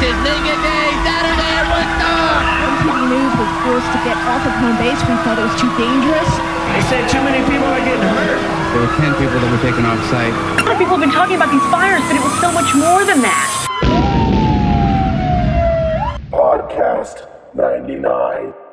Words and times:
is 0.00 0.16
Naked 0.24 0.56
Day 0.64 0.88
Saturday 1.04 1.52
at 1.60 1.66
Woodstock! 1.68 2.40
MTV 2.72 2.98
News 3.12 3.32
was 3.36 3.52
forced 3.68 3.90
to 3.92 4.00
get 4.00 4.16
off 4.24 4.40
of 4.48 4.54
home 4.56 4.76
base. 4.80 4.96
We 5.04 5.12
felt 5.20 5.36
it 5.36 5.44
was 5.44 5.60
too 5.60 5.68
dangerous. 5.76 6.30
They 6.72 6.80
said 6.88 7.04
too 7.12 7.20
many 7.20 7.44
people 7.44 7.68
are 7.68 7.84
getting 7.84 8.08
hurt. 8.16 8.40
There 8.72 8.80
were 8.80 8.94
10 8.96 9.20
people 9.20 9.36
that 9.36 9.50
were 9.52 9.60
taken 9.60 9.84
off 9.84 10.00
site. 10.08 10.32
A 10.56 10.64
lot 10.64 10.72
of 10.72 10.78
people 10.80 10.96
have 10.96 11.04
been 11.04 11.12
talking 11.12 11.36
about 11.36 11.52
these 11.52 11.64
fires, 11.68 12.00
but 12.08 12.16
it 12.16 12.24
was 12.24 12.32
so 12.40 12.48
much 12.48 12.72
more 12.72 13.04
than 13.04 13.20
that. 13.20 13.48
Podcast 16.32 17.28
99. 17.52 18.69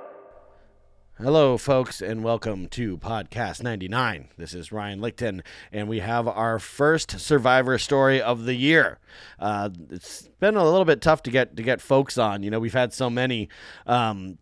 Hello, 1.20 1.58
folks, 1.58 2.00
and 2.00 2.24
welcome 2.24 2.68
to 2.68 2.96
Podcast 3.00 3.64
99. 3.64 4.28
This 4.38 4.54
is 4.54 4.72
Ryan 4.72 5.00
Lichten, 5.00 5.42
and 5.72 5.88
we 5.88 5.98
have 5.98 6.28
our 6.28 6.60
first 6.60 7.20
Survivor 7.20 7.80
story 7.80 8.22
of 8.22 8.46
the 8.46 8.54
year. 8.54 9.00
Uh, 9.40 9.72
it's 9.90 10.30
been 10.40 10.56
a 10.56 10.64
little 10.64 10.86
bit 10.86 11.02
tough 11.02 11.24
to 11.24 11.32
get 11.32 11.58
to 11.58 11.64
get 11.64 11.82
folks 11.82 12.20
on. 12.20 12.44
You 12.44 12.52
know, 12.52 12.60
we've 12.60 12.72
had 12.72 12.94
so 12.94 13.10
many, 13.10 13.50
um, 13.88 14.38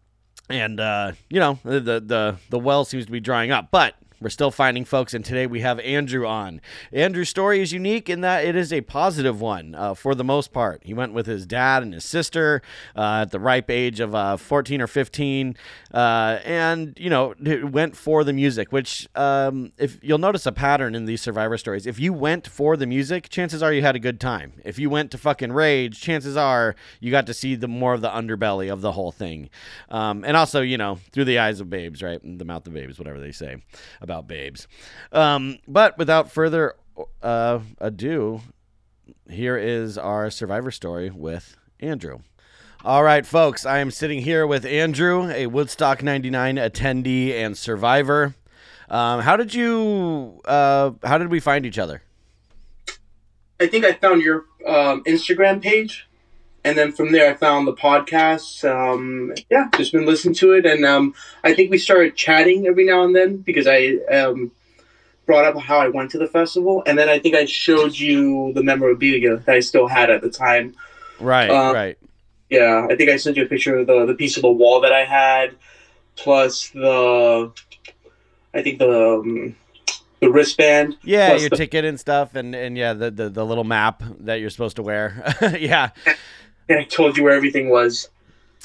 and 0.49 0.81
uh, 0.81 1.13
you 1.29 1.39
know, 1.39 1.59
the, 1.63 1.79
the 1.79 2.35
the 2.49 2.59
well 2.59 2.83
seems 2.83 3.05
to 3.05 3.11
be 3.13 3.21
drying 3.21 3.51
up. 3.51 3.69
But 3.71 3.95
we're 4.21 4.29
still 4.29 4.51
finding 4.51 4.85
folks, 4.85 5.13
and 5.13 5.25
today 5.25 5.45
we 5.45 5.59
have 5.61 5.79
Andrew 5.81 6.25
on. 6.25 6.61
Andrew's 6.93 7.29
story 7.29 7.61
is 7.61 7.73
unique 7.73 8.09
in 8.09 8.21
that 8.21 8.45
it 8.45 8.55
is 8.55 8.71
a 8.71 8.81
positive 8.81 9.41
one 9.41 9.75
uh, 9.75 9.93
for 9.93 10.15
the 10.15 10.23
most 10.23 10.53
part. 10.53 10.81
He 10.83 10.93
went 10.93 11.13
with 11.13 11.25
his 11.25 11.45
dad 11.45 11.83
and 11.83 11.93
his 11.93 12.05
sister 12.05 12.61
uh, 12.95 13.23
at 13.23 13.31
the 13.31 13.39
ripe 13.39 13.69
age 13.69 13.99
of 13.99 14.15
uh, 14.15 14.37
14 14.37 14.81
or 14.81 14.87
15, 14.87 15.57
uh, 15.93 16.39
and 16.45 16.97
you 16.97 17.09
know 17.09 17.33
went 17.65 17.97
for 17.97 18.23
the 18.23 18.31
music. 18.31 18.71
Which, 18.71 19.07
um, 19.15 19.73
if 19.77 19.99
you'll 20.01 20.17
notice 20.17 20.45
a 20.45 20.51
pattern 20.51 20.95
in 20.95 21.05
these 21.05 21.21
Survivor 21.21 21.57
stories, 21.57 21.85
if 21.85 21.99
you 21.99 22.13
went 22.13 22.47
for 22.47 22.77
the 22.77 22.85
music, 22.85 23.27
chances 23.29 23.61
are 23.61 23.73
you 23.73 23.81
had 23.81 23.95
a 23.95 23.99
good 23.99 24.21
time. 24.21 24.53
If 24.63 24.79
you 24.79 24.89
went 24.89 25.11
to 25.11 25.17
fucking 25.17 25.51
rage, 25.51 25.99
chances 25.99 26.37
are 26.37 26.75
you 27.01 27.11
got 27.11 27.25
to 27.27 27.33
see 27.33 27.55
the 27.55 27.67
more 27.67 27.93
of 27.93 28.01
the 28.01 28.09
underbelly 28.09 28.71
of 28.71 28.79
the 28.79 28.93
whole 28.93 29.11
thing, 29.11 29.49
um, 29.89 30.23
and 30.23 30.37
also 30.37 30.61
you 30.61 30.77
know 30.77 30.99
through 31.11 31.25
the 31.25 31.39
eyes 31.39 31.59
of 31.59 31.69
babes, 31.69 32.01
right, 32.01 32.21
the 32.23 32.45
mouth 32.45 32.65
of 32.65 32.73
babes, 32.73 32.97
whatever 32.97 33.19
they 33.19 33.33
say 33.33 33.57
about 34.05 34.27
babes. 34.27 34.69
Um, 35.11 35.57
but 35.67 35.97
without 35.97 36.31
further 36.31 36.75
uh, 37.21 37.59
ado, 37.79 38.39
here 39.29 39.57
is 39.57 39.97
our 39.97 40.29
survivor 40.29 40.71
story 40.71 41.09
with 41.09 41.57
Andrew. 41.81 42.19
All 42.85 43.03
right, 43.03 43.25
folks, 43.25 43.65
I 43.65 43.79
am 43.79 43.89
sitting 43.89 44.21
here 44.21 44.45
with 44.45 44.63
Andrew, 44.63 45.27
a 45.31 45.47
Woodstock 45.47 46.03
99 46.03 46.57
attendee 46.57 47.33
and 47.33 47.57
survivor. 47.57 48.35
Um, 48.87 49.21
how 49.21 49.35
did 49.35 49.55
you, 49.55 50.39
uh, 50.45 50.91
how 51.03 51.17
did 51.17 51.29
we 51.29 51.39
find 51.39 51.65
each 51.65 51.79
other? 51.79 52.03
I 53.59 53.65
think 53.65 53.85
I 53.85 53.93
found 53.93 54.21
your 54.21 54.45
um, 54.67 55.03
Instagram 55.05 55.63
page, 55.63 56.07
and 56.65 56.77
then 56.77 56.91
from 56.91 57.11
there 57.13 57.31
I 57.31 57.35
found 57.35 57.65
the 57.67 57.73
podcast. 57.73 58.69
Um, 58.69 59.33
yeah, 59.49 59.69
just 59.77 59.93
been 59.93 60.05
listening 60.05 60.33
to 60.35 60.51
it, 60.53 60.65
and 60.65 60.83
um, 60.83 61.13
I 61.43 61.53
think 61.53 61.71
we 61.71 61.77
started 61.77 62.15
chatting 62.17 62.67
every 62.67 62.85
now 62.85 63.03
and 63.03 63.15
then 63.15 63.37
because 63.37 63.67
I 63.67 63.95
um, 64.11 64.51
brought 65.25 65.45
up 65.45 65.57
how 65.61 65.79
I 65.79 65.87
went 65.87 66.11
to 66.11 66.17
the 66.17 66.27
festival, 66.27 66.83
and 66.85 66.97
then 66.97 67.07
I 67.07 67.19
think 67.19 67.35
I 67.35 67.45
showed 67.45 67.97
you 67.97 68.51
the 68.53 68.63
memorabilia 68.63 69.37
that 69.37 69.55
I 69.55 69.59
still 69.61 69.87
had 69.87 70.09
at 70.09 70.21
the 70.21 70.29
time. 70.29 70.75
Right, 71.19 71.49
Um, 71.49 71.73
right. 71.73 71.97
Yeah, 72.49 72.87
I 72.89 72.95
think 72.95 73.09
I 73.09 73.15
sent 73.17 73.37
you 73.37 73.43
a 73.43 73.47
picture 73.47 73.77
of 73.77 73.87
the 73.87 74.05
the 74.05 74.13
piece 74.15 74.35
of 74.35 74.41
the 74.41 74.51
wall 74.51 74.81
that 74.81 74.91
I 74.91 75.05
had, 75.05 75.55
plus 76.15 76.69
the, 76.69 77.51
I 78.53 78.61
think 78.61 78.79
the 78.79 79.19
um, 79.19 79.55
the 80.19 80.29
wristband. 80.31 80.95
Yeah, 81.03 81.35
your 81.35 81.49
the- 81.49 81.57
ticket 81.57 81.85
and 81.85 81.99
stuff, 81.99 82.35
and, 82.35 82.53
and 82.55 82.77
yeah, 82.77 82.93
the, 82.93 83.11
the, 83.11 83.29
the 83.29 83.45
little 83.45 83.63
map 83.63 84.03
that 84.21 84.35
you're 84.35 84.49
supposed 84.49 84.75
to 84.77 84.83
wear. 84.83 85.33
yeah. 85.59 85.89
And 86.69 86.79
I 86.79 86.83
told 86.83 87.17
you 87.17 87.23
where 87.23 87.33
everything 87.33 87.69
was. 87.69 88.09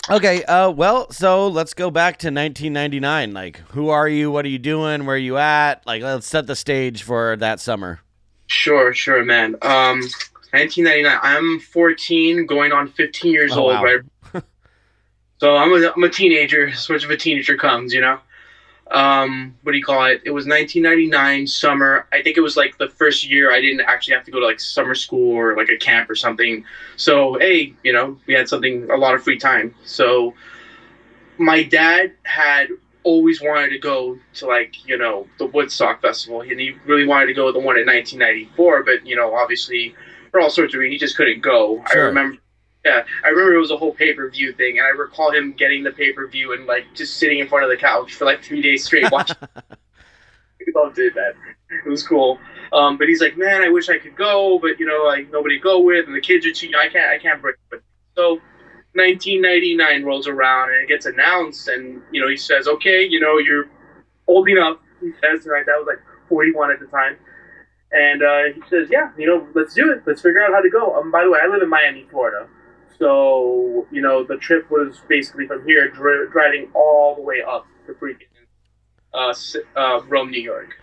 Okay, 0.08 0.42
uh, 0.44 0.70
well, 0.70 1.10
so 1.10 1.46
let's 1.48 1.74
go 1.74 1.90
back 1.90 2.16
to 2.18 2.28
1999. 2.28 3.32
Like, 3.32 3.58
who 3.72 3.90
are 3.90 4.08
you? 4.08 4.30
What 4.30 4.44
are 4.46 4.48
you 4.48 4.58
doing? 4.58 5.04
Where 5.04 5.16
are 5.16 5.18
you 5.18 5.36
at? 5.36 5.86
Like, 5.86 6.02
let's 6.02 6.26
set 6.26 6.46
the 6.46 6.56
stage 6.56 7.02
for 7.02 7.36
that 7.36 7.60
summer. 7.60 8.00
Sure, 8.46 8.94
sure, 8.94 9.24
man. 9.24 9.56
Um, 9.62 10.00
1999. 10.52 11.18
I'm 11.22 11.60
14, 11.60 12.46
going 12.46 12.72
on 12.72 12.88
15 12.88 13.32
years 13.32 13.52
Oh, 13.52 13.60
old, 13.60 13.74
wow. 13.74 13.84
right? 13.84 14.00
so 15.38 15.54
I'm 15.56 15.70
a, 15.72 15.92
I'm 15.94 16.02
a 16.02 16.08
teenager, 16.08 16.72
much 16.88 17.04
of 17.04 17.10
a 17.10 17.16
teenager 17.16 17.56
comes, 17.56 17.92
you 17.92 18.00
know. 18.00 18.18
Um, 18.90 19.56
what 19.62 19.72
do 19.72 19.78
you 19.78 19.84
call 19.84 20.04
it? 20.06 20.20
It 20.24 20.30
was 20.30 20.46
1999 20.46 21.46
summer. 21.46 22.06
I 22.12 22.22
think 22.22 22.36
it 22.36 22.40
was 22.40 22.56
like 22.56 22.76
the 22.78 22.88
first 22.88 23.28
year 23.28 23.52
I 23.52 23.60
didn't 23.60 23.82
actually 23.82 24.14
have 24.14 24.24
to 24.24 24.30
go 24.30 24.40
to 24.40 24.46
like 24.46 24.58
summer 24.58 24.94
school 24.94 25.32
or 25.32 25.56
like 25.56 25.68
a 25.68 25.76
camp 25.76 26.10
or 26.10 26.14
something. 26.16 26.64
So 26.96 27.38
hey, 27.38 27.74
you 27.84 27.92
know, 27.92 28.18
we 28.26 28.34
had 28.34 28.48
something 28.48 28.90
a 28.90 28.96
lot 28.96 29.14
of 29.14 29.22
free 29.22 29.38
time. 29.38 29.74
So 29.84 30.34
my 31.38 31.62
dad 31.62 32.12
had 32.24 32.68
always 33.02 33.40
wanted 33.40 33.70
to 33.70 33.78
go 33.78 34.18
to 34.34 34.46
like 34.46 34.86
you 34.86 34.98
know 34.98 35.26
the 35.38 35.46
Woodstock 35.46 36.02
festival, 36.02 36.42
and 36.42 36.58
he 36.58 36.74
really 36.84 37.06
wanted 37.06 37.26
to 37.26 37.34
go 37.34 37.46
to 37.46 37.52
the 37.52 37.64
one 37.64 37.78
in 37.78 37.86
1994. 37.86 38.82
But 38.82 39.06
you 39.06 39.16
know, 39.16 39.34
obviously, 39.34 39.94
for 40.30 40.40
all 40.40 40.50
sorts 40.50 40.74
of 40.74 40.80
reasons, 40.80 40.94
he 40.94 40.98
just 40.98 41.16
couldn't 41.16 41.40
go. 41.40 41.82
I 41.86 41.96
remember. 41.98 42.38
Yeah, 42.84 43.04
I 43.24 43.28
remember 43.28 43.54
it 43.54 43.58
was 43.58 43.70
a 43.70 43.76
whole 43.76 43.92
pay 43.92 44.14
per 44.14 44.28
view 44.30 44.52
thing, 44.54 44.78
and 44.78 44.86
I 44.86 44.90
recall 44.90 45.32
him 45.32 45.52
getting 45.52 45.84
the 45.84 45.90
pay 45.90 46.12
per 46.12 46.26
view 46.26 46.54
and 46.54 46.66
like 46.66 46.84
just 46.94 47.18
sitting 47.18 47.38
in 47.38 47.48
front 47.48 47.64
of 47.64 47.70
the 47.70 47.76
couch 47.76 48.14
for 48.14 48.24
like 48.24 48.42
three 48.42 48.62
days 48.62 48.84
straight 48.84 49.10
watching. 49.10 49.36
we 50.66 50.72
loved 50.74 50.98
it, 50.98 51.14
man. 51.14 51.32
It 51.84 51.88
was 51.88 52.06
cool. 52.06 52.38
Um, 52.72 52.98
but 52.98 53.08
he's 53.08 53.20
like, 53.20 53.36
man, 53.36 53.62
I 53.62 53.68
wish 53.68 53.88
I 53.88 53.98
could 53.98 54.16
go, 54.16 54.58
but 54.58 54.78
you 54.78 54.86
know, 54.86 55.04
like 55.04 55.30
nobody 55.30 55.58
to 55.58 55.62
go 55.62 55.80
with, 55.80 56.06
and 56.06 56.14
the 56.14 56.20
kids 56.20 56.46
are 56.46 56.52
too. 56.52 56.70
I 56.78 56.88
can't, 56.88 57.10
I 57.10 57.18
can't 57.18 57.40
break 57.42 57.56
it. 57.72 57.82
So, 58.16 58.40
1999 58.94 60.04
rolls 60.04 60.26
around, 60.26 60.72
and 60.72 60.82
it 60.82 60.88
gets 60.88 61.06
announced, 61.06 61.68
and 61.68 62.02
you 62.10 62.20
know, 62.20 62.28
he 62.28 62.36
says, 62.36 62.66
okay, 62.66 63.04
you 63.04 63.20
know, 63.20 63.38
you're 63.38 63.66
old 64.26 64.48
enough. 64.48 64.78
He 65.00 65.10
says, 65.20 65.46
right, 65.46 65.64
that 65.66 65.76
was 65.78 65.86
like 65.86 65.98
41 66.28 66.70
at 66.70 66.80
the 66.80 66.86
time. 66.86 67.16
And 67.92 68.22
uh, 68.22 68.54
he 68.54 68.62
says, 68.70 68.88
"Yeah, 68.88 69.10
you 69.18 69.26
know, 69.26 69.48
let's 69.54 69.74
do 69.74 69.90
it. 69.90 70.02
Let's 70.06 70.22
figure 70.22 70.42
out 70.44 70.52
how 70.52 70.60
to 70.60 70.70
go." 70.70 70.94
Um, 70.94 71.10
by 71.10 71.24
the 71.24 71.30
way, 71.30 71.40
I 71.42 71.48
live 71.48 71.60
in 71.60 71.68
Miami, 71.68 72.06
Florida, 72.08 72.46
so 73.00 73.86
you 73.90 74.02
know 74.02 74.22
the 74.22 74.36
trip 74.36 74.70
was 74.70 75.00
basically 75.08 75.46
from 75.46 75.64
here, 75.66 75.90
dri- 75.90 76.28
driving 76.30 76.70
all 76.74 77.16
the 77.16 77.22
way 77.22 77.42
up 77.42 77.66
to 77.86 77.94
freaking 77.94 78.28
uh, 79.12 79.34
uh, 79.76 80.02
Rome, 80.06 80.30
New 80.30 80.42
York. 80.42 80.76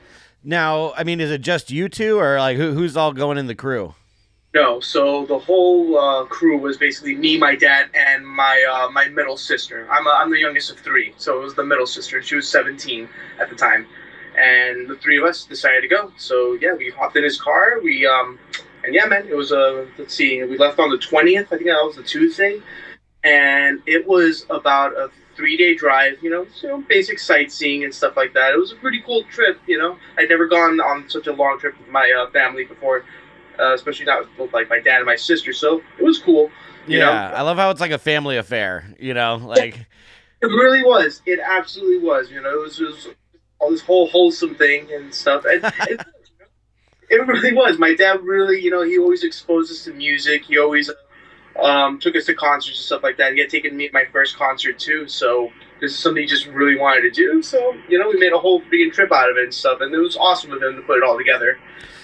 Now, 0.43 0.93
I 0.93 1.03
mean, 1.03 1.21
is 1.21 1.31
it 1.31 1.41
just 1.41 1.71
you 1.71 1.87
two, 1.87 2.19
or 2.19 2.39
like 2.39 2.57
who, 2.57 2.73
who's 2.73 2.97
all 2.97 3.13
going 3.13 3.37
in 3.37 3.47
the 3.47 3.55
crew? 3.55 3.93
No, 4.53 4.79
so 4.79 5.25
the 5.25 5.37
whole 5.37 5.99
uh, 5.99 6.25
crew 6.25 6.57
was 6.57 6.77
basically 6.77 7.15
me, 7.15 7.37
my 7.37 7.55
dad, 7.55 7.89
and 7.93 8.27
my 8.27 8.65
uh, 8.69 8.89
my 8.89 9.07
middle 9.09 9.37
sister. 9.37 9.87
I'm, 9.91 10.07
a, 10.07 10.09
I'm 10.09 10.31
the 10.31 10.39
youngest 10.39 10.71
of 10.71 10.79
three, 10.79 11.13
so 11.17 11.39
it 11.39 11.43
was 11.43 11.53
the 11.53 11.65
middle 11.65 11.85
sister. 11.85 12.21
She 12.23 12.35
was 12.35 12.49
17 12.49 13.07
at 13.39 13.49
the 13.49 13.55
time, 13.55 13.85
and 14.35 14.89
the 14.89 14.95
three 14.95 15.19
of 15.19 15.25
us 15.25 15.45
decided 15.45 15.81
to 15.81 15.87
go. 15.87 16.11
So 16.17 16.57
yeah, 16.59 16.73
we 16.73 16.89
hopped 16.89 17.15
in 17.15 17.23
his 17.23 17.39
car. 17.39 17.79
We 17.83 18.07
um, 18.07 18.39
and 18.87 18.95
yeah, 18.95 19.05
man, 19.05 19.27
it 19.27 19.35
was 19.35 19.51
a. 19.51 19.81
Uh, 19.81 19.85
let's 19.97 20.15
see, 20.15 20.41
we 20.43 20.57
left 20.57 20.79
on 20.79 20.89
the 20.89 20.97
20th. 20.97 21.39
I 21.39 21.43
think 21.43 21.65
that 21.65 21.83
was 21.83 21.97
the 21.97 22.03
Tuesday, 22.03 22.61
and 23.23 23.81
it 23.85 24.07
was 24.07 24.45
about 24.49 24.93
a 24.93 25.11
three 25.35 25.57
day 25.57 25.75
drive. 25.75 26.17
You 26.23 26.29
know, 26.29 26.47
so 26.55 26.81
basic 26.87 27.19
sightseeing 27.19 27.83
and 27.83 27.93
stuff 27.93 28.17
like 28.17 28.33
that. 28.33 28.53
It 28.53 28.57
was 28.57 28.71
a 28.71 28.77
pretty 28.77 29.01
cool 29.01 29.23
trip. 29.25 29.59
You 29.67 29.77
know, 29.77 29.97
I'd 30.17 30.29
never 30.29 30.47
gone 30.47 30.79
on 30.79 31.09
such 31.09 31.27
a 31.27 31.33
long 31.33 31.59
trip 31.59 31.77
with 31.77 31.89
my 31.89 32.11
uh, 32.11 32.31
family 32.31 32.63
before. 32.63 33.03
Uh, 33.59 33.73
especially 33.73 34.05
not 34.05 34.27
with 34.37 34.53
like 34.53 34.69
my 34.69 34.79
dad 34.79 34.97
and 34.97 35.05
my 35.05 35.15
sister, 35.15 35.51
so 35.51 35.81
it 35.99 36.03
was 36.03 36.19
cool. 36.19 36.51
You 36.85 36.99
yeah, 36.99 37.05
know? 37.05 37.11
I 37.11 37.41
love 37.41 37.57
how 37.57 37.71
it's 37.71 37.81
like 37.81 37.91
a 37.91 37.97
family 37.97 38.37
affair. 38.37 38.85
You 38.99 39.13
know, 39.13 39.35
like 39.37 39.87
It 40.41 40.47
really 40.47 40.83
was. 40.83 41.21
It 41.25 41.39
absolutely 41.39 41.99
was. 41.99 42.29
You 42.29 42.41
know, 42.41 42.51
it 42.51 42.61
was, 42.61 42.79
was 42.79 43.07
all 43.59 43.71
this 43.71 43.81
whole 43.81 44.07
wholesome 44.07 44.55
thing 44.55 44.87
and 44.93 45.13
stuff. 45.13 45.45
And 45.45 45.63
it, 47.09 47.27
really 47.27 47.53
was. 47.53 47.77
My 47.77 47.95
dad 47.95 48.21
really, 48.23 48.61
you 48.61 48.71
know, 48.71 48.83
he 48.83 48.97
always 48.97 49.23
exposed 49.23 49.71
us 49.71 49.83
to 49.85 49.93
music. 49.93 50.45
He 50.45 50.57
always 50.57 50.89
um, 51.61 51.99
took 51.99 52.15
us 52.15 52.25
to 52.25 52.35
concerts 52.35 52.77
and 52.77 52.85
stuff 52.85 53.03
like 53.03 53.17
that. 53.17 53.33
He 53.33 53.39
had 53.39 53.49
taken 53.49 53.75
me 53.75 53.87
to 53.87 53.93
my 53.93 54.05
first 54.11 54.37
concert 54.37 54.79
too. 54.79 55.07
So 55.07 55.49
this 55.81 55.91
is 55.91 55.99
something 55.99 56.21
he 56.21 56.27
just 56.27 56.47
really 56.47 56.77
wanted 56.77 57.01
to 57.01 57.11
do. 57.11 57.41
So 57.41 57.75
you 57.87 57.99
know, 57.99 58.09
we 58.09 58.17
made 58.19 58.33
a 58.33 58.39
whole 58.39 58.61
freaking 58.61 58.91
trip 58.91 59.11
out 59.11 59.29
of 59.29 59.37
it 59.37 59.45
and 59.45 59.53
stuff. 59.53 59.81
And 59.81 59.93
it 59.93 59.97
was 59.97 60.17
awesome 60.17 60.51
of 60.51 60.61
him 60.61 60.75
to 60.75 60.81
put 60.81 60.97
it 60.97 61.03
all 61.03 61.17
together. 61.17 61.59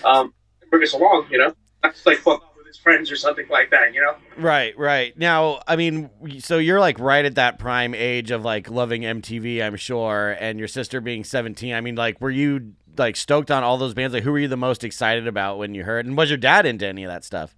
Um, 0.05 0.33
bring 0.69 0.83
us 0.83 0.93
along. 0.93 1.27
You 1.29 1.39
know, 1.39 1.53
just 1.83 2.05
like 2.05 2.25
with 2.25 2.39
his 2.67 2.77
friends 2.77 3.11
or 3.11 3.15
something 3.15 3.47
like 3.49 3.71
that. 3.71 3.93
You 3.93 4.01
know. 4.01 4.15
Right, 4.37 4.77
right. 4.77 5.17
Now, 5.17 5.61
I 5.67 5.75
mean, 5.75 6.09
so 6.39 6.57
you're 6.57 6.79
like 6.79 6.99
right 6.99 7.25
at 7.25 7.35
that 7.35 7.59
prime 7.59 7.93
age 7.93 8.31
of 8.31 8.43
like 8.43 8.69
loving 8.69 9.03
MTV, 9.03 9.63
I'm 9.63 9.75
sure, 9.75 10.35
and 10.39 10.59
your 10.59 10.67
sister 10.67 11.01
being 11.01 11.23
17. 11.23 11.73
I 11.73 11.81
mean, 11.81 11.95
like, 11.95 12.19
were 12.21 12.31
you 12.31 12.73
like 12.97 13.15
stoked 13.15 13.51
on 13.51 13.63
all 13.63 13.77
those 13.77 13.93
bands? 13.93 14.13
Like, 14.13 14.23
who 14.23 14.31
were 14.31 14.39
you 14.39 14.47
the 14.47 14.57
most 14.57 14.83
excited 14.83 15.27
about 15.27 15.57
when 15.57 15.73
you 15.73 15.83
heard? 15.83 16.05
And 16.05 16.17
was 16.17 16.29
your 16.29 16.37
dad 16.37 16.65
into 16.65 16.87
any 16.87 17.03
of 17.03 17.09
that 17.09 17.23
stuff? 17.23 17.55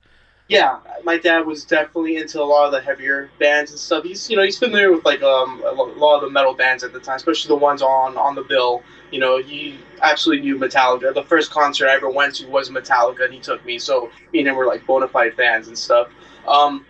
Yeah, 0.47 0.77
my 1.03 1.17
dad 1.17 1.47
was 1.47 1.65
definitely 1.65 2.17
into 2.17 2.39
a 2.39 2.45
lot 2.45 2.67
of 2.67 2.71
the 2.71 2.79
heavier 2.79 3.31
bands 3.39 3.71
and 3.71 3.79
stuff. 3.79 4.03
He's 4.03 4.29
you 4.29 4.37
know 4.37 4.43
he's 4.43 4.59
familiar 4.59 4.91
with 4.91 5.03
like 5.03 5.23
um 5.23 5.63
a 5.65 5.71
lot 5.71 6.17
of 6.17 6.21
the 6.21 6.29
metal 6.29 6.53
bands 6.53 6.83
at 6.83 6.93
the 6.93 6.99
time, 6.99 7.15
especially 7.15 7.47
the 7.49 7.55
ones 7.55 7.81
on 7.81 8.15
on 8.15 8.35
the 8.35 8.43
bill. 8.43 8.83
You 9.09 9.19
know, 9.19 9.37
he 9.41 9.79
absolutely 10.03 10.45
knew 10.45 10.59
Metallica. 10.59 11.13
The 11.13 11.23
first 11.23 11.49
concert 11.49 11.87
I 11.87 11.95
ever 11.95 12.11
went 12.11 12.35
to 12.35 12.47
was 12.47 12.69
Metallica, 12.69 13.25
and 13.25 13.33
he 13.33 13.39
took 13.39 13.65
me. 13.65 13.79
So 13.79 14.11
me 14.33 14.39
and 14.39 14.47
him 14.47 14.55
were 14.55 14.67
like 14.67 14.85
bona 14.85 15.07
fide 15.07 15.33
fans 15.33 15.67
and 15.67 15.77
stuff. 15.77 16.09
Um, 16.47 16.85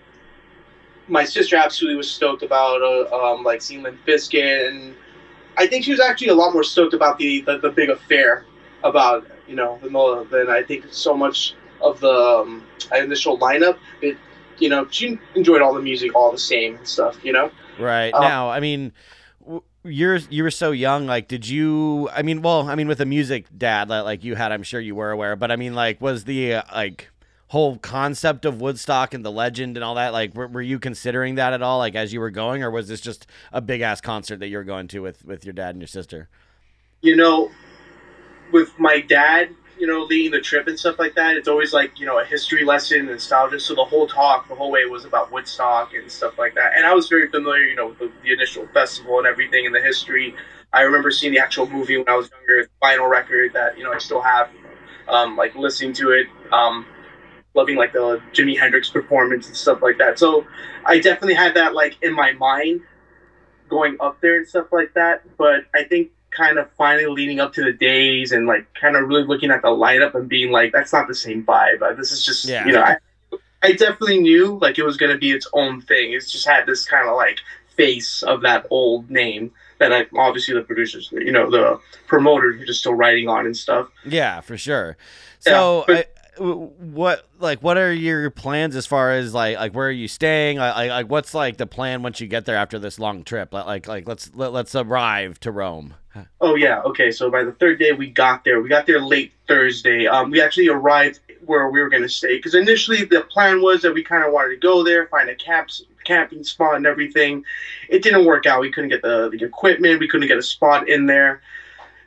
my 1.08 1.24
sister 1.24 1.56
absolutely 1.56 1.96
was 1.96 2.12
stoked 2.12 2.44
about 2.44 2.82
uh, 2.82 3.16
um, 3.16 3.44
like 3.44 3.62
seeing 3.62 3.84
Limp 3.84 4.06
Bizkit, 4.06 4.68
and 4.68 4.96
I 5.58 5.68
think 5.68 5.86
she 5.86 5.92
was 5.92 6.00
actually 6.00 6.30
a 6.30 6.36
lot 6.36 6.54
more 6.54 6.64
stoked 6.64 6.94
about 6.94 7.18
the 7.18 7.42
the, 7.42 7.58
the 7.58 7.70
big 7.70 7.90
affair 7.90 8.46
about 8.84 9.26
you 9.48 9.56
know 9.56 9.80
the 9.82 9.90
Mola 9.90 10.26
than 10.26 10.50
I 10.50 10.64
think 10.64 10.86
so 10.92 11.16
much 11.16 11.56
of 11.82 12.00
the 12.00 12.10
um, 12.12 12.66
initial 12.96 13.38
lineup. 13.40 13.78
It 14.02 14.18
you 14.60 14.70
know 14.70 14.88
she 14.90 15.20
enjoyed 15.36 15.62
all 15.62 15.74
the 15.74 15.82
music 15.82 16.16
all 16.16 16.32
the 16.32 16.38
same 16.38 16.76
and 16.76 16.88
stuff. 16.88 17.24
You 17.24 17.34
know. 17.34 17.52
Right 17.80 18.14
Um, 18.14 18.22
now, 18.22 18.50
I 18.50 18.60
mean, 18.62 18.94
w- 19.42 19.62
you're 19.84 20.16
you 20.16 20.44
were 20.44 20.52
so 20.52 20.72
young. 20.72 21.08
Like, 21.08 21.28
did 21.28 21.48
you? 21.48 22.10
I 22.14 22.22
mean, 22.22 22.42
well, 22.42 22.70
I 22.70 22.76
mean, 22.76 22.88
with 22.88 23.02
a 23.02 23.06
music 23.06 23.46
dad 23.58 23.90
like, 23.90 24.06
like 24.06 24.24
you 24.24 24.36
had, 24.36 24.52
I'm 24.52 24.64
sure 24.64 24.80
you 24.80 24.96
were 24.96 25.12
aware. 25.12 25.36
But 25.36 25.52
I 25.52 25.58
mean, 25.58 25.76
like, 25.76 26.00
was 26.00 26.24
the 26.24 26.56
uh, 26.56 26.64
like 26.74 27.10
whole 27.56 27.78
concept 27.78 28.46
of 28.46 28.60
Woodstock 28.60 29.14
and 29.14 29.24
the 29.24 29.32
legend 29.32 29.78
and 29.78 29.84
all 29.84 29.96
that 29.96 30.12
like 30.12 30.36
were, 30.36 30.48
were 30.48 30.62
you 30.62 30.78
considering 30.80 31.36
that 31.36 31.54
at 31.54 31.62
all 31.62 31.80
like 31.80 31.96
as 31.96 32.12
you 32.12 32.20
were 32.20 32.32
going 32.32 32.64
or 32.64 32.70
was 32.70 32.88
this 32.88 33.00
just 33.00 33.28
a 33.54 33.62
big 33.62 33.80
ass 33.80 34.02
concert 34.02 34.40
that 34.40 34.48
you 34.48 34.58
were 34.58 34.64
going 34.64 34.88
to 34.90 35.00
with 35.00 35.24
with 35.24 35.46
your 35.46 35.54
dad 35.54 35.70
and 35.70 35.82
your 35.82 35.88
sister 35.88 36.28
you 37.06 37.16
know, 37.16 37.52
with 38.52 38.78
my 38.80 39.00
dad, 39.00 39.50
you 39.78 39.86
know, 39.86 40.04
leading 40.04 40.32
the 40.32 40.42
trip 40.42 40.68
and 40.68 40.78
stuff 40.80 40.98
like 40.98 41.14
that, 41.16 41.38
it's 41.38 41.48
always 41.48 41.72
like, 41.72 42.00
you 42.00 42.06
know, 42.06 42.20
a 42.20 42.26
history 42.26 42.66
lesson 42.66 43.02
and 43.02 43.10
nostalgia. 43.10 43.60
So 43.60 43.76
the 43.76 43.86
whole 43.86 44.08
talk, 44.08 44.48
the 44.48 44.56
whole 44.56 44.72
way 44.72 44.86
was 44.86 45.06
about 45.06 45.32
Woodstock 45.32 45.94
and 45.94 46.12
stuff 46.12 46.40
like 46.40 46.56
that. 46.56 46.74
And 46.76 46.86
I 46.86 46.94
was 46.94 47.08
very 47.08 47.30
familiar, 47.30 47.64
you 47.64 47.76
know, 47.76 47.90
with 47.90 48.00
the, 48.00 48.12
the 48.24 48.34
initial 48.34 48.68
festival 48.74 49.20
and 49.20 49.28
everything 49.28 49.68
and 49.68 49.76
the 49.76 49.82
history. 49.82 50.34
I 50.74 50.82
remember 50.82 51.12
seeing 51.12 51.32
the 51.32 51.40
actual 51.40 51.70
movie 51.70 51.98
when 51.98 52.10
I 52.10 52.16
was 52.16 52.30
younger, 52.32 52.64
the 52.64 52.86
vinyl 52.86 53.10
record 53.10 53.54
that, 53.54 53.78
you 53.78 53.84
know, 53.84 53.94
I 53.94 54.00
still 54.00 54.22
have, 54.22 54.50
um, 55.08 55.38
like 55.38 55.54
listening 55.56 55.94
to 55.94 56.12
it, 56.12 56.28
um, 56.52 56.88
loving 57.56 57.76
like 57.78 57.94
the 57.94 58.22
Jimi 58.34 58.60
Hendrix 58.60 58.90
performance 58.90 59.48
and 59.48 59.56
stuff 59.56 59.82
like 59.82 59.98
that. 59.98 60.20
So 60.20 60.46
I 60.86 61.00
definitely 61.00 61.36
had 61.36 61.56
that 61.56 61.74
like 61.74 61.96
in 62.04 62.14
my 62.14 62.34
mind 62.34 62.82
going 63.70 63.98
up 64.00 64.20
there 64.22 64.38
and 64.38 64.48
stuff 64.48 64.68
like 64.72 64.94
that. 64.94 65.24
But 65.38 65.66
I 65.74 65.84
think 65.84 66.12
kind 66.32 66.58
of 66.58 66.70
finally 66.78 67.06
leading 67.08 67.40
up 67.40 67.54
to 67.54 67.64
the 67.64 67.72
days 67.72 68.32
and 68.34 68.46
like 68.46 68.68
kind 68.80 68.96
of 68.98 69.08
really 69.08 69.24
looking 69.24 69.52
at 69.52 69.62
the 69.62 69.70
lineup 69.70 70.16
and 70.16 70.28
being 70.28 70.52
like, 70.52 70.74
that's 70.74 70.92
not 70.92 71.08
the 71.08 71.16
same 71.16 71.44
vibe. 71.46 71.82
Uh, 71.82 71.94
This 71.94 72.12
is 72.12 72.26
just, 72.26 72.46
Yeah. 72.46 72.66
you 72.66 72.74
know, 72.74 72.82
I, 72.82 72.98
I 73.64 73.72
definitely 73.72 74.20
knew 74.20 74.60
like 74.62 74.78
it 74.78 74.84
was 74.84 74.98
going 74.98 75.12
to 75.14 75.18
be 75.18 75.32
its 75.32 75.48
own 75.54 75.82
thing. 75.82 76.12
It's 76.14 76.30
just 76.32 76.46
had 76.46 76.66
this 76.66 76.86
kind 76.86 77.08
of 77.08 77.16
like 77.16 77.40
face 77.70 78.22
of 78.24 78.42
that 78.42 78.66
old 78.70 79.10
name 79.10 79.52
that 79.80 79.92
I, 79.94 80.06
obviously 80.18 80.54
the 80.56 80.62
producers, 80.62 81.10
you 81.12 81.32
know, 81.32 81.50
the 81.50 81.80
promoters 82.08 82.60
were 82.60 82.66
just 82.66 82.80
still 82.82 82.94
writing 82.94 83.28
on 83.28 83.46
and 83.46 83.56
stuff. 83.56 83.90
yeah 84.06 84.40
for 84.42 84.58
sure 84.58 84.96
Yeah, 85.46 85.52
so 85.54 85.84
but- 85.88 85.98
I, 85.98 86.06
what 86.38 87.26
like 87.40 87.60
what 87.62 87.78
are 87.78 87.94
your 87.94 88.30
plans 88.30 88.76
as 88.76 88.86
far 88.86 89.12
as 89.12 89.34
like 89.34 89.58
like 89.58 89.74
where 89.74 89.88
are 89.88 89.92
you 89.92 90.08
staying 90.08 90.58
like, 90.58 90.90
like 90.90 91.10
what's 91.10 91.34
like 91.34 91.58
the 91.58 91.68
plan 91.68 92.04
once 92.04 92.20
you 92.20 92.28
get 92.28 92.46
there 92.46 92.58
after 92.58 92.78
this 92.78 93.00
long 93.00 93.24
trip 93.24 93.54
like 93.54 93.66
like, 93.66 93.88
like 93.88 94.08
let's 94.08 94.32
let, 94.36 94.52
let's 94.52 94.76
arrive 94.76 95.40
to 95.40 95.52
Rome 95.52 95.94
Oh 96.42 96.56
yeah, 96.56 96.82
okay. 96.84 97.12
So 97.12 97.30
by 97.30 97.44
the 97.44 97.52
third 97.54 97.80
day 97.80 97.92
we 97.92 98.10
got 98.10 98.44
there. 98.44 98.62
We 98.62 98.70
got 98.70 98.86
there 98.86 99.02
late 99.02 99.34
Thursday. 99.48 100.08
Um, 100.08 100.32
we 100.32 100.42
actually 100.42 100.70
arrived 100.70 101.20
where 101.46 101.70
we 101.70 101.82
were 101.82 101.90
going 101.90 102.04
to 102.04 102.10
stay 102.10 102.38
because 102.38 102.56
initially 102.56 103.04
the 103.04 103.22
plan 103.22 103.62
was 103.62 103.82
that 103.82 103.94
we 103.94 104.04
kind 104.04 104.24
of 104.24 104.32
wanted 104.32 104.50
to 104.50 104.58
go 104.58 104.84
there, 104.84 105.08
find 105.08 105.30
a 105.30 105.36
camps 105.36 105.84
camping 106.04 106.44
spot 106.44 106.76
and 106.76 106.86
everything. 106.86 107.44
It 107.90 108.04
didn't 108.04 108.26
work 108.26 108.46
out. 108.46 108.62
We 108.62 108.72
couldn't 108.72 108.92
get 108.92 109.02
the, 109.02 109.30
the 109.30 109.44
equipment. 109.44 110.00
We 110.00 110.08
couldn't 110.08 110.28
get 110.28 110.38
a 110.38 110.44
spot 110.44 110.88
in 110.88 111.08
there. 111.08 111.42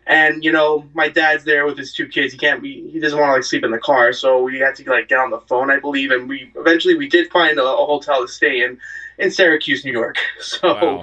And 0.09 0.43
you 0.43 0.51
know, 0.51 0.85
my 0.95 1.09
dad's 1.09 1.45
there 1.45 1.65
with 1.67 1.79
his 1.79 1.93
two 1.93 2.09
kids. 2.09 2.33
He 2.33 2.39
can't 2.39 2.61
be. 2.63 2.91
He 2.91 2.99
doesn't 2.99 3.19
want 3.19 3.29
to 3.29 3.35
like 3.35 3.45
sleep 3.45 3.63
in 3.63 3.71
the 3.71 3.79
car. 3.79 4.13
So 4.13 4.43
we 4.43 4.59
had 4.59 4.75
to 4.77 4.91
like 4.91 5.09
get 5.09 5.19
on 5.19 5.31
the 5.31 5.41
phone, 5.43 5.71
I 5.71 5.79
believe. 5.79 6.11
And 6.11 6.29
we 6.29 6.51
eventually 6.57 6.97
we 6.97 7.09
did 7.09 7.31
find 7.31 7.59
a, 7.59 7.63
a 7.63 7.87
hotel 7.87 8.23
to 8.23 8.29
stay 8.29 8.65
in 8.65 8.79
in 9.19 9.31
Syracuse, 9.31 9.85
New 9.85 9.93
York. 9.93 10.17
So 10.41 10.75
wow 10.75 11.03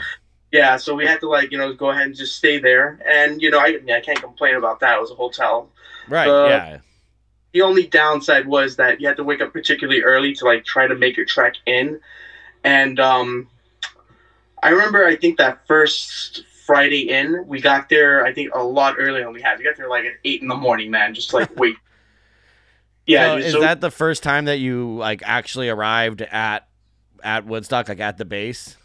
yeah, 0.55 0.77
so 0.77 0.95
we 0.95 1.05
had 1.05 1.19
to 1.19 1.27
like 1.27 1.51
you 1.51 1.57
know 1.57 1.73
go 1.73 1.89
ahead 1.89 2.05
and 2.05 2.15
just 2.15 2.37
stay 2.37 2.59
there, 2.59 2.99
and 3.09 3.41
you 3.41 3.51
know 3.51 3.59
I 3.59 3.77
I 3.93 3.99
can't 3.99 4.21
complain 4.21 4.55
about 4.55 4.79
that. 4.79 4.95
It 4.95 5.01
was 5.01 5.11
a 5.11 5.15
hotel. 5.15 5.69
right 6.07 6.29
uh, 6.29 6.47
yeah 6.47 6.77
The 7.51 7.61
only 7.61 7.87
downside 7.87 8.47
was 8.47 8.77
that 8.77 9.01
you 9.01 9.07
had 9.07 9.17
to 9.17 9.23
wake 9.23 9.41
up 9.41 9.51
particularly 9.51 10.01
early 10.01 10.33
to 10.35 10.45
like 10.45 10.63
try 10.63 10.87
to 10.87 10.95
make 10.95 11.17
your 11.17 11.25
trek 11.25 11.55
in, 11.65 11.99
and 12.63 12.99
um, 13.01 13.49
I 14.63 14.69
remember 14.69 15.05
I 15.05 15.17
think 15.17 15.37
that 15.39 15.67
first 15.67 16.43
Friday 16.65 17.09
in 17.09 17.45
we 17.47 17.61
got 17.61 17.89
there 17.89 18.25
I 18.25 18.33
think 18.33 18.53
a 18.53 18.63
lot 18.63 18.95
earlier 18.97 19.23
than 19.23 19.33
we 19.33 19.41
had. 19.41 19.57
We 19.57 19.63
got 19.63 19.77
there 19.77 19.89
like 19.89 20.05
at 20.05 20.13
eight 20.23 20.41
in 20.41 20.47
the 20.47 20.55
morning, 20.55 20.91
man. 20.91 21.13
Just 21.13 21.33
like 21.33 21.55
wait. 21.59 21.75
Yeah, 23.05 23.33
so 23.33 23.37
is 23.37 23.51
so- 23.53 23.59
that 23.61 23.81
the 23.81 23.91
first 23.91 24.23
time 24.23 24.45
that 24.45 24.57
you 24.57 24.95
like 24.97 25.21
actually 25.25 25.69
arrived 25.69 26.21
at 26.21 26.67
at 27.23 27.45
Woodstock, 27.45 27.89
like 27.89 27.99
at 27.99 28.17
the 28.17 28.25
base? 28.25 28.77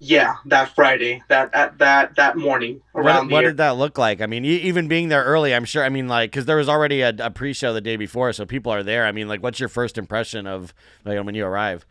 yeah 0.00 0.34
that 0.44 0.68
Friday 0.74 1.20
that 1.26 1.52
at 1.54 1.76
that 1.78 2.14
that 2.14 2.36
morning 2.36 2.80
around 2.94 3.30
what 3.30 3.40
the 3.40 3.48
did 3.48 3.56
that 3.56 3.70
look 3.76 3.98
like? 3.98 4.20
I 4.20 4.26
mean, 4.26 4.44
even 4.44 4.86
being 4.88 5.08
there 5.08 5.24
early, 5.24 5.54
I'm 5.54 5.64
sure. 5.64 5.84
I 5.84 5.88
mean, 5.88 6.08
like, 6.08 6.30
because 6.30 6.46
there 6.46 6.56
was 6.56 6.68
already 6.68 7.00
a, 7.00 7.12
a 7.18 7.30
pre-show 7.30 7.72
the 7.72 7.80
day 7.80 7.96
before, 7.96 8.32
so 8.32 8.46
people 8.46 8.72
are 8.72 8.82
there. 8.82 9.06
I 9.06 9.12
mean, 9.12 9.28
like, 9.28 9.42
what's 9.42 9.58
your 9.58 9.68
first 9.68 9.98
impression 9.98 10.46
of 10.46 10.72
like 11.04 11.22
when 11.24 11.34
you 11.34 11.44
arrive? 11.44 11.84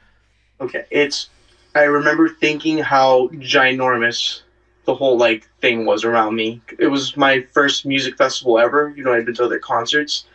Okay, 0.61 0.85
it's. 0.89 1.29
I 1.75 1.83
remember 1.83 2.29
thinking 2.29 2.79
how 2.79 3.27
ginormous 3.27 4.41
the 4.87 4.95
whole 4.95 5.17
like 5.17 5.47
thing 5.59 5.85
was 5.85 6.03
around 6.03 6.35
me. 6.35 6.61
It 6.79 6.87
was 6.87 7.15
my 7.15 7.45
first 7.51 7.85
music 7.85 8.17
festival 8.17 8.57
ever. 8.57 8.91
You 8.95 9.03
know, 9.03 9.13
I'd 9.13 9.25
been 9.25 9.35
to 9.35 9.43
other 9.43 9.59
concerts, 9.59 10.25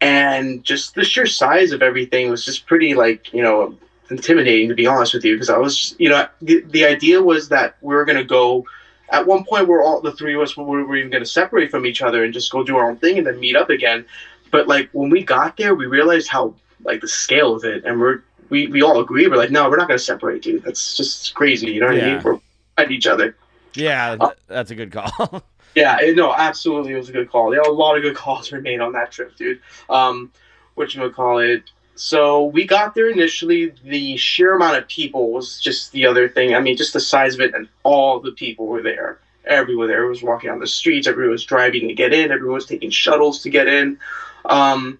and 0.00 0.64
just 0.64 0.94
the 0.94 1.04
sheer 1.04 1.26
size 1.26 1.72
of 1.72 1.82
everything 1.82 2.30
was 2.30 2.44
just 2.44 2.66
pretty 2.66 2.94
like 2.94 3.34
you 3.34 3.42
know 3.42 3.76
intimidating 4.10 4.68
to 4.68 4.74
be 4.74 4.86
honest 4.86 5.12
with 5.12 5.24
you. 5.24 5.34
Because 5.34 5.50
I 5.50 5.58
was, 5.58 5.96
you 5.98 6.08
know, 6.08 6.26
the, 6.40 6.62
the 6.70 6.86
idea 6.86 7.20
was 7.20 7.50
that 7.50 7.76
we 7.82 7.94
were 7.94 8.06
gonna 8.06 8.24
go. 8.24 8.64
At 9.10 9.26
one 9.26 9.44
point, 9.44 9.66
we're 9.66 9.82
all 9.82 10.00
the 10.00 10.12
three 10.12 10.34
of 10.34 10.40
us 10.42 10.56
we 10.56 10.62
were, 10.64 10.84
were 10.84 10.96
even 10.96 11.10
gonna 11.10 11.26
separate 11.26 11.70
from 11.70 11.84
each 11.84 12.00
other 12.00 12.24
and 12.24 12.32
just 12.32 12.52
go 12.52 12.62
do 12.62 12.76
our 12.76 12.88
own 12.88 12.96
thing 12.98 13.18
and 13.18 13.26
then 13.26 13.40
meet 13.40 13.56
up 13.56 13.70
again. 13.70 14.06
But 14.52 14.68
like 14.68 14.88
when 14.92 15.10
we 15.10 15.24
got 15.24 15.56
there, 15.56 15.74
we 15.74 15.86
realized 15.86 16.28
how 16.28 16.54
like 16.84 17.00
the 17.00 17.08
scale 17.08 17.56
of 17.56 17.64
it, 17.64 17.84
and 17.84 18.00
we're 18.00 18.22
we, 18.50 18.68
we 18.68 18.82
all 18.82 19.00
agree. 19.00 19.26
We're 19.26 19.36
like, 19.36 19.50
no, 19.50 19.68
we're 19.68 19.76
not 19.76 19.88
going 19.88 19.98
to 19.98 20.04
separate, 20.04 20.42
dude. 20.42 20.62
That's 20.62 20.96
just 20.96 21.34
crazy. 21.34 21.70
You 21.70 21.80
know 21.80 21.88
what 21.88 22.02
I 22.02 22.14
mean? 22.14 22.22
We're 22.22 22.40
at 22.78 22.90
each 22.90 23.06
other. 23.06 23.36
Yeah, 23.78 24.16
that's 24.46 24.70
a 24.70 24.74
good 24.74 24.92
call. 24.92 25.42
Yeah, 25.74 25.98
it, 26.00 26.16
no, 26.16 26.34
absolutely, 26.34 26.94
it 26.94 26.96
was 26.96 27.10
a 27.10 27.12
good 27.12 27.30
call. 27.30 27.52
A 27.54 27.70
lot 27.70 27.96
of 27.96 28.02
good 28.02 28.16
calls 28.16 28.50
were 28.50 28.60
made 28.60 28.80
on 28.80 28.92
that 28.92 29.12
trip, 29.12 29.36
dude. 29.36 29.60
Um, 29.88 30.32
what 30.74 30.92
you 30.92 31.00
gonna 31.00 31.12
call 31.12 31.38
it? 31.38 31.62
So 31.94 32.46
we 32.46 32.64
got 32.66 32.94
there 32.94 33.10
initially. 33.10 33.74
The 33.84 34.16
sheer 34.16 34.54
amount 34.54 34.78
of 34.78 34.88
people 34.88 35.30
was 35.30 35.60
just 35.60 35.92
the 35.92 36.06
other 36.06 36.28
thing. 36.28 36.54
I 36.54 36.60
mean, 36.60 36.76
just 36.76 36.94
the 36.94 37.00
size 37.00 37.34
of 37.34 37.42
it, 37.42 37.54
and 37.54 37.68
all 37.82 38.18
the 38.18 38.32
people 38.32 38.66
were 38.66 38.82
there. 38.82 39.20
Everyone 39.44 39.88
there 39.88 40.06
was 40.06 40.22
walking 40.22 40.50
on 40.50 40.58
the 40.58 40.66
streets. 40.66 41.06
Everyone 41.06 41.32
was 41.32 41.44
driving 41.44 41.88
to 41.88 41.94
get 41.94 42.12
in. 42.12 42.32
Everyone 42.32 42.54
was 42.54 42.66
taking 42.66 42.90
shuttles 42.90 43.42
to 43.42 43.50
get 43.50 43.68
in. 43.68 43.98
Um, 44.46 44.98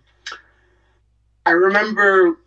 I 1.46 1.52
remember 1.52 2.38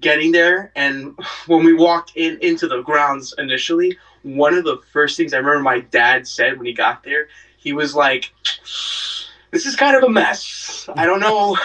getting 0.00 0.32
there, 0.32 0.72
and 0.74 1.18
when 1.46 1.64
we 1.64 1.74
walked 1.74 2.12
in 2.16 2.38
into 2.40 2.66
the 2.66 2.82
grounds 2.82 3.34
initially, 3.36 3.98
one 4.22 4.54
of 4.54 4.64
the 4.64 4.78
first 4.92 5.16
things 5.16 5.32
I 5.32 5.38
remember 5.38 5.60
my 5.60 5.80
dad 5.80 6.26
said 6.26 6.56
when 6.56 6.66
he 6.66 6.72
got 6.72 7.02
there, 7.04 7.28
he 7.56 7.72
was 7.72 7.94
like, 7.94 8.32
"This 9.50 9.66
is 9.66 9.76
kind 9.76 9.96
of 9.96 10.02
a 10.02 10.10
mess. 10.10 10.88
I 10.94 11.06
don't 11.06 11.20
know." 11.20 11.56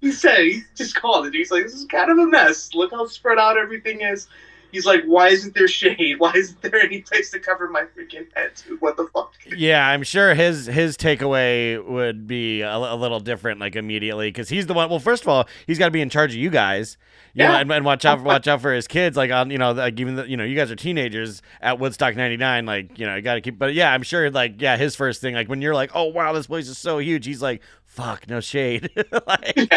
He 0.00 0.10
said 0.10 0.40
he 0.40 0.62
just 0.74 0.96
called 0.96 1.26
it. 1.26 1.32
He's 1.32 1.52
like, 1.52 1.62
"This 1.62 1.74
is 1.74 1.84
kind 1.84 2.10
of 2.10 2.18
a 2.18 2.26
mess. 2.26 2.74
Look 2.74 2.90
how 2.90 3.06
spread 3.06 3.38
out 3.38 3.56
everything 3.56 4.00
is." 4.00 4.26
He's 4.72 4.86
like, 4.86 5.04
"Why 5.04 5.28
isn't 5.28 5.54
there 5.54 5.68
shade? 5.68 6.16
Why 6.18 6.32
isn't 6.34 6.60
there 6.62 6.80
any 6.80 7.02
place 7.02 7.30
to 7.30 7.38
cover 7.38 7.68
my 7.68 7.82
freaking 7.82 8.26
head, 8.34 8.52
dude? 8.66 8.80
What 8.80 8.96
the 8.96 9.06
fuck?" 9.12 9.32
yeah, 9.56 9.86
I'm 9.86 10.02
sure 10.02 10.34
his 10.34 10.66
his 10.66 10.96
takeaway 10.96 11.84
would 11.84 12.26
be 12.26 12.62
a, 12.62 12.74
a 12.76 12.96
little 12.96 13.20
different, 13.20 13.60
like 13.60 13.76
immediately, 13.76 14.28
because 14.28 14.48
he's 14.48 14.66
the 14.66 14.74
one. 14.74 14.88
Well, 14.90 14.98
first 14.98 15.22
of 15.22 15.28
all, 15.28 15.46
he's 15.66 15.78
got 15.78 15.84
to 15.86 15.90
be 15.92 16.00
in 16.00 16.08
charge 16.10 16.32
of 16.32 16.38
you 16.38 16.50
guys. 16.50 16.96
You 17.34 17.44
know, 17.44 17.52
Yeah. 17.52 17.60
and, 17.60 17.72
and 17.72 17.84
watch 17.84 18.04
out, 18.04 18.20
watch 18.22 18.46
out 18.46 18.60
for 18.60 18.72
his 18.74 18.86
kids. 18.86 19.16
Like 19.16 19.30
on, 19.30 19.50
you 19.50 19.56
know, 19.58 19.72
like 19.72 19.98
even 20.00 20.16
the, 20.16 20.28
you 20.28 20.36
know, 20.36 20.44
you 20.44 20.54
guys 20.56 20.70
are 20.70 20.76
teenagers 20.76 21.40
at 21.60 21.78
Woodstock 21.78 22.16
'99. 22.16 22.66
Like, 22.66 22.98
you 22.98 23.06
know, 23.06 23.14
you 23.16 23.22
got 23.22 23.34
to 23.34 23.40
keep. 23.40 23.58
But 23.58 23.74
yeah, 23.74 23.92
I'm 23.92 24.02
sure. 24.02 24.30
Like, 24.30 24.60
yeah, 24.60 24.76
his 24.76 24.96
first 24.96 25.20
thing, 25.20 25.34
like 25.34 25.48
when 25.48 25.62
you're 25.62 25.74
like, 25.74 25.90
oh 25.94 26.04
wow, 26.04 26.32
this 26.32 26.46
place 26.46 26.68
is 26.68 26.78
so 26.78 26.98
huge. 26.98 27.24
He's 27.26 27.40
like, 27.42 27.62
fuck, 27.84 28.28
no 28.28 28.40
shade. 28.40 28.90
like, 29.26 29.70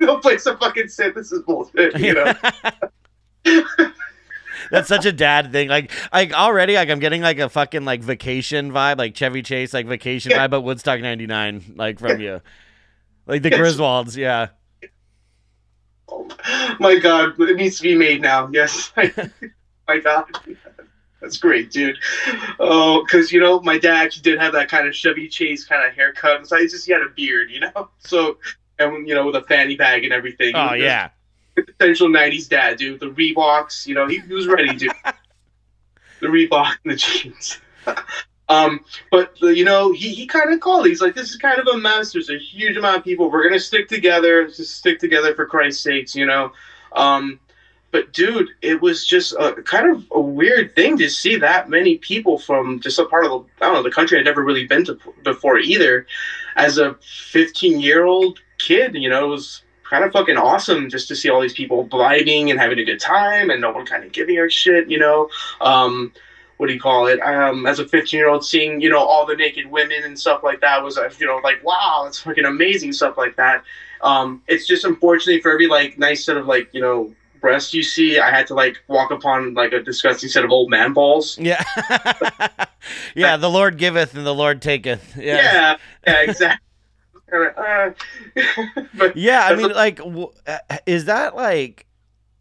No 0.00 0.18
place 0.18 0.44
to 0.44 0.56
fucking 0.58 0.88
sit. 0.88 1.14
This 1.14 1.32
is 1.32 1.42
bullshit. 1.42 1.98
You 1.98 2.14
know. 2.14 2.32
That's 4.70 4.88
such 4.88 5.04
a 5.04 5.12
dad 5.12 5.52
thing. 5.52 5.68
Like, 5.68 5.90
like 6.12 6.32
already, 6.32 6.74
like 6.74 6.88
I'm 6.90 6.98
getting 6.98 7.22
like 7.22 7.38
a 7.38 7.48
fucking 7.48 7.84
like 7.84 8.02
vacation 8.02 8.72
vibe, 8.72 8.98
like 8.98 9.14
Chevy 9.14 9.42
Chase, 9.42 9.72
like 9.74 9.86
vacation 9.86 10.30
Yeah. 10.32 10.46
vibe, 10.46 10.50
but 10.50 10.60
Woodstock 10.62 11.00
'99, 11.00 11.74
like 11.76 11.98
from 11.98 12.20
you, 12.20 12.40
like 13.26 13.42
the 13.42 13.50
Griswolds. 13.50 14.16
Yeah, 14.16 14.48
oh 16.08 16.28
my 16.80 16.98
God, 16.98 17.38
it 17.40 17.56
needs 17.56 17.76
to 17.78 17.82
be 17.82 17.94
made 17.94 18.20
now. 18.22 18.48
Yes. 18.52 18.92
my 19.88 19.98
God. 19.98 20.24
That's 21.20 21.38
great, 21.38 21.70
dude. 21.70 21.96
Oh, 22.60 23.02
because 23.04 23.32
you 23.32 23.40
know 23.40 23.60
my 23.60 23.78
dad 23.78 24.04
actually 24.04 24.22
did 24.22 24.38
have 24.38 24.52
that 24.52 24.68
kind 24.68 24.86
of 24.86 24.94
Chevy 24.94 25.28
Chase 25.28 25.64
kind 25.64 25.84
of 25.86 25.94
haircut. 25.94 26.46
So 26.46 26.56
he 26.56 26.66
just 26.68 26.86
he 26.86 26.92
had 26.92 27.02
a 27.02 27.08
beard, 27.08 27.50
you 27.50 27.60
know. 27.60 27.88
So 27.98 28.38
and 28.78 29.08
you 29.08 29.14
know 29.14 29.26
with 29.26 29.36
a 29.36 29.42
fanny 29.42 29.76
bag 29.76 30.04
and 30.04 30.12
everything. 30.12 30.54
Oh 30.54 30.74
yeah. 30.74 31.08
Quintessential 31.56 32.08
'90s 32.08 32.48
dad, 32.48 32.78
dude. 32.78 33.00
The 33.00 33.06
Reeboks, 33.06 33.86
you 33.86 33.94
know, 33.94 34.06
he, 34.06 34.18
he 34.18 34.34
was 34.34 34.46
ready, 34.46 34.74
dude. 34.74 34.92
the 36.20 36.26
Reebok 36.26 36.74
and 36.84 36.92
the 36.92 36.96
jeans. 36.96 37.58
um, 38.48 38.84
but 39.10 39.34
you 39.40 39.64
know, 39.64 39.92
he, 39.92 40.10
he 40.10 40.26
kind 40.26 40.52
of 40.52 40.60
called. 40.60 40.86
He's 40.86 41.00
like, 41.00 41.14
"This 41.14 41.30
is 41.30 41.36
kind 41.36 41.58
of 41.58 41.66
a 41.66 41.78
mess. 41.78 42.12
There's 42.12 42.30
a 42.30 42.38
huge 42.38 42.76
amount 42.76 42.98
of 42.98 43.04
people. 43.04 43.30
We're 43.30 43.42
gonna 43.42 43.58
stick 43.58 43.88
together. 43.88 44.46
Just 44.46 44.76
stick 44.76 44.98
together 44.98 45.34
for 45.34 45.46
Christ's 45.46 45.82
sakes, 45.82 46.14
you 46.14 46.26
know." 46.26 46.52
Um, 46.92 47.40
but 47.92 48.12
dude, 48.12 48.50
it 48.62 48.80
was 48.80 49.06
just 49.06 49.32
a 49.32 49.54
kind 49.62 49.90
of 49.90 50.04
a 50.10 50.20
weird 50.20 50.74
thing 50.74 50.98
to 50.98 51.08
see 51.08 51.36
that 51.36 51.70
many 51.70 51.98
people 51.98 52.38
from 52.38 52.80
just 52.80 52.98
a 52.98 53.06
part 53.06 53.24
of 53.24 53.30
the 53.30 53.38
I 53.64 53.66
don't 53.66 53.74
know 53.74 53.82
the 53.82 53.90
country 53.90 54.18
I'd 54.18 54.24
never 54.24 54.44
really 54.44 54.66
been 54.66 54.84
to 54.86 54.98
before 55.22 55.58
either. 55.58 56.06
As 56.56 56.78
a 56.78 56.96
15 57.02 57.80
year 57.80 58.04
old 58.04 58.40
kid, 58.58 58.94
you 58.94 59.08
know, 59.08 59.24
it 59.24 59.28
was 59.28 59.62
kind 59.90 60.04
of 60.04 60.12
fucking 60.12 60.36
awesome 60.36 60.90
just 60.90 61.08
to 61.08 61.16
see 61.16 61.28
all 61.28 61.40
these 61.40 61.52
people 61.52 61.86
vibing 61.88 62.50
and 62.50 62.58
having 62.58 62.78
a 62.78 62.84
good 62.84 63.00
time 63.00 63.50
and 63.50 63.60
no 63.60 63.72
one 63.72 63.86
kind 63.86 64.04
of 64.04 64.12
giving 64.12 64.38
a 64.38 64.48
shit, 64.48 64.88
you 64.88 64.98
know. 64.98 65.28
Um, 65.60 66.12
what 66.56 66.68
do 66.68 66.72
you 66.72 66.80
call 66.80 67.06
it? 67.06 67.20
Um, 67.20 67.66
as 67.66 67.78
a 67.78 67.86
15 67.86 68.16
year 68.18 68.28
old, 68.28 68.44
seeing 68.44 68.80
you 68.80 68.88
know 68.88 68.98
all 68.98 69.26
the 69.26 69.36
naked 69.36 69.66
women 69.66 70.04
and 70.04 70.18
stuff 70.18 70.42
like 70.42 70.60
that 70.62 70.82
was 70.82 70.96
uh, 70.96 71.10
you 71.18 71.26
know 71.26 71.36
like 71.44 71.62
wow, 71.62 72.02
that's 72.04 72.20
fucking 72.20 72.44
amazing 72.44 72.92
stuff 72.92 73.18
like 73.18 73.36
that. 73.36 73.62
Um, 74.00 74.42
it's 74.48 74.66
just 74.66 74.84
unfortunately 74.84 75.42
for 75.42 75.52
every 75.52 75.66
like 75.66 75.98
nice 75.98 76.24
set 76.24 76.36
of 76.36 76.46
like 76.46 76.68
you 76.72 76.80
know 76.80 77.14
breasts 77.40 77.74
you 77.74 77.82
see, 77.82 78.18
I 78.18 78.30
had 78.30 78.46
to 78.48 78.54
like 78.54 78.82
walk 78.88 79.10
upon 79.10 79.54
like 79.54 79.72
a 79.72 79.80
disgusting 79.80 80.28
set 80.28 80.44
of 80.44 80.50
old 80.50 80.70
man 80.70 80.92
balls. 80.92 81.38
Yeah. 81.38 81.62
yeah, 83.14 83.36
the 83.36 83.50
Lord 83.50 83.78
giveth 83.78 84.14
and 84.14 84.26
the 84.26 84.34
Lord 84.34 84.62
taketh. 84.62 85.16
Yeah. 85.16 85.36
Yeah, 85.36 85.76
yeah, 86.06 86.20
exactly. 86.22 86.65
Uh, 87.32 87.90
but 88.94 89.16
Yeah, 89.16 89.46
I 89.46 89.56
mean, 89.56 89.72
like, 89.72 89.96
w- 89.96 90.32
uh, 90.46 90.58
is 90.86 91.06
that 91.06 91.34
like? 91.36 91.86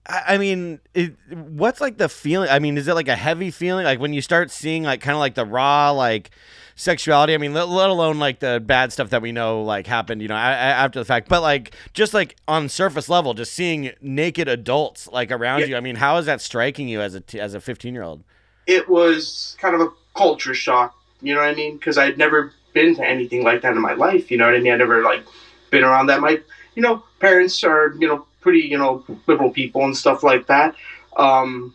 I 0.08 0.36
I 0.36 0.38
mean, 0.38 0.80
it, 0.94 1.16
what's 1.32 1.82
like 1.82 1.98
the 1.98 2.10
feeling? 2.10 2.50
I 2.50 2.60
mean, 2.60 2.78
is 2.78 2.88
it 2.88 2.94
like 2.94 3.08
a 3.08 3.16
heavy 3.16 3.50
feeling? 3.52 3.86
Like 3.86 4.00
when 4.00 4.14
you 4.14 4.22
start 4.22 4.52
seeing 4.52 4.84
like 4.84 5.02
kind 5.02 5.16
of 5.16 5.20
like 5.20 5.36
the 5.36 5.46
raw 5.46 5.92
like 5.92 6.30
sexuality. 6.78 7.34
I 7.34 7.38
mean, 7.38 7.54
let, 7.54 7.70
let 7.70 7.90
alone 7.90 8.20
like 8.20 8.40
the 8.40 8.62
bad 8.64 8.92
stuff 8.92 9.10
that 9.12 9.22
we 9.22 9.32
know 9.32 9.64
like 9.64 9.88
happened, 9.88 10.22
you 10.22 10.28
know, 10.28 10.36
a- 10.36 10.38
a- 10.38 10.42
after 10.84 11.00
the 11.00 11.06
fact. 11.06 11.30
But 11.30 11.42
like 11.42 11.74
just 11.94 12.14
like 12.14 12.36
on 12.48 12.68
surface 12.70 13.08
level, 13.10 13.34
just 13.34 13.54
seeing 13.54 13.94
naked 14.02 14.48
adults 14.48 15.08
like 15.08 15.32
around 15.32 15.62
Yeah. 15.62 15.66
you. 15.68 15.78
I 15.78 15.80
mean, 15.80 15.96
how 15.96 16.18
is 16.18 16.26
that 16.28 16.42
striking 16.42 16.88
you 16.90 17.02
as 17.02 17.16
a 17.16 17.22
t- 17.22 17.40
as 17.40 17.54
a 17.54 17.62
fifteen 17.62 17.94
year 17.94 18.04
old? 18.04 18.24
it 18.68 18.90
was 18.90 19.56
kind 19.60 19.76
of 19.76 19.82
a 19.82 19.88
culture 20.16 20.54
shock. 20.56 20.96
You 21.22 21.34
know 21.36 21.42
what 21.42 21.50
I 21.50 21.54
mean? 21.54 21.78
Because 21.78 21.98
I'd 22.00 22.18
never 22.18 22.52
been 22.76 22.94
to 22.96 23.04
anything 23.04 23.44
like 23.44 23.62
that 23.64 23.74
in 23.74 23.82
my 23.82 23.94
life. 23.94 24.30
You 24.30 24.38
know 24.38 24.46
what 24.46 24.54
I 24.54 24.60
mean? 24.60 24.74
I 24.74 24.76
never 24.76 25.02
like 25.02 25.26
been 25.72 25.84
around 25.84 26.08
that. 26.08 26.22
My, 26.22 26.40
you 26.76 26.84
know, 26.84 27.04
parents 27.20 27.64
are 27.64 27.96
you 27.98 28.08
know 28.08 28.28
pretty 28.42 28.60
you 28.60 28.78
know 28.78 29.04
liberal 29.26 29.50
people 29.50 29.84
and 29.86 29.98
stuff 29.98 30.22
like 30.22 30.46
that. 30.46 30.76
Um, 31.18 31.74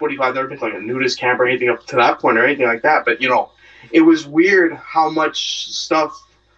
what 0.00 0.08
do 0.08 0.14
you? 0.14 0.22
I've 0.22 0.34
never 0.34 0.48
been 0.48 0.58
to 0.58 0.64
like 0.64 0.74
a 0.74 0.80
nudist 0.80 1.20
camp 1.20 1.38
or 1.38 1.46
anything 1.46 1.68
up 1.68 1.86
to 1.86 1.96
that 1.96 2.18
point 2.18 2.38
or 2.38 2.44
anything 2.44 2.66
like 2.66 2.82
that. 2.82 3.04
But 3.04 3.22
you 3.22 3.28
know, 3.28 3.50
it 3.92 4.00
was 4.00 4.26
weird 4.26 4.72
how 4.74 5.10
much 5.10 5.70
stuff 5.70 6.12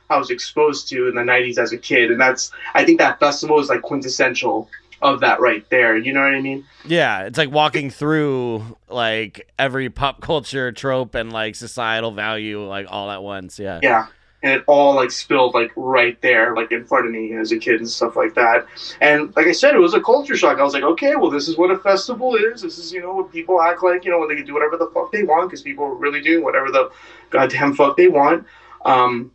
I 0.09 0.17
was 0.17 0.31
exposed 0.31 0.89
to 0.89 1.09
in 1.09 1.15
the 1.15 1.23
'90s 1.23 1.59
as 1.59 1.73
a 1.73 1.79
kid, 1.79 2.11
and 2.11 2.21
that's 2.21 2.53
I 2.75 2.85
think 2.85 2.99
that 3.01 3.21
festival 3.21 3.59
is 3.59 3.69
like 3.69 3.83
quintessential 3.83 4.71
of 5.03 5.21
that 5.21 5.41
right 5.41 5.69
there. 5.69 5.97
You 5.97 6.13
know 6.13 6.21
what 6.21 6.35
I 6.35 6.41
mean? 6.41 6.65
Yeah, 6.87 7.25
it's 7.25 7.37
like 7.37 7.51
walking 7.51 7.91
through 7.91 8.79
like 8.89 9.51
every 9.59 9.91
pop 9.91 10.21
culture 10.21 10.73
trope 10.73 11.15
and 11.15 11.33
like 11.33 11.57
societal 11.57 12.13
value 12.13 12.65
like 12.65 12.87
all 12.89 13.11
at 13.11 13.23
once. 13.23 13.59
Yeah. 13.59 13.81
Yeah. 13.83 14.07
And 14.45 14.53
it 14.55 14.65
all 14.67 14.95
like 14.95 15.13
spilled 15.13 15.55
like 15.55 15.71
right 15.77 16.21
there, 16.21 16.57
like 16.57 16.73
in 16.73 16.85
front 16.85 17.07
of 17.07 17.13
me 17.13 17.33
as 17.35 17.53
a 17.53 17.59
kid 17.59 17.77
and 17.77 17.89
stuff 17.89 18.17
like 18.17 18.35
that. 18.35 18.67
And 19.01 19.35
like 19.37 19.47
I 19.47 19.53
said, 19.53 19.75
it 19.75 19.79
was 19.79 19.95
a 19.95 20.01
culture 20.01 20.37
shock. 20.37 20.59
I 20.59 20.65
was 20.65 20.75
like, 20.75 20.83
okay, 20.83 21.15
well, 21.15 21.31
this 21.31 21.47
is 21.47 21.57
what 21.57 21.71
a 21.71 21.79
festival 21.79 22.35
is. 22.35 22.63
This 22.63 22.77
is, 22.77 22.93
you 22.93 23.01
know, 23.01 23.15
what 23.15 23.31
people 23.31 23.61
act 23.61 23.85
like, 23.85 24.05
you 24.05 24.11
know, 24.11 24.19
when 24.19 24.29
they 24.29 24.35
can 24.35 24.45
do 24.45 24.55
whatever 24.55 24.77
the 24.77 24.91
fuck 24.93 25.13
they 25.13 25.23
want 25.23 25.49
because 25.49 25.63
people 25.63 25.85
are 25.85 25.95
really 25.95 26.21
doing 26.21 26.43
whatever 26.43 26.73
the 26.73 26.91
goddamn 27.31 27.75
fuck 27.75 27.97
they 27.97 28.09
want. 28.09 28.45
Um, 28.85 29.31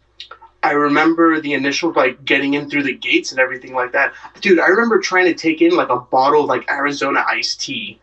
I 0.67 0.71
remember 0.71 1.39
the 1.39 1.53
initial 1.53 1.93
like 1.93 2.25
getting 2.25 2.53
in 2.55 2.69
through 2.69 2.83
the 2.83 2.93
gates 2.93 3.31
and 3.31 3.39
everything 3.39 3.74
like 3.74 3.93
that. 3.93 4.13
Dude, 4.41 4.59
I 4.59 4.67
remember 4.67 5.00
trying 5.00 5.24
to 5.27 5.33
take 5.33 5.62
in 5.62 5.74
like 5.74 5.88
a 5.88 6.00
bottle 6.00 6.43
of 6.43 6.50
like 6.50 6.69
Arizona 6.69 7.24
iced 7.25 7.62
tea. 7.62 8.01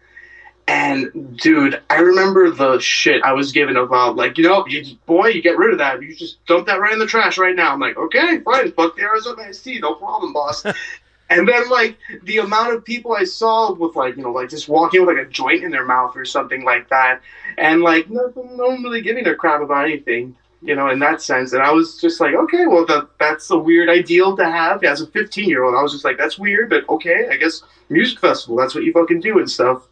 And 0.66 1.38
dude, 1.38 1.82
I 1.90 1.96
remember 1.96 2.50
the 2.50 2.78
shit 2.78 3.22
I 3.22 3.34
was 3.34 3.52
given 3.52 3.76
about 3.76 4.16
like, 4.16 4.38
you 4.38 4.44
know, 4.44 4.66
you, 4.66 4.96
boy, 5.04 5.26
you 5.26 5.42
get 5.42 5.58
rid 5.58 5.72
of 5.72 5.78
that. 5.80 6.00
You 6.00 6.14
just 6.16 6.42
dump 6.46 6.66
that 6.68 6.80
right 6.80 6.94
in 6.94 6.98
the 6.98 7.06
trash 7.06 7.36
right 7.36 7.54
now. 7.54 7.70
I'm 7.70 7.80
like, 7.80 7.98
okay, 7.98 8.40
fine, 8.40 8.72
fuck 8.72 8.96
the 8.96 9.02
Arizona 9.02 9.42
iced 9.42 9.62
tea, 9.62 9.78
no 9.78 9.96
problem, 9.96 10.32
boss. 10.32 10.64
and 11.28 11.46
then 11.46 11.68
like 11.68 11.98
the 12.22 12.38
amount 12.38 12.72
of 12.72 12.82
people 12.82 13.12
I 13.12 13.24
saw 13.24 13.74
with 13.74 13.94
like, 13.94 14.16
you 14.16 14.22
know, 14.22 14.32
like 14.32 14.48
just 14.48 14.70
walking 14.70 15.04
with 15.04 15.14
like 15.14 15.26
a 15.26 15.28
joint 15.28 15.64
in 15.64 15.70
their 15.70 15.84
mouth 15.84 16.16
or 16.16 16.24
something 16.24 16.64
like 16.64 16.88
that, 16.88 17.20
and 17.58 17.82
like 17.82 18.08
no, 18.08 18.32
no 18.34 18.68
one 18.68 18.82
really 18.82 19.02
giving 19.02 19.26
a 19.26 19.34
crap 19.34 19.60
about 19.60 19.84
anything. 19.84 20.34
You 20.64 20.74
know, 20.74 20.88
in 20.88 20.98
that 21.00 21.20
sense, 21.20 21.52
and 21.52 21.62
I 21.62 21.70
was 21.72 22.00
just 22.00 22.20
like, 22.20 22.34
okay, 22.34 22.66
well, 22.66 22.86
that 22.86 23.08
that's 23.20 23.50
a 23.50 23.58
weird 23.58 23.90
ideal 23.90 24.34
to 24.38 24.44
have 24.46 24.82
as 24.82 25.02
a 25.02 25.06
15 25.06 25.46
year 25.46 25.62
old. 25.62 25.74
I 25.74 25.82
was 25.82 25.92
just 25.92 26.04
like, 26.06 26.16
that's 26.16 26.38
weird, 26.38 26.70
but 26.70 26.88
okay, 26.88 27.28
I 27.30 27.36
guess 27.36 27.62
music 27.90 28.18
festival, 28.18 28.56
that's 28.56 28.74
what 28.74 28.82
you 28.82 28.92
fucking 28.92 29.20
do 29.20 29.38
and 29.38 29.50
stuff. 29.50 29.86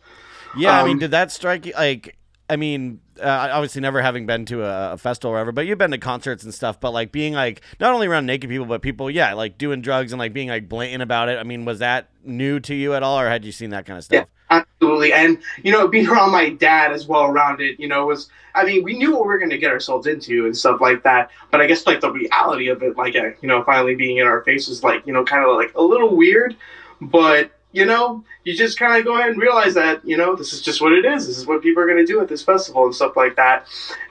Yeah, 0.56 0.80
I 0.80 0.84
mean, 0.84 0.94
Um, 0.94 0.98
did 1.00 1.10
that 1.10 1.30
strike 1.30 1.66
you? 1.66 1.74
Like, 1.74 2.16
I 2.48 2.56
mean, 2.56 3.00
uh, 3.20 3.48
obviously 3.52 3.82
never 3.82 4.00
having 4.00 4.24
been 4.26 4.46
to 4.46 4.62
a, 4.64 4.92
a 4.94 4.96
festival 4.98 5.30
or 5.30 5.34
whatever, 5.34 5.52
but 5.52 5.66
you've 5.66 5.78
been 5.78 5.90
to 5.90 5.98
concerts 5.98 6.42
and 6.44 6.52
stuff. 6.54 6.80
But 6.80 6.92
like 6.92 7.12
being 7.12 7.34
like 7.34 7.60
not 7.78 7.92
only 7.92 8.06
around 8.06 8.24
naked 8.26 8.48
people, 8.48 8.66
but 8.66 8.80
people, 8.80 9.10
yeah, 9.10 9.34
like 9.34 9.58
doing 9.58 9.82
drugs 9.82 10.12
and 10.12 10.18
like 10.18 10.32
being 10.32 10.48
like 10.48 10.68
blatant 10.70 11.02
about 11.02 11.28
it. 11.28 11.38
I 11.38 11.42
mean, 11.42 11.64
was 11.66 11.80
that 11.80 12.08
new 12.24 12.60
to 12.60 12.74
you 12.74 12.94
at 12.94 13.02
all, 13.02 13.18
or 13.20 13.28
had 13.28 13.44
you 13.44 13.52
seen 13.52 13.70
that 13.70 13.84
kind 13.84 13.98
of 13.98 14.04
stuff? 14.04 14.26
Absolutely, 14.52 15.12
and 15.12 15.38
you 15.62 15.72
know, 15.72 15.88
being 15.88 16.06
around 16.08 16.30
my 16.30 16.50
dad 16.50 16.92
as 16.92 17.06
well 17.06 17.24
around 17.24 17.60
it, 17.60 17.80
you 17.80 17.88
know, 17.88 18.06
was 18.06 18.28
I 18.54 18.64
mean, 18.64 18.82
we 18.84 18.98
knew 18.98 19.12
what 19.12 19.22
we 19.22 19.28
were 19.28 19.38
going 19.38 19.50
to 19.50 19.58
get 19.58 19.70
ourselves 19.70 20.06
into 20.06 20.44
and 20.44 20.56
stuff 20.56 20.80
like 20.80 21.02
that. 21.04 21.30
But 21.50 21.60
I 21.62 21.66
guess 21.66 21.86
like 21.86 22.00
the 22.00 22.12
reality 22.12 22.68
of 22.68 22.82
it, 22.82 22.96
like 22.96 23.14
you 23.14 23.34
know, 23.42 23.64
finally 23.64 23.94
being 23.94 24.18
in 24.18 24.26
our 24.26 24.42
faces, 24.44 24.82
like 24.82 25.06
you 25.06 25.12
know, 25.12 25.24
kind 25.24 25.44
of 25.44 25.56
like 25.56 25.72
a 25.74 25.82
little 25.82 26.14
weird. 26.14 26.56
But 27.00 27.50
you 27.72 27.86
know, 27.86 28.24
you 28.44 28.54
just 28.54 28.78
kind 28.78 28.98
of 28.98 29.04
go 29.06 29.16
ahead 29.16 29.30
and 29.30 29.40
realize 29.40 29.74
that 29.74 30.04
you 30.04 30.16
know 30.16 30.36
this 30.36 30.52
is 30.52 30.60
just 30.60 30.82
what 30.82 30.92
it 30.92 31.04
is. 31.04 31.26
This 31.26 31.38
is 31.38 31.46
what 31.46 31.62
people 31.62 31.82
are 31.82 31.86
going 31.86 32.04
to 32.04 32.12
do 32.12 32.20
at 32.20 32.28
this 32.28 32.42
festival 32.42 32.84
and 32.84 32.94
stuff 32.94 33.16
like 33.16 33.36
that. 33.36 33.66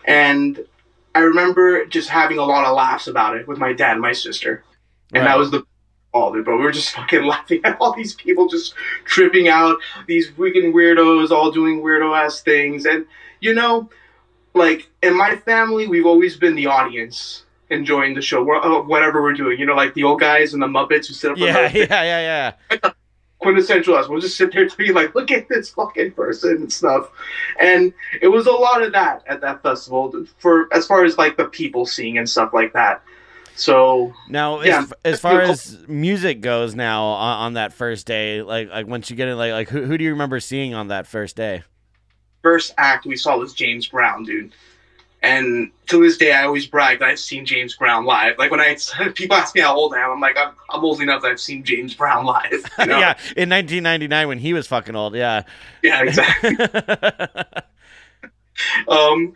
And 0.05 0.65
I 1.13 1.19
remember 1.19 1.85
just 1.85 2.09
having 2.09 2.39
a 2.39 2.45
lot 2.45 2.65
of 2.65 2.75
laughs 2.75 3.07
about 3.07 3.37
it 3.37 3.47
with 3.47 3.59
my 3.59 3.73
dad 3.73 3.91
and 3.91 4.01
my 4.01 4.13
sister, 4.13 4.63
and 5.13 5.23
Right. 5.23 5.29
that 5.29 5.37
was 5.37 5.51
the 5.51 5.63
all 6.13 6.29
of 6.29 6.35
it, 6.35 6.45
but 6.45 6.57
we 6.57 6.63
were 6.63 6.71
just 6.71 6.89
fucking 6.95 7.23
laughing 7.23 7.61
at 7.63 7.77
all 7.79 7.93
these 7.95 8.13
people 8.13 8.47
just 8.47 8.73
tripping 9.05 9.47
out, 9.47 9.77
these 10.07 10.29
freaking 10.31 10.73
weirdos 10.73 11.31
all 11.31 11.51
doing 11.51 11.81
weirdo 11.81 12.17
ass 12.17 12.41
things. 12.41 12.85
And, 12.85 13.05
you 13.39 13.53
know, 13.53 13.89
like 14.53 14.89
in 15.01 15.17
my 15.17 15.35
family, 15.37 15.87
we've 15.87 16.05
always 16.05 16.37
been 16.37 16.55
the 16.55 16.67
audience 16.67 17.45
enjoying 17.69 18.13
the 18.13 18.21
show, 18.21 18.41
uh, 18.51 18.81
whatever 18.81 19.21
we're 19.21 19.33
doing. 19.33 19.57
You 19.57 19.65
know, 19.65 19.75
like 19.75 19.93
the 19.93 20.03
old 20.03 20.19
guys 20.19 20.53
and 20.53 20.61
the 20.61 20.67
Muppets 20.67 21.07
who 21.07 21.13
sit 21.13 21.31
up 21.31 21.37
Yeah, 21.37 21.71
yeah, 21.73 22.03
yeah, 22.03 22.53
yeah. 22.71 22.91
quintessential 23.41 23.95
us. 23.95 24.07
We'll 24.07 24.21
just 24.21 24.37
sit 24.37 24.53
there 24.53 24.69
to 24.69 24.77
be 24.77 24.93
like, 24.93 25.15
look 25.15 25.31
at 25.31 25.49
this 25.49 25.69
fucking 25.71 26.11
person 26.11 26.57
and 26.57 26.71
stuff. 26.71 27.09
And 27.59 27.93
it 28.21 28.27
was 28.27 28.45
a 28.45 28.51
lot 28.51 28.83
of 28.83 28.91
that 28.93 29.23
at 29.27 29.41
that 29.41 29.63
festival 29.63 30.25
for 30.37 30.71
as 30.73 30.85
far 30.85 31.03
as 31.03 31.17
like 31.17 31.37
the 31.37 31.45
people 31.45 31.85
seeing 31.85 32.17
and 32.17 32.29
stuff 32.29 32.53
like 32.53 32.73
that. 32.73 33.01
So 33.55 34.13
Now, 34.29 34.61
Yeah, 34.61 34.81
as, 34.81 34.93
as 35.05 35.19
far 35.19 35.41
cool. 35.41 35.51
as 35.51 35.77
music 35.87 36.41
goes, 36.41 36.75
now 36.75 37.03
on, 37.03 37.37
on 37.37 37.53
that 37.53 37.73
first 37.73 38.07
day, 38.07 38.41
like 38.41 38.69
like 38.69 38.87
once 38.87 39.09
you 39.09 39.15
get 39.15 39.27
it, 39.27 39.35
like 39.35 39.51
like 39.51 39.69
who, 39.69 39.83
who 39.83 39.97
do 39.97 40.03
you 40.03 40.11
remember 40.11 40.39
seeing 40.39 40.73
on 40.73 40.87
that 40.87 41.07
first 41.07 41.35
day? 41.35 41.63
first 42.41 42.73
act 42.77 43.05
we 43.05 43.15
saw 43.15 43.37
was 43.37 43.53
James 43.53 43.87
Brown, 43.87 44.23
dude. 44.23 44.51
And 45.23 45.69
to 45.87 46.01
this 46.01 46.17
day, 46.17 46.33
I 46.33 46.45
always 46.45 46.65
brag 46.65 46.97
that 46.99 47.09
I've 47.09 47.19
seen 47.19 47.45
James 47.45 47.75
Brown 47.75 48.05
live. 48.05 48.39
Like 48.39 48.49
when 48.49 48.59
I 48.59 48.75
people 49.13 49.37
ask 49.37 49.53
me 49.53 49.61
how 49.61 49.75
old 49.75 49.93
I 49.93 49.99
am, 49.99 50.11
I'm 50.11 50.19
like 50.19 50.35
I'm, 50.37 50.53
I'm 50.71 50.83
old 50.83 50.99
enough 50.99 51.21
that 51.21 51.31
I've 51.31 51.39
seen 51.39 51.63
James 51.63 51.93
Brown 51.93 52.25
live. 52.25 52.51
you 52.79 52.85
know? 52.87 52.99
yeah, 52.99 53.13
in 53.37 53.49
1999 53.49 54.27
when 54.27 54.39
he 54.39 54.53
was 54.53 54.65
fucking 54.65 54.95
old. 54.95 55.15
Yeah. 55.15 55.43
yeah, 55.83 56.01
exactly. 56.03 56.57
um, 58.87 59.33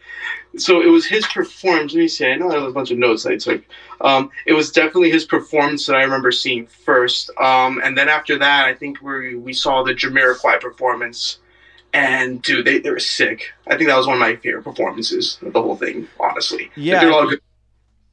so 0.58 0.82
it 0.82 0.88
was 0.88 1.06
his 1.06 1.26
performance. 1.28 1.94
Let 1.94 2.00
me 2.00 2.08
see. 2.08 2.26
I 2.26 2.36
know 2.36 2.52
I 2.52 2.56
have 2.56 2.64
a 2.64 2.72
bunch 2.72 2.92
of 2.92 2.98
notes 2.98 3.26
I 3.26 3.38
took. 3.38 3.64
Um, 4.02 4.30
it 4.46 4.54
was 4.54 4.72
definitely 4.72 5.12
his 5.12 5.26
performance 5.26 5.86
that 5.88 5.96
I 5.96 6.04
remember 6.04 6.32
seeing 6.32 6.68
first. 6.68 7.30
Um, 7.40 7.82
and 7.84 7.98
then 7.98 8.10
after 8.10 8.38
that, 8.40 8.66
I 8.66 8.74
think 8.74 9.02
we 9.02 9.36
we 9.36 9.54
saw 9.54 9.84
the 9.84 9.94
Jamiroquai 9.94 10.62
performance. 10.62 11.40
And 11.94 12.42
dude, 12.42 12.66
they, 12.66 12.80
they 12.80 12.90
were 12.92 13.00
sick. 13.00 13.54
I 13.68 13.78
think 13.78 13.90
that 13.90 13.96
was 13.96 14.06
one 14.06 14.16
of 14.18 14.20
my 14.20 14.36
favorite 14.36 14.64
performances 14.64 15.40
of 15.42 15.54
the 15.54 15.62
whole 15.62 15.78
thing. 15.78 16.08
Honestly, 16.20 16.64
Like, 16.64 16.72
Yeah. 16.76 17.00
they're 17.00 17.12
all 17.14 17.28
good. 17.30 17.40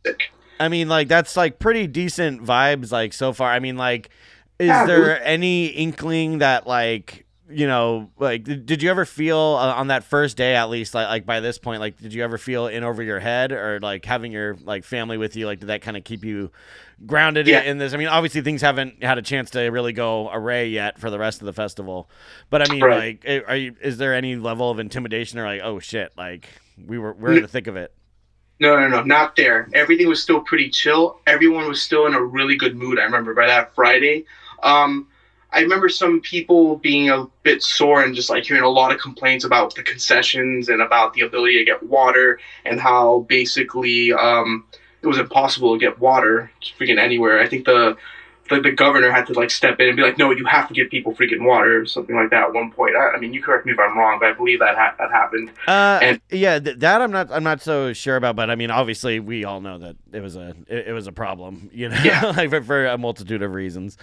Sick. 0.07 0.31
I 0.61 0.69
mean, 0.69 0.89
like 0.89 1.09
that's 1.09 1.37
like 1.37 1.59
pretty 1.59 1.87
decent 1.87 2.45
vibes, 2.45 2.93
like 2.93 3.13
so 3.13 3.33
far. 3.33 3.51
I 3.51 3.59
mean, 3.59 3.77
like, 3.77 4.11
is 4.59 4.69
Yeah, 4.69 4.87
there 4.87 5.25
any 5.25 5.67
inkling 5.67 6.39
that 6.39 6.67
like 6.67 7.22
you 7.53 7.67
know, 7.67 8.11
like, 8.19 8.45
did 8.45 8.83
you 8.83 8.91
ever 8.91 9.05
feel 9.05 9.39
uh, 9.39 9.75
on 9.75 9.89
that 9.89 10.05
first 10.05 10.37
day, 10.37 10.55
at 10.55 10.71
least, 10.71 10.95
like, 10.95 11.09
like 11.09 11.27
by 11.27 11.41
this 11.41 11.59
point, 11.59 11.81
like, 11.81 11.97
did 11.99 12.13
you 12.15 12.23
ever 12.25 12.39
feel 12.39 12.67
in 12.67 12.85
over 12.85 13.03
your 13.03 13.21
head, 13.21 13.53
or 13.53 13.79
like 13.81 14.05
having 14.05 14.33
your 14.33 14.57
like 14.63 14.85
family 14.85 15.19
with 15.19 15.37
you, 15.37 15.47
like, 15.47 15.61
did 15.61 15.67
that 15.67 15.83
kind 15.83 15.97
of 15.97 16.05
keep 16.05 16.25
you 16.25 16.51
grounded 17.07 17.47
Yeah. 17.47 17.63
in 17.63 17.79
this? 17.79 17.95
I 17.95 17.97
mean, 17.97 18.09
obviously 18.09 18.41
things 18.43 18.63
haven't 18.63 19.03
had 19.03 19.19
a 19.19 19.23
chance 19.23 19.51
to 19.51 19.61
really 19.71 19.93
go 19.93 20.31
array 20.33 20.69
yet 20.69 20.99
for 20.99 21.11
the 21.11 21.19
rest 21.19 21.41
of 21.41 21.47
the 21.47 21.53
festival, 21.53 22.09
but 22.51 22.69
I 22.69 22.73
mean, 22.73 22.83
Right. 22.83 23.19
like, 23.27 23.45
are 23.49 23.57
you? 23.57 23.75
Is 23.81 23.99
there 23.99 24.15
any 24.15 24.37
level 24.37 24.71
of 24.71 24.79
intimidation 24.79 25.39
or 25.39 25.45
like, 25.45 25.61
oh 25.63 25.79
shit, 25.79 26.13
like 26.17 26.49
we 26.87 26.99
were 26.99 27.13
we're 27.13 27.35
in 27.37 27.43
the 27.43 27.49
thick 27.49 27.67
of 27.67 27.77
it? 27.77 27.93
No, 28.61 28.79
no, 28.79 28.87
no, 28.87 29.03
not 29.03 29.35
there. 29.35 29.69
Everything 29.75 30.07
was 30.09 30.23
still 30.23 30.41
pretty 30.41 30.71
chill. 30.71 31.19
Everyone 31.27 31.67
was 31.67 31.83
still 31.83 32.07
in 32.07 32.15
a 32.15 32.23
really 32.23 32.55
good 32.57 32.77
mood. 32.77 32.99
I 32.99 33.03
remember 33.03 33.35
by 33.35 33.47
that 33.49 33.75
Friday. 33.75 34.25
Um, 34.63 35.09
I 35.53 35.61
remember 35.61 35.89
some 35.89 36.21
people 36.21 36.77
being 36.77 37.11
a 37.11 37.27
bit 37.43 37.63
sore 37.63 38.03
and 38.03 38.15
just 38.15 38.31
like 38.31 38.45
hearing 38.45 38.63
a 38.63 38.69
lot 38.69 38.93
of 38.93 39.01
complaints 39.01 39.45
about 39.45 39.75
the 39.75 39.83
concessions 39.83 40.69
and 40.69 40.81
about 40.81 41.13
the 41.15 41.21
ability 41.23 41.59
to 41.59 41.65
get 41.65 41.83
water 41.83 42.39
and 42.65 42.81
how 42.81 43.27
basically 43.29 44.13
um, 44.13 44.65
it 45.03 45.07
was 45.07 45.19
impossible 45.19 45.75
to 45.75 45.79
get 45.79 45.99
water 45.99 46.51
freaking 46.79 46.99
anywhere. 46.99 47.41
I 47.41 47.49
think 47.49 47.67
the, 47.67 47.97
the 48.49 48.61
the 48.61 48.73
governor 48.73 49.11
had 49.13 49.27
to 49.27 49.35
like 49.35 49.51
step 49.51 49.79
in 49.79 49.89
and 49.89 49.97
be 49.97 50.03
like, 50.03 50.19
no, 50.19 50.31
you 50.31 50.45
have 50.47 50.69
to 50.69 50.75
give 50.75 50.91
people 50.91 51.15
freaking 51.15 51.45
water 51.47 51.81
or 51.83 51.87
something 51.87 52.17
like 52.17 52.31
that 52.31 52.43
at 52.45 52.53
one 52.53 52.71
point. 52.73 52.97
I, 52.97 53.11
I 53.17 53.19
mean, 53.19 53.33
you 53.35 53.43
correct 53.43 53.67
me 53.67 53.73
if 53.73 53.79
I'm 53.79 53.97
wrong, 53.97 54.19
but 54.21 54.29
I 54.31 54.33
believe 54.33 54.59
that 54.61 54.75
ha- 54.77 54.95
that 54.99 55.11
happened. 55.11 55.51
Uh, 55.69 55.99
And- 56.03 56.21
yeah, 56.31 56.59
th- 56.59 56.79
that 56.79 57.01
I'm 57.03 57.11
not. 57.13 57.31
I'm 57.31 57.45
not 57.45 57.61
so 57.61 57.93
sure 57.93 58.17
about, 58.17 58.37
but 58.37 58.51
I 58.51 58.55
mean, 58.55 58.71
obviously, 58.71 59.21
we 59.21 59.45
all 59.45 59.61
know 59.61 59.79
that 59.79 59.97
it 60.13 60.21
was 60.21 60.37
a 60.37 60.55
it, 60.67 60.89
it 60.89 60.93
was 60.93 61.07
a 61.07 61.13
problem, 61.13 61.71
you 61.73 61.89
know, 61.89 62.01
Yeah. 62.03 62.25
like 62.37 62.51
for, 62.51 62.63
for 62.63 62.87
a 62.87 62.97
multitude 62.99 63.43
of 63.43 63.53
reasons. 63.53 63.97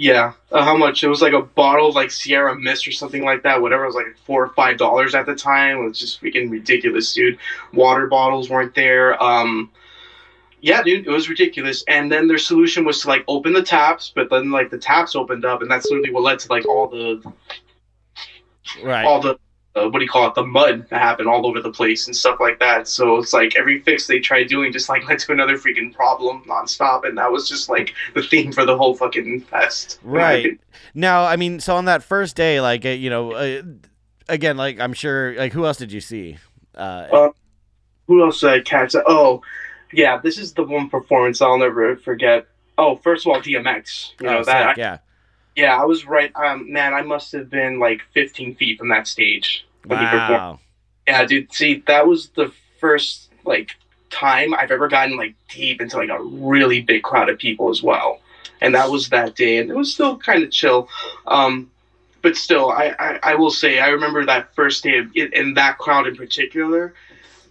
Yeah, 0.00 0.34
uh, 0.52 0.62
how 0.62 0.76
much? 0.76 1.02
It 1.02 1.08
was 1.08 1.20
like 1.20 1.32
a 1.32 1.42
bottle 1.42 1.88
of 1.88 1.96
like 1.96 2.12
Sierra 2.12 2.54
Mist 2.54 2.86
or 2.86 2.92
something 2.92 3.24
like 3.24 3.42
that. 3.42 3.60
Whatever 3.60 3.82
it 3.82 3.88
was 3.88 3.96
like 3.96 4.16
four 4.24 4.44
or 4.44 4.50
five 4.50 4.78
dollars 4.78 5.12
at 5.16 5.26
the 5.26 5.34
time. 5.34 5.78
It 5.78 5.88
was 5.88 5.98
just 5.98 6.22
freaking 6.22 6.48
ridiculous, 6.52 7.12
dude. 7.12 7.36
Water 7.72 8.06
bottles 8.06 8.48
weren't 8.48 8.76
there. 8.76 9.20
Um, 9.20 9.72
yeah, 10.60 10.84
dude, 10.84 11.04
it 11.04 11.10
was 11.10 11.28
ridiculous. 11.28 11.82
And 11.88 12.12
then 12.12 12.28
their 12.28 12.38
solution 12.38 12.84
was 12.84 13.02
to 13.02 13.08
like 13.08 13.24
open 13.26 13.52
the 13.52 13.62
taps, 13.62 14.12
but 14.14 14.30
then 14.30 14.52
like 14.52 14.70
the 14.70 14.78
taps 14.78 15.16
opened 15.16 15.44
up, 15.44 15.62
and 15.62 15.70
that's 15.70 15.86
literally 15.90 16.12
what 16.12 16.22
led 16.22 16.38
to 16.38 16.52
like 16.52 16.64
all 16.66 16.86
the 16.88 17.32
Right. 18.84 19.04
all 19.04 19.20
the 19.20 19.36
uh, 19.78 19.88
what 19.88 19.98
do 19.98 20.04
you 20.04 20.10
call 20.10 20.28
it? 20.28 20.34
The 20.34 20.44
mud 20.44 20.86
that 20.90 21.00
happened 21.00 21.28
all 21.28 21.46
over 21.46 21.60
the 21.60 21.70
place 21.70 22.06
and 22.06 22.16
stuff 22.16 22.38
like 22.40 22.58
that. 22.60 22.88
So 22.88 23.18
it's 23.18 23.32
like 23.32 23.56
every 23.56 23.80
fix 23.80 24.06
they 24.06 24.20
tried 24.20 24.48
doing 24.48 24.72
just 24.72 24.88
like 24.88 25.04
led 25.08 25.18
to 25.20 25.32
another 25.32 25.56
freaking 25.56 25.94
problem 25.94 26.42
nonstop, 26.44 27.06
and 27.06 27.16
that 27.18 27.30
was 27.30 27.48
just 27.48 27.68
like 27.68 27.94
the 28.14 28.22
theme 28.22 28.52
for 28.52 28.64
the 28.64 28.76
whole 28.76 28.94
fucking 28.94 29.42
fest. 29.42 30.00
Right. 30.02 30.58
Now, 30.94 31.24
I 31.24 31.36
mean, 31.36 31.60
so 31.60 31.76
on 31.76 31.84
that 31.84 32.02
first 32.02 32.34
day, 32.34 32.60
like 32.60 32.84
uh, 32.84 32.88
you 32.88 33.10
know, 33.10 33.32
uh, 33.32 33.62
again, 34.28 34.56
like 34.56 34.80
I'm 34.80 34.94
sure, 34.94 35.34
like 35.36 35.52
who 35.52 35.66
else 35.66 35.76
did 35.76 35.92
you 35.92 36.00
see? 36.00 36.38
Uh, 36.74 37.06
Uh, 37.12 37.30
who 38.06 38.24
else 38.24 38.40
did 38.40 38.50
I 38.50 38.60
catch? 38.60 38.96
Oh, 39.06 39.42
yeah, 39.92 40.18
this 40.18 40.38
is 40.38 40.54
the 40.54 40.64
one 40.64 40.88
performance 40.88 41.40
I'll 41.42 41.58
never 41.58 41.96
forget. 41.96 42.46
Oh, 42.78 42.96
first 42.96 43.26
of 43.26 43.32
all, 43.32 43.40
DMX. 43.40 44.12
You 44.20 44.26
know 44.26 44.38
oh, 44.38 44.44
that. 44.44 44.70
sick, 44.70 44.78
yeah. 44.78 44.98
yeah, 45.54 45.80
I 45.80 45.84
was 45.84 46.06
right. 46.06 46.32
Um, 46.34 46.72
man, 46.72 46.94
I 46.94 47.02
must 47.02 47.32
have 47.32 47.50
been 47.50 47.78
like 47.78 48.00
15 48.14 48.56
feet 48.56 48.78
from 48.78 48.88
that 48.88 49.06
stage 49.06 49.67
when 49.84 49.98
he 49.98 50.04
performed. 50.04 50.30
Wow. 50.30 50.60
Yeah, 51.06 51.24
dude. 51.24 51.52
See, 51.52 51.82
that 51.86 52.06
was 52.06 52.28
the 52.30 52.52
first 52.80 53.30
like 53.44 53.70
time 54.10 54.54
I've 54.54 54.70
ever 54.70 54.88
gotten 54.88 55.16
like 55.16 55.34
deep 55.48 55.80
into 55.80 55.96
like 55.96 56.10
a 56.10 56.22
really 56.22 56.80
big 56.80 57.02
crowd 57.02 57.28
of 57.28 57.38
people 57.38 57.70
as 57.70 57.82
well, 57.82 58.20
and 58.60 58.74
that 58.74 58.90
was 58.90 59.08
that 59.08 59.34
day, 59.34 59.58
and 59.58 59.70
it 59.70 59.76
was 59.76 59.92
still 59.92 60.18
kind 60.18 60.42
of 60.42 60.50
chill. 60.50 60.88
Um, 61.26 61.70
but 62.20 62.36
still, 62.36 62.70
I, 62.70 62.94
I 62.98 63.20
I 63.22 63.34
will 63.36 63.50
say 63.50 63.78
I 63.78 63.88
remember 63.88 64.24
that 64.26 64.54
first 64.54 64.82
day 64.82 64.98
of, 64.98 65.06
in, 65.14 65.32
in 65.32 65.54
that 65.54 65.78
crowd 65.78 66.06
in 66.06 66.16
particular, 66.16 66.94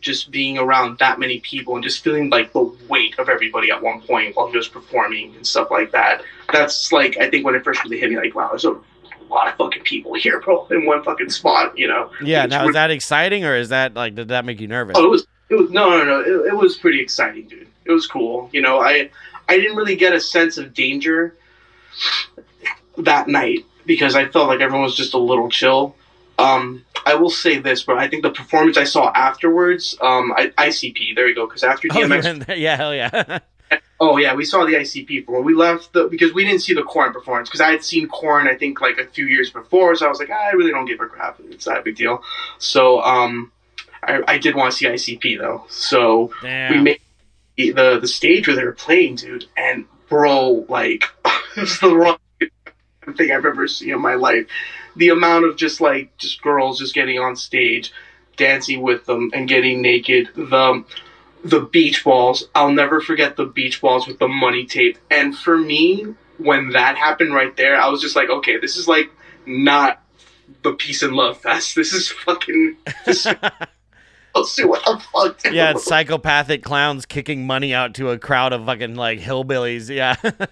just 0.02 0.30
being 0.32 0.58
around 0.58 1.00
that 1.00 1.20
many 1.20 1.40
people 1.40 1.76
and 1.76 1.84
just 1.84 2.04
feeling 2.04 2.30
like 2.30 2.54
the 2.54 2.72
weight 2.90 3.18
of 3.18 3.30
everybody 3.30 3.72
at 3.72 3.82
one 3.82 4.02
point 4.02 4.36
while 4.36 4.48
he 4.48 4.58
was 4.58 4.68
performing 4.68 5.36
and 5.36 5.48
stuff 5.48 5.72
like 5.72 5.92
that. 5.92 6.24
That's 6.52 6.92
like 6.92 7.18
I 7.18 7.30
think 7.30 7.46
when 7.46 7.56
it 7.56 7.64
first 7.64 7.84
really 7.84 8.00
hit 8.00 8.10
me, 8.10 8.18
like 8.18 8.36
wow, 8.36 8.50
there's 8.50 8.66
a 8.66 8.80
lot 9.38 9.48
of 9.48 9.56
fucking 9.58 9.84
people 9.84 10.14
here, 10.16 10.40
bro, 10.42 10.66
in 10.72 10.86
one 10.86 11.04
fucking 11.04 11.30
spot, 11.30 11.78
you 11.78 11.88
know. 11.88 12.12
Yeah. 12.24 12.46
Now, 12.46 12.68
is 12.68 12.74
that 12.74 12.92
exciting 12.92 13.46
or 13.46 13.56
is 13.56 13.70
that 13.70 13.94
like 13.94 14.16
did 14.16 14.30
that 14.30 14.46
make 14.46 14.60
you 14.60 14.68
nervous? 14.68 14.96
Oh, 14.98 15.06
it 15.06 15.10
was. 15.10 15.28
It 15.50 15.56
was 15.56 15.70
no, 15.72 15.90
no, 15.90 16.04
no. 16.04 16.20
It, 16.22 16.48
it 16.48 16.56
was 16.58 16.76
pretty 16.78 17.00
exciting, 17.02 17.48
dude. 17.48 17.68
It 17.86 17.92
was 17.92 18.06
cool. 18.08 18.50
You 18.52 18.62
know, 18.62 18.80
I 18.80 19.10
I 19.48 19.58
didn't 19.58 19.78
really 19.78 19.96
get 19.96 20.14
a 20.14 20.20
sense 20.20 20.58
of 20.58 20.74
danger 20.74 21.36
that 22.98 23.28
night 23.28 23.66
because 23.86 24.16
I 24.16 24.28
felt 24.28 24.48
like 24.48 24.60
everyone 24.60 24.84
was 24.84 24.96
just 24.96 25.14
a 25.14 25.18
little 25.18 25.50
chill. 25.50 25.96
Um, 26.40 26.84
I 27.06 27.16
will 27.16 27.30
say 27.30 27.58
this, 27.60 27.84
but 27.84 27.98
I 27.98 28.08
think 28.08 28.24
the 28.24 28.30
performance 28.32 28.78
I 28.78 28.84
saw 28.84 29.12
afterwards, 29.16 29.98
um, 30.02 30.34
I, 30.36 30.50
ICP. 30.58 31.16
There 31.16 31.28
you 31.28 31.34
go. 31.36 31.48
Because 31.48 31.64
after 31.64 31.88
Oh, 31.92 31.96
DMX, 31.96 32.46
there? 32.46 32.58
yeah, 32.58 32.76
hell 32.76 32.94
yeah. 32.94 33.40
Oh 34.00 34.18
yeah, 34.18 34.36
we 34.36 34.46
saw 34.46 34.66
the 34.66 34.74
ICP 34.74 35.26
for 35.26 35.34
when 35.34 35.44
we 35.44 35.56
left 35.56 35.94
the 35.94 36.08
because 36.08 36.34
we 36.34 36.46
didn't 36.46 36.62
see 36.62 36.74
the 36.74 36.84
Korn 36.84 37.14
performance 37.14 37.50
because 37.50 37.62
I 37.62 37.72
had 37.72 37.84
seen 37.84 38.08
Korn 38.08 38.48
I 38.48 38.56
think 38.56 38.80
like 38.80 39.00
a 39.00 39.06
few 39.06 39.26
years 39.26 39.50
before, 39.50 39.96
so 39.96 40.06
I 40.06 40.10
was 40.10 40.20
like 40.20 40.30
"Ah, 40.32 40.50
I 40.50 40.52
really 40.52 40.72
don't 40.72 40.86
give 40.86 41.02
a 41.02 41.08
crap. 41.08 41.40
It's 41.50 41.66
not 41.66 41.80
a 41.80 41.82
big 41.82 41.96
deal. 41.96 42.22
So 42.60 43.02
um, 43.02 43.52
I, 44.04 44.22
I 44.28 44.38
did 44.38 44.56
want 44.56 44.72
to 44.72 44.78
see 44.78 44.86
ICP 44.86 45.40
though. 45.40 45.66
So 45.70 46.32
we 46.72 46.82
made 46.82 47.00
the, 47.58 47.72
the 47.72 48.00
the 48.02 48.08
stage 48.08 48.48
where 48.48 48.56
they 48.56 48.64
were 48.64 48.74
playing, 48.74 49.16
dude, 49.16 49.46
and 49.58 49.86
bro, 50.10 50.66
like 50.70 51.06
it's 51.58 51.80
the 51.80 51.96
wrong 51.96 52.18
thing 53.16 53.32
I've 53.32 53.46
ever 53.46 53.68
seen 53.68 53.94
in 53.94 54.02
my 54.02 54.16
life. 54.16 54.46
The 54.96 55.10
amount 55.10 55.46
of 55.46 55.58
just 55.58 55.82
like 55.82 56.16
just 56.18 56.42
girls 56.42 56.80
just 56.80 56.94
getting 56.94 57.20
on 57.20 57.36
stage, 57.36 57.92
dancing 58.36 58.82
with 58.82 59.06
them 59.06 59.32
and 59.34 59.48
getting 59.48 59.82
naked. 59.82 60.30
The 60.36 60.84
the 61.50 61.62
beach 61.62 62.04
balls. 62.04 62.48
I'll 62.56 62.72
never 62.72 63.02
forget 63.02 63.36
the 63.36 63.46
beach 63.46 63.82
balls 63.82 64.08
with 64.08 64.20
the 64.20 64.28
money 64.28 64.66
tape. 64.66 64.98
And 65.10 65.38
for 65.38 65.58
me, 65.58 66.06
when 66.38 66.70
that 66.72 66.98
happened 66.98 67.34
right 67.34 67.56
there, 67.58 67.80
I 67.80 67.88
was 67.90 68.02
just 68.02 68.16
like, 68.16 68.30
okay, 68.30 68.58
this 68.58 68.78
is 68.78 68.88
like 68.88 69.10
not 69.46 70.02
the 70.64 70.74
peace 70.74 71.04
and 71.04 71.14
love 71.14 71.40
fest. 71.42 71.76
This 71.76 71.94
is 71.94 72.10
fucking. 72.10 72.78
This, 73.06 73.26
let's 74.36 74.52
see 74.52 74.66
what 74.66 74.84
the 74.86 75.02
fuck. 75.14 75.54
yeah, 75.54 75.72
it's 75.72 75.86
psychopathic 75.86 76.64
clowns 76.64 77.06
kicking 77.06 77.46
money 77.46 77.74
out 77.74 77.96
to 77.96 78.10
a 78.10 78.20
crowd 78.20 78.54
of 78.54 78.66
fucking 78.66 78.96
like 78.96 79.20
hillbillies. 79.20 79.94
Yeah. 79.94 80.16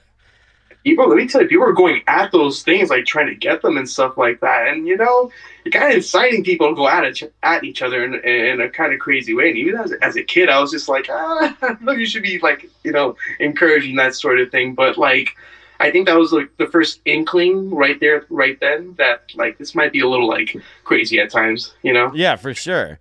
people. 0.85 1.09
Let 1.09 1.17
me 1.17 1.27
tell 1.27 1.41
you, 1.41 1.47
people 1.47 1.65
are 1.65 1.73
going 1.73 2.01
at 2.07 2.31
those 2.31 2.63
things, 2.63 2.89
like 2.89 3.05
trying 3.05 3.27
to 3.27 3.35
get 3.35 3.61
them 3.61 3.75
and 3.75 3.89
stuff 3.89 4.17
like 4.17 4.39
that. 4.39 4.67
And 4.67 4.87
you 4.87 4.95
know, 4.95 5.31
you're 5.65 5.71
kind 5.71 5.91
of 5.91 5.97
inciting 5.97 6.43
people 6.43 6.69
to 6.69 6.75
go 6.75 6.87
at 6.87 7.03
each, 7.03 7.23
at 7.43 7.63
each 7.65 7.81
other 7.81 8.05
in, 8.05 8.13
in 8.23 8.61
a 8.61 8.69
kind 8.69 8.93
of 8.93 8.99
crazy 8.99 9.33
way. 9.33 9.49
And 9.49 9.57
even 9.57 9.75
as, 9.75 9.91
as 10.01 10.15
a 10.15 10.23
kid, 10.23 10.47
I 10.47 10.59
was 10.61 10.71
just 10.71 10.87
like, 10.87 11.07
ah, 11.09 11.77
you 11.87 12.05
should 12.05 12.23
be 12.23 12.39
like, 12.39 12.69
you 12.83 12.93
know, 12.93 13.17
encouraging 13.39 13.97
that 13.97 14.15
sort 14.15 14.39
of 14.39 14.51
thing. 14.51 14.75
But 14.75 14.97
like, 14.97 15.35
I 15.79 15.91
think 15.91 16.07
that 16.07 16.17
was 16.17 16.31
like 16.31 16.55
the 16.57 16.67
first 16.67 17.01
inkling 17.03 17.71
right 17.71 17.99
there, 17.99 18.25
right 18.29 18.57
then, 18.61 18.95
that 18.97 19.23
like 19.35 19.57
this 19.57 19.75
might 19.75 19.91
be 19.91 19.99
a 19.99 20.07
little 20.07 20.29
like 20.29 20.55
crazy 20.85 21.19
at 21.19 21.31
times. 21.31 21.73
You 21.81 21.93
know? 21.93 22.11
yeah, 22.13 22.37
for 22.37 22.53
sure. 22.53 22.99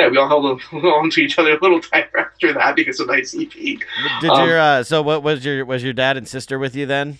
Yeah, 0.00 0.08
we 0.08 0.16
all 0.16 0.28
held 0.70 0.84
on 0.84 1.10
to 1.10 1.20
each 1.20 1.38
other 1.38 1.50
a 1.56 1.60
little 1.60 1.80
tighter 1.92 2.18
after 2.18 2.52
that 2.54 2.74
because 2.76 3.00
of 3.00 3.08
ICP. 3.08 3.80
Did 4.20 4.30
Um, 4.30 4.48
your 4.48 4.58
uh, 4.58 4.82
so 4.82 5.02
what 5.02 5.22
was 5.22 5.44
your 5.44 5.64
was 5.64 5.82
your 5.84 5.92
dad 5.92 6.16
and 6.16 6.26
sister 6.26 6.58
with 6.58 6.74
you 6.74 6.86
then? 6.86 7.18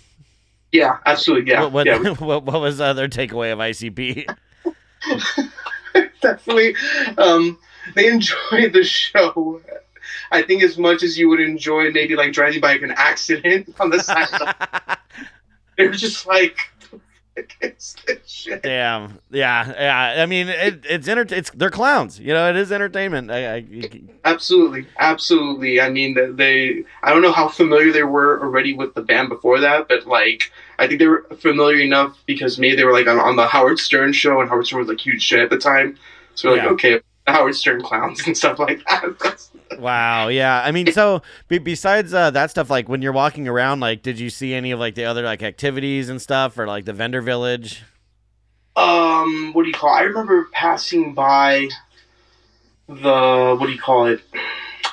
Yeah, 0.72 0.98
absolutely. 1.04 1.50
Yeah, 1.50 1.62
what 1.64 1.72
what, 1.72 1.86
yeah. 1.86 1.98
what 2.18 2.44
what 2.44 2.60
was 2.60 2.80
uh, 2.80 2.92
their 2.92 3.08
takeaway 3.08 3.52
of 3.52 3.58
ICP? 3.58 4.26
definitely 6.20 6.74
um 7.18 7.58
they 7.94 8.06
enjoyed 8.08 8.72
the 8.74 8.84
show 8.84 9.60
i 10.30 10.42
think 10.42 10.62
as 10.62 10.76
much 10.76 11.02
as 11.02 11.18
you 11.18 11.28
would 11.28 11.40
enjoy 11.40 11.90
maybe 11.90 12.14
like 12.14 12.32
driving 12.32 12.60
by 12.60 12.74
an 12.74 12.92
accident 12.96 13.74
on 13.80 13.88
the 13.90 13.98
side 14.00 14.28
of 14.34 14.38
the- 14.38 14.98
they 15.78 15.86
were 15.86 15.92
just 15.94 16.26
like 16.26 16.58
it's 16.58 16.66
this 16.66 16.79
shit. 16.79 16.79
Damn. 18.62 19.18
Yeah. 19.30 19.72
Yeah. 19.78 20.22
I 20.22 20.26
mean, 20.26 20.48
it, 20.48 20.84
it's 20.88 21.08
enter- 21.08 21.34
It's 21.34 21.50
they're 21.50 21.70
clowns. 21.70 22.18
You 22.18 22.32
know, 22.34 22.48
it 22.50 22.56
is 22.56 22.70
entertainment. 22.72 23.30
I, 23.30 23.56
I, 23.56 23.64
absolutely 24.24 24.86
absolutely 24.98 25.80
i 25.80 25.88
mean 25.88 26.14
they 26.36 26.84
i 27.02 27.10
don't 27.10 27.22
know 27.22 27.32
how 27.32 27.48
familiar 27.48 27.90
they 27.92 28.02
were 28.02 28.40
already 28.42 28.74
with 28.74 28.92
the 28.94 29.00
band 29.00 29.28
before 29.30 29.58
that 29.60 29.88
but 29.88 30.06
like 30.06 30.52
i 30.78 30.86
think 30.86 30.98
they 30.98 31.06
were 31.06 31.26
familiar 31.38 31.80
enough 31.80 32.18
because 32.26 32.58
maybe 32.58 32.76
they 32.76 32.84
were 32.84 32.92
like 32.92 33.06
on, 33.06 33.18
on 33.18 33.36
the 33.36 33.46
howard 33.46 33.78
stern 33.78 34.12
show 34.12 34.40
and 34.40 34.48
howard 34.50 34.66
stern 34.66 34.78
was 34.80 34.88
like 34.88 35.00
huge 35.00 35.22
shit 35.22 35.40
at 35.40 35.48
the 35.50 35.56
time 35.58 35.96
so 36.34 36.50
we're 36.50 36.56
like 36.56 36.64
Yeah. 36.64 36.70
okay 36.72 37.00
howard 37.26 37.54
stern 37.54 37.82
clowns 37.82 38.20
and 38.26 38.36
stuff 38.36 38.58
like 38.58 38.82
that 38.88 39.48
wow. 39.78 40.28
Yeah. 40.28 40.62
I 40.64 40.70
mean, 40.72 40.92
so 40.92 41.22
be, 41.48 41.58
besides 41.58 42.12
uh, 42.12 42.30
that 42.30 42.50
stuff, 42.50 42.70
like 42.70 42.88
when 42.88 43.02
you're 43.02 43.12
walking 43.12 43.48
around, 43.48 43.80
like, 43.80 44.02
did 44.02 44.18
you 44.18 44.30
see 44.30 44.54
any 44.54 44.70
of 44.70 44.80
like 44.80 44.94
the 44.94 45.04
other 45.04 45.22
like 45.22 45.42
activities 45.42 46.08
and 46.08 46.20
stuff, 46.20 46.58
or 46.58 46.66
like 46.66 46.84
the 46.84 46.92
vendor 46.92 47.20
village? 47.20 47.82
um 48.76 49.50
what 49.52 49.64
do 49.64 49.68
you 49.68 49.74
call 49.74 49.92
It? 49.96 49.98
i 49.98 50.02
remember 50.02 50.48
passing 50.52 51.12
by 51.12 51.68
the 52.86 53.56
what 53.58 53.66
do 53.66 53.72
you 53.72 53.80
call 53.80 54.06
it 54.06 54.20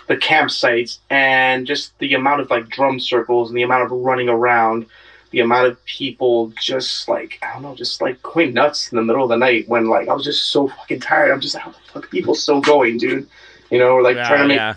the 0.07 0.17
campsites 0.17 0.97
and 1.11 1.67
just 1.67 1.97
the 1.99 2.15
amount 2.15 2.41
of 2.41 2.49
like 2.49 2.69
drum 2.69 2.99
circles 2.99 3.49
and 3.49 3.57
the 3.57 3.61
amount 3.61 3.83
of 3.83 3.91
running 3.91 4.29
around 4.29 4.87
the 5.31 5.41
amount 5.41 5.67
of 5.67 5.83
people 5.85 6.53
just 6.59 7.07
like 7.09 7.37
I 7.41 7.53
don't 7.53 7.63
know, 7.63 7.75
just 7.75 8.01
like 8.01 8.21
going 8.21 8.53
nuts 8.53 8.91
in 8.91 8.95
the 8.95 9.01
middle 9.03 9.23
of 9.23 9.29
the 9.29 9.37
night 9.37 9.67
when 9.67 9.87
like 9.87 10.07
I 10.07 10.13
was 10.13 10.23
just 10.23 10.45
so 10.51 10.69
fucking 10.69 11.01
tired. 11.01 11.31
I'm 11.31 11.41
just 11.41 11.53
like, 11.53 11.63
how 11.63 11.71
the 11.71 11.77
fuck 11.91 12.09
people 12.09 12.33
still 12.33 12.61
going, 12.61 12.97
dude? 12.97 13.27
You 13.69 13.79
know, 13.79 13.89
or 13.89 14.01
like 14.01 14.15
yeah, 14.15 14.27
trying 14.27 14.41
to 14.41 14.47
make 14.47 14.57
yeah. 14.57 14.75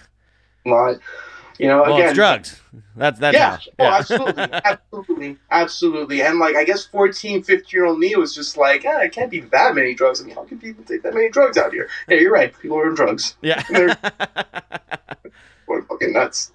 You 1.60 1.68
know, 1.68 1.82
Well, 1.82 1.96
again, 1.96 2.08
it's 2.08 2.14
drugs. 2.14 2.58
That's 2.96 3.20
that's 3.20 3.34
yeah, 3.34 3.58
oh, 3.78 3.84
absolutely, 3.84 4.42
absolutely, 4.64 5.36
absolutely. 5.50 6.22
And 6.22 6.38
like, 6.38 6.56
I 6.56 6.64
guess 6.64 6.86
14, 6.86 7.42
15 7.42 7.66
year 7.70 7.84
old 7.84 7.98
me 7.98 8.16
was 8.16 8.34
just 8.34 8.56
like, 8.56 8.84
ah, 8.86 9.00
it 9.00 9.12
can't 9.12 9.30
be 9.30 9.40
that 9.40 9.74
many 9.74 9.92
drugs. 9.92 10.22
I 10.22 10.24
mean, 10.24 10.36
how 10.36 10.44
can 10.44 10.58
people 10.58 10.84
take 10.84 11.02
that 11.02 11.12
many 11.12 11.28
drugs 11.28 11.58
out 11.58 11.74
here? 11.74 11.90
Yeah, 12.08 12.16
you're 12.16 12.32
right. 12.32 12.58
People 12.60 12.78
are 12.78 12.86
on 12.88 12.94
drugs. 12.94 13.36
yeah. 13.42 13.62
They're 13.70 13.94
fucking 15.88 16.14
nuts. 16.14 16.50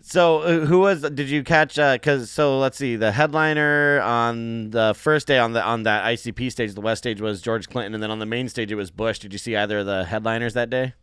So 0.00 0.38
uh, 0.38 0.64
who 0.64 0.80
was? 0.80 1.02
Did 1.02 1.28
you 1.28 1.44
catch? 1.44 1.76
Because 1.76 2.30
so 2.30 2.58
let's 2.58 2.78
see. 2.78 2.96
The 2.96 3.12
headliner 3.12 4.00
on 4.00 4.70
the 4.70 4.94
first 4.96 5.26
day 5.26 5.38
on 5.38 5.52
the 5.52 5.62
on 5.62 5.82
that 5.82 6.04
ICP 6.04 6.50
stage, 6.50 6.72
the 6.72 6.80
West 6.80 7.02
stage 7.02 7.20
was 7.20 7.42
George 7.42 7.68
Clinton, 7.68 7.92
and 7.92 8.02
then 8.02 8.10
on 8.10 8.20
the 8.20 8.26
main 8.26 8.48
stage 8.48 8.72
it 8.72 8.76
was 8.76 8.90
Bush. 8.90 9.18
Did 9.18 9.34
you 9.34 9.38
see 9.38 9.54
either 9.54 9.80
of 9.80 9.86
the 9.86 10.04
headliners 10.04 10.54
that 10.54 10.70
day? 10.70 10.94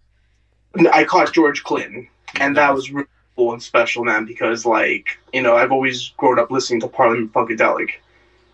I 0.94 1.04
caught 1.04 1.34
George 1.34 1.64
Clinton, 1.64 2.08
and 2.40 2.56
that 2.58 2.74
was 2.74 2.92
really 2.92 3.08
cool 3.36 3.54
and 3.54 3.62
special, 3.64 4.04
man. 4.04 4.26
Because 4.26 4.66
like, 4.66 5.18
you 5.34 5.42
know, 5.42 5.56
I've 5.56 5.72
always 5.72 6.10
grown 6.18 6.40
up 6.40 6.52
listening 6.52 6.80
to 6.82 6.88
Parliament 6.88 7.34
Funkadelic. 7.34 7.92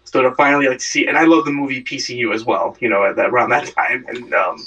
So 0.05 0.21
to 0.21 0.31
finally 0.35 0.67
like 0.67 0.81
see, 0.81 1.07
and 1.07 1.17
I 1.17 1.23
love 1.23 1.45
the 1.45 1.51
movie 1.51 1.83
PCU 1.83 2.33
as 2.33 2.45
well. 2.45 2.77
You 2.79 2.89
know, 2.89 3.03
at 3.05 3.15
that 3.15 3.29
around 3.29 3.49
that 3.49 3.67
time, 3.75 4.05
and 4.07 4.33
um, 4.33 4.57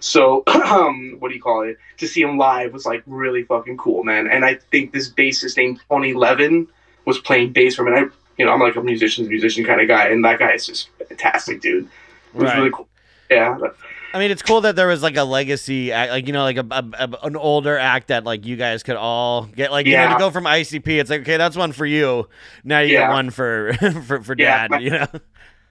so 0.00 0.42
um, 0.46 1.16
what 1.20 1.28
do 1.28 1.34
you 1.34 1.40
call 1.42 1.62
it? 1.62 1.78
To 1.98 2.06
see 2.08 2.20
him 2.22 2.36
live 2.36 2.72
was 2.72 2.84
like 2.84 3.02
really 3.06 3.44
fucking 3.44 3.76
cool, 3.78 4.04
man. 4.04 4.26
And 4.26 4.44
I 4.44 4.56
think 4.70 4.92
this 4.92 5.10
bassist 5.10 5.56
named 5.56 5.80
Tony 5.88 6.12
Levin 6.12 6.66
was 7.06 7.18
playing 7.18 7.52
bass 7.52 7.76
for 7.76 7.86
him. 7.86 7.94
And 7.94 8.06
I, 8.06 8.14
you 8.36 8.44
know, 8.44 8.52
I'm 8.52 8.60
like 8.60 8.76
a 8.76 8.82
musician's 8.82 9.28
musician 9.28 9.64
kind 9.64 9.80
of 9.80 9.88
guy, 9.88 10.08
and 10.08 10.24
that 10.24 10.38
guy 10.38 10.52
is 10.52 10.66
just 10.66 10.88
fantastic, 11.08 11.60
dude. 11.60 11.84
It 11.84 11.90
was 12.34 12.44
Right. 12.44 12.58
really 12.58 12.70
cool. 12.70 12.88
Yeah, 13.30 13.56
but- 13.58 13.76
I 14.14 14.18
mean, 14.20 14.30
it's 14.30 14.42
cool 14.42 14.60
that 14.62 14.76
there 14.76 14.86
was 14.86 15.02
like 15.02 15.16
a 15.16 15.24
legacy, 15.24 15.90
act, 15.92 16.12
like 16.12 16.26
you 16.28 16.32
know, 16.32 16.44
like 16.44 16.56
a, 16.56 16.66
a, 16.70 16.84
a- 16.98 17.26
an 17.26 17.36
older 17.36 17.76
act 17.76 18.08
that 18.08 18.22
like 18.24 18.46
you 18.46 18.56
guys 18.56 18.82
could 18.84 18.96
all 18.96 19.42
get, 19.46 19.72
like 19.72 19.86
you 19.86 19.92
know, 19.96 20.12
to 20.14 20.18
go 20.20 20.30
from 20.30 20.44
ICP. 20.44 20.86
It's 21.00 21.10
like 21.10 21.22
okay, 21.22 21.36
that's 21.36 21.56
one 21.56 21.72
for 21.72 21.84
you. 21.84 22.28
Now 22.62 22.78
you 22.78 22.90
get 22.90 23.10
one 23.10 23.30
for 23.30 23.72
for 24.06 24.22
for 24.22 24.34
Yeah, 24.38 24.68
dad. 24.68 24.70
my- 24.70 24.78
you 24.78 24.90
know. 24.90 25.06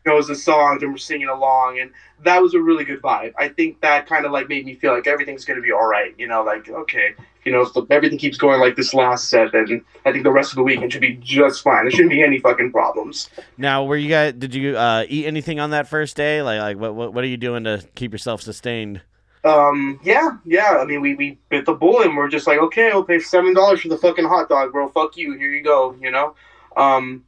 Knows 0.06 0.28
the 0.28 0.36
songs 0.36 0.84
and 0.84 0.92
we're 0.92 0.98
singing 0.98 1.28
along 1.30 1.80
and 1.80 1.92
that 2.24 2.42
was 2.42 2.54
a 2.54 2.60
really 2.60 2.84
good 2.84 3.02
vibe 3.02 3.34
i 3.38 3.48
think 3.48 3.80
that 3.82 4.08
kind 4.08 4.26
of 4.26 4.32
like 4.32 4.50
made 4.50 4.66
me 4.66 4.76
feel 4.76 4.94
like 4.94 5.08
everything's 5.08 5.46
going 5.46 5.58
to 5.58 5.64
be 5.64 5.72
all 5.72 5.86
right 5.86 6.14
you 6.18 6.28
know 6.28 6.44
like 6.44 6.70
okay 6.70 7.14
you 7.46 7.52
know 7.52 7.62
if 7.62 7.92
everything 7.92 8.18
keeps 8.18 8.38
going 8.38 8.60
like 8.60 8.76
this 8.76 8.94
last 8.94 9.30
set 9.30 9.52
then 9.52 9.84
i 10.06 10.12
think 10.12 10.24
the 10.24 10.32
rest 10.32 10.52
of 10.52 10.56
the 10.56 10.64
weekend 10.64 10.92
should 10.92 11.02
be 11.02 11.16
just 11.16 11.62
fine 11.62 11.84
there 11.84 11.92
shouldn't 11.92 12.12
be 12.12 12.24
any 12.24 12.40
fucking 12.40 12.72
problems 12.72 13.30
Now, 13.58 13.84
were 13.86 13.98
you 13.98 14.10
guys? 14.10 14.34
Did 14.34 14.54
you 14.56 14.78
uh, 14.78 15.06
eat 15.08 15.26
anything 15.26 15.60
on 15.60 15.72
that 15.72 15.88
first 15.88 16.16
day? 16.16 16.42
Like, 16.42 16.60
like 16.60 16.78
what, 16.78 16.96
what 16.96 17.14
what 17.14 17.24
are 17.24 17.28
you 17.28 17.38
doing 17.38 17.64
to 17.66 17.84
keep 17.96 18.12
yourself 18.12 18.42
sustained? 18.42 19.02
um 19.46 20.00
yeah 20.04 20.38
yeah 20.46 20.78
i 20.80 20.86
mean 20.86 21.02
we, 21.02 21.16
we 21.16 21.38
bit 21.50 21.66
the 21.66 21.74
bullet 21.74 22.08
and 22.08 22.16
we're 22.16 22.30
just 22.30 22.48
like 22.48 22.60
okay 22.60 22.92
i'll 22.92 23.04
pay 23.04 23.20
seven 23.20 23.54
dollars 23.54 23.82
for 23.82 23.90
the 23.90 23.98
fucking 23.98 24.24
hot 24.26 24.48
dog 24.48 24.72
bro 24.72 24.88
fuck 24.88 25.18
you 25.18 25.34
here 25.38 25.50
you 25.52 25.62
go 25.62 25.94
you 26.02 26.10
know 26.10 26.34
um 26.78 27.24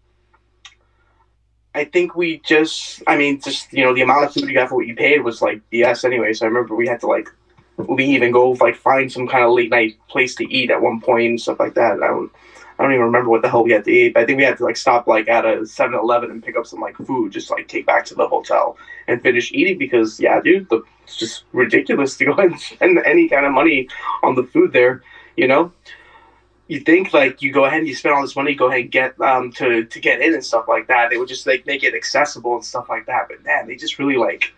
I 1.76 1.84
think 1.84 2.16
we 2.16 2.40
just, 2.40 3.04
I 3.06 3.18
mean, 3.18 3.42
just, 3.42 3.72
you 3.74 3.84
know, 3.84 3.94
the 3.94 4.02
amount 4.02 4.24
of 4.24 4.34
food 4.34 4.48
you 4.48 4.54
got 4.54 4.70
for 4.70 4.76
what 4.76 4.88
you 4.88 4.96
paid 4.96 5.22
was 5.24 5.42
like 5.42 5.62
BS 5.72 6.06
anyway. 6.06 6.32
So 6.32 6.46
I 6.46 6.48
remember 6.48 6.74
we 6.74 6.88
had 6.88 7.02
to 7.02 7.08
like 7.08 7.30
leave 7.78 8.22
and 8.22 8.32
go 8.32 8.52
like 8.52 8.78
find 8.78 9.12
some 9.12 9.28
kind 9.28 9.44
of 9.44 9.52
late 9.52 9.70
night 9.70 9.98
place 10.08 10.36
to 10.36 10.50
eat 10.50 10.72
at 10.72 10.82
one 10.82 11.02
point 11.02 11.30
and 11.32 11.42
stuff 11.42 11.60
like 11.60 11.74
that. 11.74 12.02
I 12.02 12.08
don't, 12.08 12.32
I 12.80 12.84
don't 12.84 12.94
even 12.94 13.06
remember 13.06 13.30
what 13.30 13.42
the 13.42 13.50
hell 13.50 13.66
we 13.66 13.74
had 13.74 13.84
to 13.86 13.92
eat, 13.92 14.14
but 14.14 14.24
I 14.24 14.26
think 14.26 14.38
we 14.38 14.46
had 14.46 14.58
to 14.58 14.64
like 14.64 14.78
stop 14.78 15.06
like 15.06 15.28
at 15.28 15.46
a 15.46 15.66
7 15.66 15.94
Eleven 15.94 16.32
and 16.32 16.42
pick 16.42 16.56
up 16.56 16.66
some 16.66 16.80
like 16.80 16.96
food, 16.96 17.34
just 17.34 17.52
like 17.52 17.68
take 17.68 17.86
back 17.86 18.06
to 18.06 18.16
the 18.16 18.28
hotel 18.28 18.78
and 19.10 19.22
finish 19.22 19.52
eating 19.52 19.78
because, 19.78 20.18
yeah, 20.18 20.40
dude, 20.40 20.70
the, 20.70 20.82
it's 21.04 21.18
just 21.18 21.44
ridiculous 21.52 22.16
to 22.18 22.26
go 22.26 22.34
and 22.38 22.58
spend 22.58 23.00
any 23.06 23.28
kind 23.28 23.46
of 23.46 23.52
money 23.52 23.90
on 24.24 24.36
the 24.36 24.44
food 24.44 24.72
there, 24.72 25.04
you 25.36 25.48
know? 25.48 25.74
You 26.68 26.80
think 26.80 27.14
like 27.14 27.42
you 27.42 27.52
go 27.52 27.66
ahead 27.66 27.80
and 27.80 27.88
you 27.88 27.94
spend 27.94 28.16
all 28.16 28.22
this 28.22 28.36
money, 28.36 28.56
go 28.56 28.68
ahead 28.68 28.82
and 28.82 28.92
get 28.92 29.20
um 29.22 29.52
to 29.54 29.86
to 29.86 30.00
get 30.00 30.22
in 30.22 30.34
and 30.34 30.44
stuff 30.44 30.66
like 30.68 30.88
that. 30.88 31.10
They 31.10 31.18
would 31.18 31.28
just 31.28 31.46
like 31.46 31.66
make 31.66 31.84
it 31.84 31.94
accessible 31.94 32.56
and 32.56 32.66
stuff 32.66 32.90
like 32.90 33.06
that. 33.06 33.28
But 33.30 33.44
man, 33.44 33.68
they 33.68 33.76
just 33.76 34.00
really 34.00 34.18
like 34.18 34.52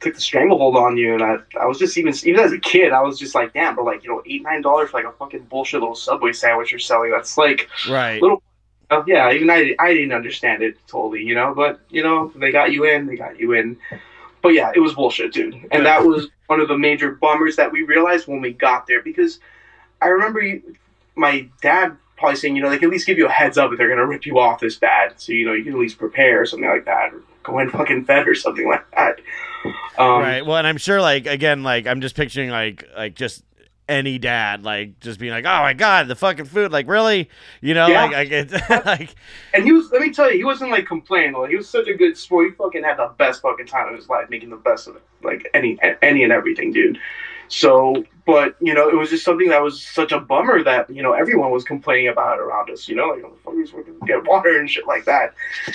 took 0.00 0.14
the 0.14 0.20
stranglehold 0.20 0.76
on 0.76 0.96
you. 0.96 1.14
And 1.14 1.22
I, 1.22 1.38
I 1.60 1.66
was 1.66 1.78
just 1.78 1.98
even 1.98 2.14
even 2.24 2.40
as 2.40 2.52
a 2.52 2.58
kid, 2.58 2.92
I 2.92 3.02
was 3.02 3.18
just 3.18 3.34
like, 3.34 3.52
damn, 3.52 3.74
but 3.74 3.84
like 3.84 4.04
you 4.04 4.10
know, 4.10 4.22
eight 4.26 4.42
nine 4.42 4.62
dollars 4.62 4.90
for 4.90 4.98
like 5.02 5.12
a 5.12 5.16
fucking 5.16 5.44
bullshit 5.44 5.80
little 5.80 5.96
Subway 5.96 6.32
sandwich 6.32 6.70
you're 6.70 6.78
selling. 6.78 7.10
That's 7.10 7.36
like, 7.36 7.68
Right. 7.88 8.22
Little- 8.22 8.42
uh, 8.90 9.02
yeah, 9.06 9.32
even 9.32 9.48
I 9.48 9.74
I 9.78 9.94
didn't 9.94 10.12
understand 10.12 10.62
it 10.62 10.76
totally, 10.86 11.22
you 11.22 11.34
know. 11.34 11.54
But 11.54 11.80
you 11.88 12.02
know, 12.02 12.30
they 12.36 12.52
got 12.52 12.72
you 12.72 12.84
in, 12.84 13.06
they 13.06 13.16
got 13.16 13.40
you 13.40 13.52
in. 13.52 13.78
But 14.42 14.50
yeah, 14.50 14.70
it 14.74 14.80
was 14.80 14.92
bullshit, 14.92 15.32
dude. 15.32 15.54
And 15.70 15.86
that 15.86 16.04
was 16.04 16.28
one 16.46 16.60
of 16.60 16.68
the 16.68 16.76
major 16.76 17.12
bummers 17.12 17.56
that 17.56 17.72
we 17.72 17.82
realized 17.84 18.26
when 18.28 18.40
we 18.42 18.52
got 18.52 18.86
there 18.86 19.00
because 19.00 19.38
I 20.02 20.08
remember 20.08 20.42
you, 20.42 20.74
my 21.16 21.48
dad 21.60 21.96
probably 22.16 22.36
saying, 22.36 22.54
you 22.56 22.62
know, 22.62 22.70
they 22.70 22.78
can 22.78 22.88
at 22.88 22.92
least 22.92 23.06
give 23.06 23.18
you 23.18 23.26
a 23.26 23.30
heads 23.30 23.58
up 23.58 23.72
if 23.72 23.78
they're 23.78 23.88
gonna 23.88 24.06
rip 24.06 24.24
you 24.26 24.38
off 24.38 24.60
this 24.60 24.76
bad, 24.76 25.14
so 25.20 25.32
you 25.32 25.44
know 25.46 25.52
you 25.52 25.64
can 25.64 25.72
at 25.72 25.78
least 25.78 25.98
prepare 25.98 26.40
or 26.42 26.46
something 26.46 26.68
like 26.68 26.84
that, 26.84 27.12
or 27.12 27.22
go 27.42 27.58
in 27.58 27.68
fucking 27.70 28.04
fed 28.04 28.28
or 28.28 28.34
something 28.34 28.68
like 28.68 28.88
that. 28.92 29.18
Um, 29.98 30.20
right. 30.20 30.44
Well, 30.46 30.56
and 30.56 30.66
I'm 30.66 30.76
sure, 30.78 31.00
like, 31.00 31.26
again, 31.26 31.62
like, 31.62 31.86
I'm 31.86 32.00
just 32.00 32.16
picturing, 32.16 32.50
like, 32.50 32.84
like 32.96 33.14
just 33.14 33.44
any 33.88 34.18
dad, 34.18 34.62
like, 34.64 34.98
just 35.00 35.18
being 35.20 35.32
like, 35.32 35.44
oh 35.44 35.60
my 35.60 35.72
god, 35.72 36.08
the 36.08 36.14
fucking 36.14 36.46
food, 36.46 36.72
like, 36.72 36.88
really, 36.88 37.28
you 37.60 37.74
know, 37.74 37.86
Yeah. 37.88 38.04
like, 38.04 38.12
like, 38.12 38.30
it's, 38.30 38.70
like, 38.86 39.14
And 39.52 39.64
he 39.64 39.72
was, 39.72 39.90
let 39.92 40.00
me 40.00 40.10
tell 40.10 40.30
you, 40.30 40.38
he 40.38 40.44
wasn't 40.44 40.70
like 40.70 40.86
complaining 40.86 41.32
though. 41.32 41.44
He 41.44 41.56
was 41.56 41.68
such 41.68 41.88
a 41.88 41.94
good 41.94 42.16
sport. 42.16 42.46
He 42.50 42.54
fucking 42.54 42.82
had 42.84 42.96
the 42.96 43.12
best 43.18 43.42
fucking 43.42 43.66
time 43.66 43.88
of 43.88 43.96
his 43.96 44.08
life, 44.08 44.30
making 44.30 44.50
the 44.50 44.56
best 44.56 44.88
of 44.88 44.96
it, 44.96 45.02
like 45.22 45.48
any, 45.52 45.78
any 46.00 46.22
and 46.22 46.32
everything, 46.32 46.72
dude. 46.72 46.98
So, 47.52 48.02
but 48.24 48.56
you 48.60 48.72
know, 48.72 48.88
it 48.88 48.96
was 48.96 49.10
just 49.10 49.26
something 49.26 49.50
that 49.50 49.62
was 49.62 49.82
such 49.82 50.10
a 50.10 50.18
bummer 50.18 50.64
that 50.64 50.88
you 50.88 51.02
know 51.02 51.12
everyone 51.12 51.50
was 51.50 51.64
complaining 51.64 52.08
about 52.08 52.38
around 52.38 52.70
us. 52.70 52.88
You 52.88 52.96
know, 52.96 53.08
like 53.08 53.22
oh, 53.24 53.36
fuckers 53.44 53.70
fucking 53.70 53.98
get 54.06 54.26
water 54.26 54.58
and 54.58 54.70
shit 54.70 54.86
like 54.86 55.04
that. 55.04 55.34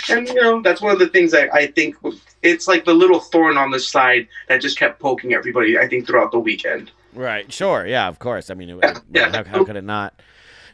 And 0.10 0.28
you 0.28 0.42
know, 0.42 0.60
that's 0.60 0.82
one 0.82 0.92
of 0.92 0.98
the 0.98 1.08
things 1.08 1.32
that 1.34 1.54
I 1.54 1.68
think 1.68 1.96
it's 2.42 2.68
like 2.68 2.86
the 2.86 2.96
little 2.96 3.20
thorn 3.20 3.58
on 3.58 3.70
the 3.70 3.80
side 3.80 4.28
that 4.50 4.60
just 4.60 4.80
kept 4.80 5.00
poking 5.00 5.36
everybody. 5.36 5.78
I 5.78 5.88
think 5.88 6.08
throughout 6.08 6.32
the 6.32 6.40
weekend. 6.40 6.90
right, 7.14 7.54
sure, 7.54 7.86
yeah, 7.86 8.08
of 8.08 8.18
course. 8.18 8.50
I 8.50 8.56
mean, 8.56 8.72
it, 8.72 8.78
Yeah, 8.82 9.00
yeah. 9.12 9.32
How, 9.32 9.44
how 9.44 9.64
could 9.64 9.76
it 9.76 9.84
not? 9.84 10.20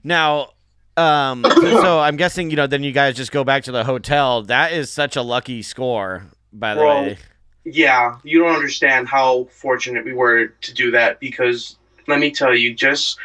Now, 0.06 0.52
um, 0.96 1.44
so 1.62 2.00
I'm 2.00 2.16
guessing, 2.16 2.50
you 2.50 2.56
know, 2.56 2.68
then 2.68 2.82
you 2.82 2.94
guys 2.94 3.18
just 3.18 3.34
go 3.34 3.44
back 3.44 3.64
to 3.64 3.74
the 3.74 3.84
hotel. 3.84 4.44
That 4.44 4.72
is 4.72 4.90
such 4.90 5.18
a 5.18 5.22
lucky 5.22 5.64
score, 5.64 6.28
by 6.54 6.76
the 6.76 6.80
Bro. 6.80 7.02
way. 7.02 7.18
Yeah, 7.66 8.18
you 8.24 8.40
don't 8.40 8.56
understand 8.56 9.08
how 9.08 9.46
fortunate 9.46 10.06
we 10.06 10.14
were 10.14 10.48
to 10.48 10.74
do 10.74 10.92
that 10.92 11.20
because 11.20 11.78
let 12.08 12.20
me 12.20 12.32
tell 12.32 12.56
you, 12.56 12.74
just 12.74 13.18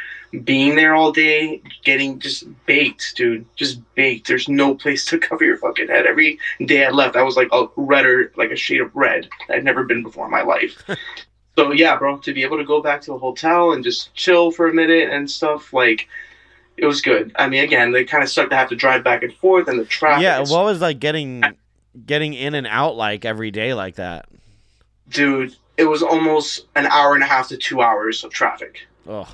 being 0.43 0.75
there 0.75 0.93
all 0.93 1.11
day, 1.11 1.61
getting 1.83 2.19
just 2.19 2.45
baked, 2.65 3.15
dude, 3.15 3.45
just 3.55 3.81
baked. 3.95 4.27
There's 4.27 4.47
no 4.47 4.75
place 4.75 5.05
to 5.05 5.17
cover 5.19 5.43
your 5.43 5.57
fucking 5.57 5.87
head. 5.87 6.05
Every 6.05 6.39
day 6.65 6.85
I 6.85 6.89
left, 6.89 7.15
I 7.15 7.23
was 7.23 7.35
like 7.35 7.49
a 7.51 7.67
redder, 7.75 8.31
like 8.37 8.51
a 8.51 8.55
shade 8.55 8.81
of 8.81 8.95
red 8.95 9.27
I'd 9.49 9.63
never 9.63 9.83
been 9.83 10.03
before 10.03 10.25
in 10.25 10.31
my 10.31 10.41
life. 10.41 10.83
so 11.57 11.71
yeah, 11.71 11.97
bro, 11.97 12.17
to 12.19 12.33
be 12.33 12.43
able 12.43 12.57
to 12.57 12.65
go 12.65 12.81
back 12.81 13.01
to 13.01 13.13
a 13.13 13.19
hotel 13.19 13.73
and 13.73 13.83
just 13.83 14.13
chill 14.13 14.51
for 14.51 14.69
a 14.69 14.73
minute 14.73 15.09
and 15.11 15.29
stuff, 15.29 15.73
like 15.73 16.07
it 16.77 16.85
was 16.85 17.01
good. 17.01 17.33
I 17.37 17.49
mean, 17.49 17.63
again, 17.63 17.91
they 17.91 18.05
kind 18.05 18.23
of 18.23 18.29
sucked 18.29 18.51
to 18.51 18.55
have 18.55 18.69
to 18.69 18.75
drive 18.75 19.03
back 19.03 19.23
and 19.23 19.33
forth 19.33 19.67
and 19.67 19.79
the 19.79 19.85
traffic. 19.85 20.23
Yeah, 20.23 20.39
what 20.39 20.63
was 20.63 20.79
like 20.79 20.99
getting 20.99 21.43
getting 22.05 22.33
in 22.33 22.55
and 22.55 22.67
out 22.67 22.95
like 22.95 23.25
every 23.25 23.51
day 23.51 23.73
like 23.73 23.95
that? 23.95 24.27
dude, 25.09 25.55
it 25.75 25.85
was 25.85 26.03
almost 26.03 26.67
an 26.75 26.85
hour 26.85 27.15
and 27.15 27.23
a 27.23 27.25
half 27.25 27.47
to 27.49 27.57
two 27.57 27.81
hours 27.81 28.23
of 28.23 28.31
traffic. 28.31 28.85
Oh, 29.07 29.27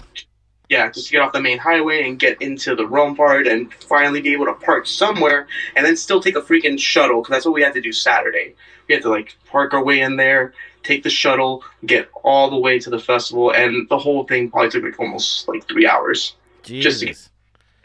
Yeah, 0.70 0.90
just 0.90 1.08
to 1.08 1.12
get 1.12 1.22
off 1.22 1.34
the 1.34 1.42
main 1.42 1.58
highway 1.58 2.08
and 2.08 2.18
get 2.18 2.42
into 2.42 2.76
the 2.76 2.88
Rome 2.88 3.16
part 3.16 3.46
and 3.46 3.74
finally 3.74 4.22
be 4.22 4.32
able 4.32 4.46
to 4.46 4.54
park 4.54 4.88
somewhere 4.88 5.48
and 5.76 5.86
then 5.86 5.98
still 5.98 6.22
take 6.22 6.38
a 6.38 6.42
freaking 6.42 6.80
shuttle 6.80 7.22
because 7.22 7.32
that's 7.34 7.46
what 7.46 7.54
we 7.56 7.62
had 7.62 7.74
to 7.74 7.82
do 7.82 7.92
Saturday. 7.92 8.56
We 8.88 8.96
had 8.96 9.02
to 9.04 9.10
like 9.10 9.36
park 9.48 9.74
our 9.74 9.84
way 9.84 10.00
in 10.00 10.16
there, 10.16 10.54
take 10.84 11.04
the 11.04 11.10
shuttle, 11.10 11.64
get 11.86 12.10
all 12.24 12.50
the 12.50 12.58
way 12.58 12.80
to 12.80 12.90
the 12.90 13.00
festival, 13.00 13.52
and 13.52 13.90
the 13.90 13.98
whole 13.98 14.24
thing 14.24 14.50
probably 14.50 14.70
took 14.70 14.84
like 14.84 14.98
almost 15.00 15.48
like 15.50 15.68
three 15.68 15.86
hours. 15.88 16.36
Jesus. 16.64 17.02
Just 17.02 17.26
to- 17.26 17.32
But 17.34 17.35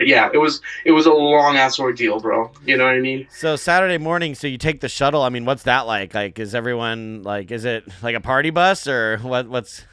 yeah, 0.01 0.31
it 0.33 0.39
was 0.39 0.61
it 0.85 0.93
was 0.93 1.07
a 1.07 1.13
long 1.13 1.57
ass 1.57 1.79
ordeal, 1.79 2.21
bro. 2.21 2.51
You 2.65 2.77
know 2.77 2.85
what 2.85 2.95
I 2.95 3.01
mean? 3.01 3.27
So 3.31 3.57
Saturday 3.57 3.99
morning, 3.99 4.35
so 4.35 4.47
you 4.47 4.59
take 4.59 4.81
the 4.81 4.89
shuttle. 4.89 5.23
I 5.23 5.29
mean, 5.29 5.45
what's 5.45 5.65
that 5.65 5.87
like? 5.87 6.15
Like, 6.15 6.39
is 6.39 6.55
everyone 6.55 7.23
like, 7.23 7.51
is 7.51 7.65
it 7.65 7.85
like 8.03 8.17
a 8.17 8.21
party 8.21 8.51
bus 8.51 8.87
or 8.87 9.19
what? 9.19 9.49
What's 9.49 9.85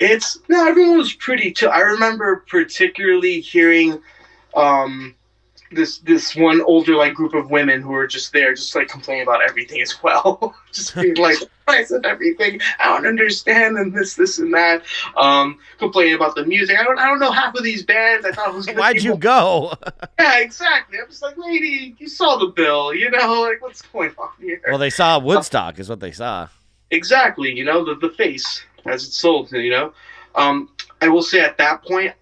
It's 0.00 0.38
no, 0.48 0.66
everyone 0.66 0.98
was 0.98 1.12
pretty 1.12 1.52
chill. 1.52 1.70
I 1.70 1.80
remember 1.80 2.44
particularly 2.48 3.40
hearing 3.40 4.00
um, 4.54 5.14
this 5.74 5.98
this 5.98 6.34
one 6.34 6.60
older 6.62 6.94
like 6.94 7.14
group 7.14 7.34
of 7.34 7.50
women 7.50 7.82
who 7.82 7.94
are 7.94 8.06
just 8.06 8.32
there, 8.32 8.54
just 8.54 8.74
like 8.74 8.88
complaining 8.88 9.22
about 9.22 9.42
everything 9.42 9.80
as 9.80 10.02
well, 10.02 10.54
just 10.72 10.94
being 10.94 11.14
like 11.16 11.36
price 11.66 11.90
of 11.90 12.04
everything. 12.04 12.60
I 12.78 12.88
don't 12.88 13.06
understand 13.06 13.78
and 13.78 13.92
this 13.92 14.14
this 14.14 14.38
and 14.38 14.52
that. 14.54 14.82
Um, 15.16 15.58
complaining 15.78 16.14
about 16.14 16.34
the 16.34 16.44
music. 16.44 16.78
I 16.78 16.84
don't 16.84 16.98
I 16.98 17.06
don't 17.06 17.18
know 17.18 17.32
half 17.32 17.54
of 17.54 17.64
these 17.64 17.82
bands. 17.82 18.26
I 18.26 18.32
thought 18.32 18.48
it 18.48 18.54
was 18.54 18.68
Why'd 18.68 18.96
be 18.96 19.02
you 19.02 19.16
go? 19.16 19.72
Yeah, 20.18 20.38
exactly. 20.38 20.98
I'm 21.00 21.08
just 21.08 21.22
like, 21.22 21.36
lady, 21.36 21.96
you 21.98 22.08
saw 22.08 22.36
the 22.36 22.46
bill, 22.46 22.94
you 22.94 23.10
know, 23.10 23.42
like 23.42 23.60
what's 23.60 23.82
going 23.82 24.12
on 24.18 24.28
here? 24.40 24.60
well, 24.68 24.78
they 24.78 24.90
saw 24.90 25.18
Woodstock, 25.18 25.80
is 25.80 25.88
what 25.88 25.98
they 25.98 26.12
saw. 26.12 26.48
Exactly, 26.92 27.52
you 27.52 27.64
know, 27.64 27.84
the, 27.84 27.96
the 27.96 28.10
face 28.14 28.62
as 28.84 29.04
it's 29.04 29.16
sold, 29.16 29.50
you 29.50 29.70
know. 29.70 29.92
Um, 30.36 30.68
I 31.00 31.08
will 31.08 31.22
say 31.22 31.40
at 31.40 31.58
that 31.58 31.82
point, 31.82 32.14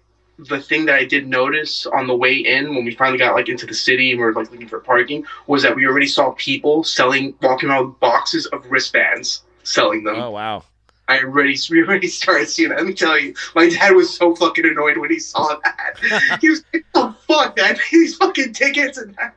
the 0.47 0.59
thing 0.59 0.85
that 0.85 0.95
I 0.95 1.05
did 1.05 1.27
notice 1.27 1.85
on 1.85 2.07
the 2.07 2.15
way 2.15 2.33
in 2.35 2.73
when 2.75 2.83
we 2.83 2.95
finally 2.95 3.17
got 3.19 3.35
like 3.35 3.47
into 3.47 3.65
the 3.65 3.73
city 3.73 4.11
and 4.11 4.19
we 4.19 4.25
were 4.25 4.33
like 4.33 4.51
looking 4.51 4.67
for 4.67 4.79
parking 4.79 5.23
was 5.47 5.61
that 5.63 5.75
we 5.75 5.85
already 5.85 6.07
saw 6.07 6.31
people 6.31 6.83
selling, 6.83 7.35
walking 7.41 7.69
around 7.69 7.89
with 7.89 7.99
boxes 7.99 8.47
of 8.47 8.65
wristbands, 8.69 9.43
selling 9.63 10.03
them. 10.03 10.15
Oh 10.15 10.31
wow. 10.31 10.63
I 11.07 11.19
already, 11.19 11.57
we 11.69 11.83
already 11.83 12.07
started 12.07 12.49
seeing 12.49 12.69
that. 12.69 12.79
Let 12.79 12.87
me 12.87 12.93
tell 12.93 13.19
you, 13.19 13.35
my 13.55 13.69
dad 13.69 13.91
was 13.95 14.15
so 14.15 14.35
fucking 14.35 14.65
annoyed 14.65 14.97
when 14.97 15.11
he 15.11 15.19
saw 15.19 15.59
that. 15.63 16.39
he 16.41 16.49
was 16.49 16.63
like, 16.73 16.85
"Oh 16.95 17.15
fuck, 17.27 17.55
man, 17.57 17.77
these 17.91 18.15
fucking 18.15 18.53
tickets 18.53 18.97
and 18.97 19.15
that." 19.15 19.35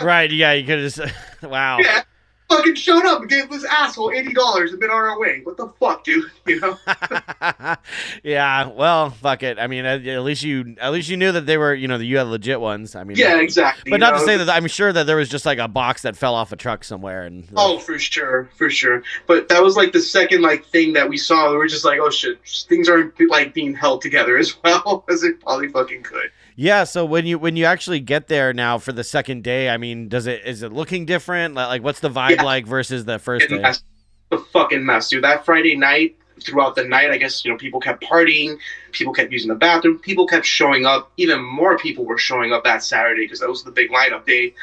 Right, 0.00 0.30
yeah, 0.30 0.52
you 0.52 0.64
could 0.64 0.78
just 0.78 1.00
wow. 1.42 1.78
Yeah. 1.78 2.02
Fucking 2.50 2.74
showed 2.74 3.06
up 3.06 3.20
and 3.22 3.30
gave 3.30 3.48
this 3.50 3.64
asshole 3.64 4.10
eighty 4.12 4.32
dollars 4.34 4.70
and 4.72 4.78
been 4.80 4.90
on 4.90 4.96
our 4.96 5.18
way. 5.18 5.40
What 5.44 5.56
the 5.56 5.68
fuck, 5.80 6.04
dude? 6.04 6.30
You 6.46 6.60
know? 6.60 6.78
yeah, 8.22 8.66
well, 8.68 9.08
fuck 9.10 9.42
it. 9.42 9.58
I 9.58 9.66
mean, 9.66 9.84
at, 9.86 10.06
at 10.06 10.22
least 10.22 10.42
you 10.42 10.76
at 10.80 10.92
least 10.92 11.08
you 11.08 11.16
knew 11.16 11.32
that 11.32 11.46
they 11.46 11.56
were, 11.56 11.72
you 11.74 11.88
know, 11.88 11.96
that 11.98 12.04
you 12.04 12.18
had 12.18 12.26
legit 12.26 12.60
ones. 12.60 12.94
I 12.94 13.04
mean, 13.04 13.16
Yeah, 13.16 13.34
like- 13.34 13.44
exactly. 13.44 13.90
But 13.90 14.00
not 14.00 14.12
to 14.12 14.20
say 14.20 14.36
that 14.36 14.48
I'm 14.50 14.66
sure 14.66 14.92
that 14.92 15.06
there 15.06 15.16
was 15.16 15.28
just 15.30 15.46
like 15.46 15.58
a 15.58 15.68
box 15.68 16.02
that 16.02 16.16
fell 16.16 16.34
off 16.34 16.52
a 16.52 16.56
truck 16.56 16.84
somewhere 16.84 17.22
and 17.22 17.48
Oh, 17.56 17.78
for 17.78 17.98
sure, 17.98 18.50
for 18.56 18.68
sure. 18.68 19.02
But 19.26 19.48
that 19.48 19.62
was 19.62 19.76
like 19.76 19.92
the 19.92 20.00
second 20.02 20.42
like 20.42 20.66
thing 20.66 20.92
that 20.94 21.08
we 21.08 21.16
saw. 21.16 21.50
We 21.50 21.56
were 21.56 21.66
just 21.68 21.84
like, 21.84 21.98
oh 22.00 22.10
shit, 22.10 22.38
things 22.68 22.88
aren't 22.88 23.14
like 23.30 23.54
being 23.54 23.74
held 23.74 24.02
together 24.02 24.36
as 24.36 24.54
well 24.64 25.04
as 25.08 25.22
it 25.22 25.40
probably 25.40 25.68
fucking 25.68 26.02
could. 26.02 26.30
Yeah, 26.56 26.84
so 26.84 27.04
when 27.04 27.26
you 27.26 27.38
when 27.38 27.56
you 27.56 27.64
actually 27.64 28.00
get 28.00 28.28
there 28.28 28.52
now 28.52 28.78
for 28.78 28.92
the 28.92 29.04
second 29.04 29.42
day, 29.42 29.68
I 29.68 29.76
mean, 29.76 30.08
does 30.08 30.26
it 30.26 30.42
is 30.44 30.62
it 30.62 30.72
looking 30.72 31.04
different? 31.04 31.54
Like, 31.54 31.68
like 31.68 31.82
what's 31.82 32.00
the 32.00 32.10
vibe 32.10 32.36
Yeah. 32.36 32.42
like 32.42 32.66
versus 32.66 33.04
the 33.04 33.18
first 33.18 33.48
day? 33.48 33.58
mess. 33.58 33.82
The 34.30 34.38
fucking 34.38 34.84
mess, 34.84 35.08
dude. 35.08 35.24
That 35.24 35.44
Friday 35.44 35.76
night, 35.76 36.16
throughout 36.40 36.76
the 36.76 36.84
night, 36.84 37.10
I 37.10 37.16
guess 37.18 37.44
you 37.44 37.50
know 37.50 37.56
people 37.58 37.80
kept 37.80 38.04
partying, 38.04 38.58
people 38.92 39.12
kept 39.12 39.32
using 39.32 39.48
the 39.48 39.54
bathroom, 39.56 39.98
people 39.98 40.26
kept 40.26 40.46
showing 40.46 40.86
up. 40.86 41.10
Even 41.16 41.42
more 41.42 41.76
people 41.76 42.04
were 42.04 42.18
showing 42.18 42.52
up 42.52 42.64
that 42.64 42.84
Saturday 42.84 43.24
because 43.24 43.40
that 43.40 43.48
was 43.48 43.64
the 43.64 43.72
big 43.72 43.90
lineup 43.90 44.24
day. 44.24 44.54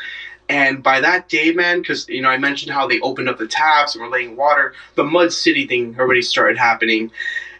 And 0.47 0.83
by 0.83 0.99
that 1.01 1.29
day, 1.29 1.51
man, 1.51 1.79
because 1.81 2.07
you 2.09 2.21
know 2.21 2.29
I 2.29 2.37
mentioned 2.37 2.71
how 2.71 2.87
they 2.87 2.99
opened 3.01 3.29
up 3.29 3.37
the 3.37 3.47
taps 3.47 3.95
and 3.95 4.03
were 4.03 4.09
laying 4.09 4.35
water, 4.37 4.73
the 4.95 5.03
Mud 5.03 5.33
City 5.33 5.67
thing 5.67 5.95
already 5.99 6.21
started 6.21 6.57
happening, 6.57 7.11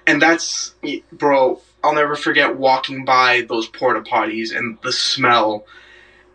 and 0.08 0.22
that's 0.22 0.74
bro. 1.12 1.62
I'll 1.84 1.96
never 1.96 2.15
forget 2.15 2.56
walking 2.56 3.06
by 3.06 3.46
those 3.50 3.67
porta 3.67 4.02
potties 4.02 4.56
and 4.56 4.78
the 4.84 4.91
smell. 4.91 5.65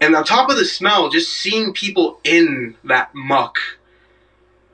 And 0.00 0.14
on 0.14 0.24
top 0.24 0.50
of 0.50 0.56
the 0.56 0.64
smell, 0.64 1.08
just 1.08 1.32
seeing 1.32 1.72
people 1.72 2.20
in 2.24 2.76
that 2.84 3.14
muck 3.14 3.58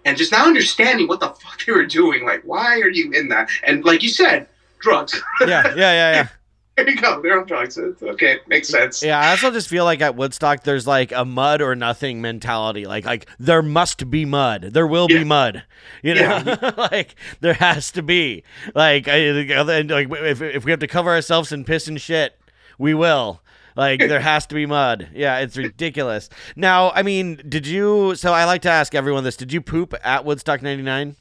and 0.05 0.17
just 0.17 0.33
not 0.33 0.47
understanding 0.47 1.09
what 1.09 1.21
the 1.21 1.29
fuck 1.29 1.65
they 1.65 1.73
were 1.73 1.87
doing. 1.87 2.25
Like, 2.25 2.43
why 2.43 2.81
are 2.81 2.89
you 2.89 3.13
in 3.13 3.29
that? 3.29 3.51
And 3.63 3.85
like 3.85 4.03
you 4.03 4.09
said, 4.09 4.49
drugs. 4.81 5.21
yeah, 5.43 5.75
yeah, 5.75 5.75
yeah, 5.77 6.13
yeah. 6.13 6.29
there 6.77 6.89
you 6.89 6.97
go. 7.01 7.21
They're 7.21 7.39
on 7.41 7.47
drugs. 7.47 7.79
Okay. 7.79 8.39
Makes 8.47 8.69
sense. 8.69 9.03
Yeah, 9.03 9.19
I 9.21 9.31
also 9.31 9.51
just 9.51 9.69
feel 9.69 9.85
like 9.85 10.01
at 10.01 10.17
Woodstock 10.17 10.63
there's 10.65 10.87
like 10.87 11.13
a 11.13 11.25
mud 11.25 11.61
or 11.61 11.75
nothing 11.75 12.21
mentality. 12.23 12.87
Like 12.87 13.05
like 13.05 13.29
there 13.39 13.63
must 13.63 14.11
be 14.11 14.25
mud. 14.25 14.63
There 14.73 14.87
will 14.87 15.07
Yeah. 15.11 15.19
be 15.19 15.25
mud. 15.25 15.63
You 16.03 16.15
know? 16.15 16.73
like 16.77 17.15
there 17.41 17.55
has 17.55 17.91
to 17.93 18.03
be. 18.03 18.45
Like 18.75 19.07
I, 19.09 19.17
and, 19.17 19.91
like 19.91 20.09
if 20.11 20.41
if 20.41 20.65
we 20.65 20.71
have 20.71 20.81
to 20.81 20.87
cover 20.87 21.11
ourselves 21.11 21.53
in 21.53 21.65
piss 21.65 21.89
and 21.89 22.01
shit, 22.01 22.39
we 22.79 22.95
will. 22.95 23.43
Like 23.77 24.01
there 24.01 24.21
has 24.33 24.47
to 24.47 24.55
be 24.55 24.67
mud. 24.67 25.09
Yeah, 25.15 25.39
it's 25.41 25.57
ridiculous. 25.57 26.29
Now, 26.57 26.91
I 26.93 27.03
mean, 27.03 27.41
did 27.49 27.67
you 27.67 28.15
so 28.15 28.33
I 28.33 28.45
like 28.45 28.63
to 28.63 28.71
ask 28.71 28.95
everyone 28.95 29.25
this. 29.25 29.37
Did 29.37 29.53
you 29.53 29.61
poop 29.61 29.95
at 30.03 30.25
Woodstock 30.25 30.63
99? 30.63 31.17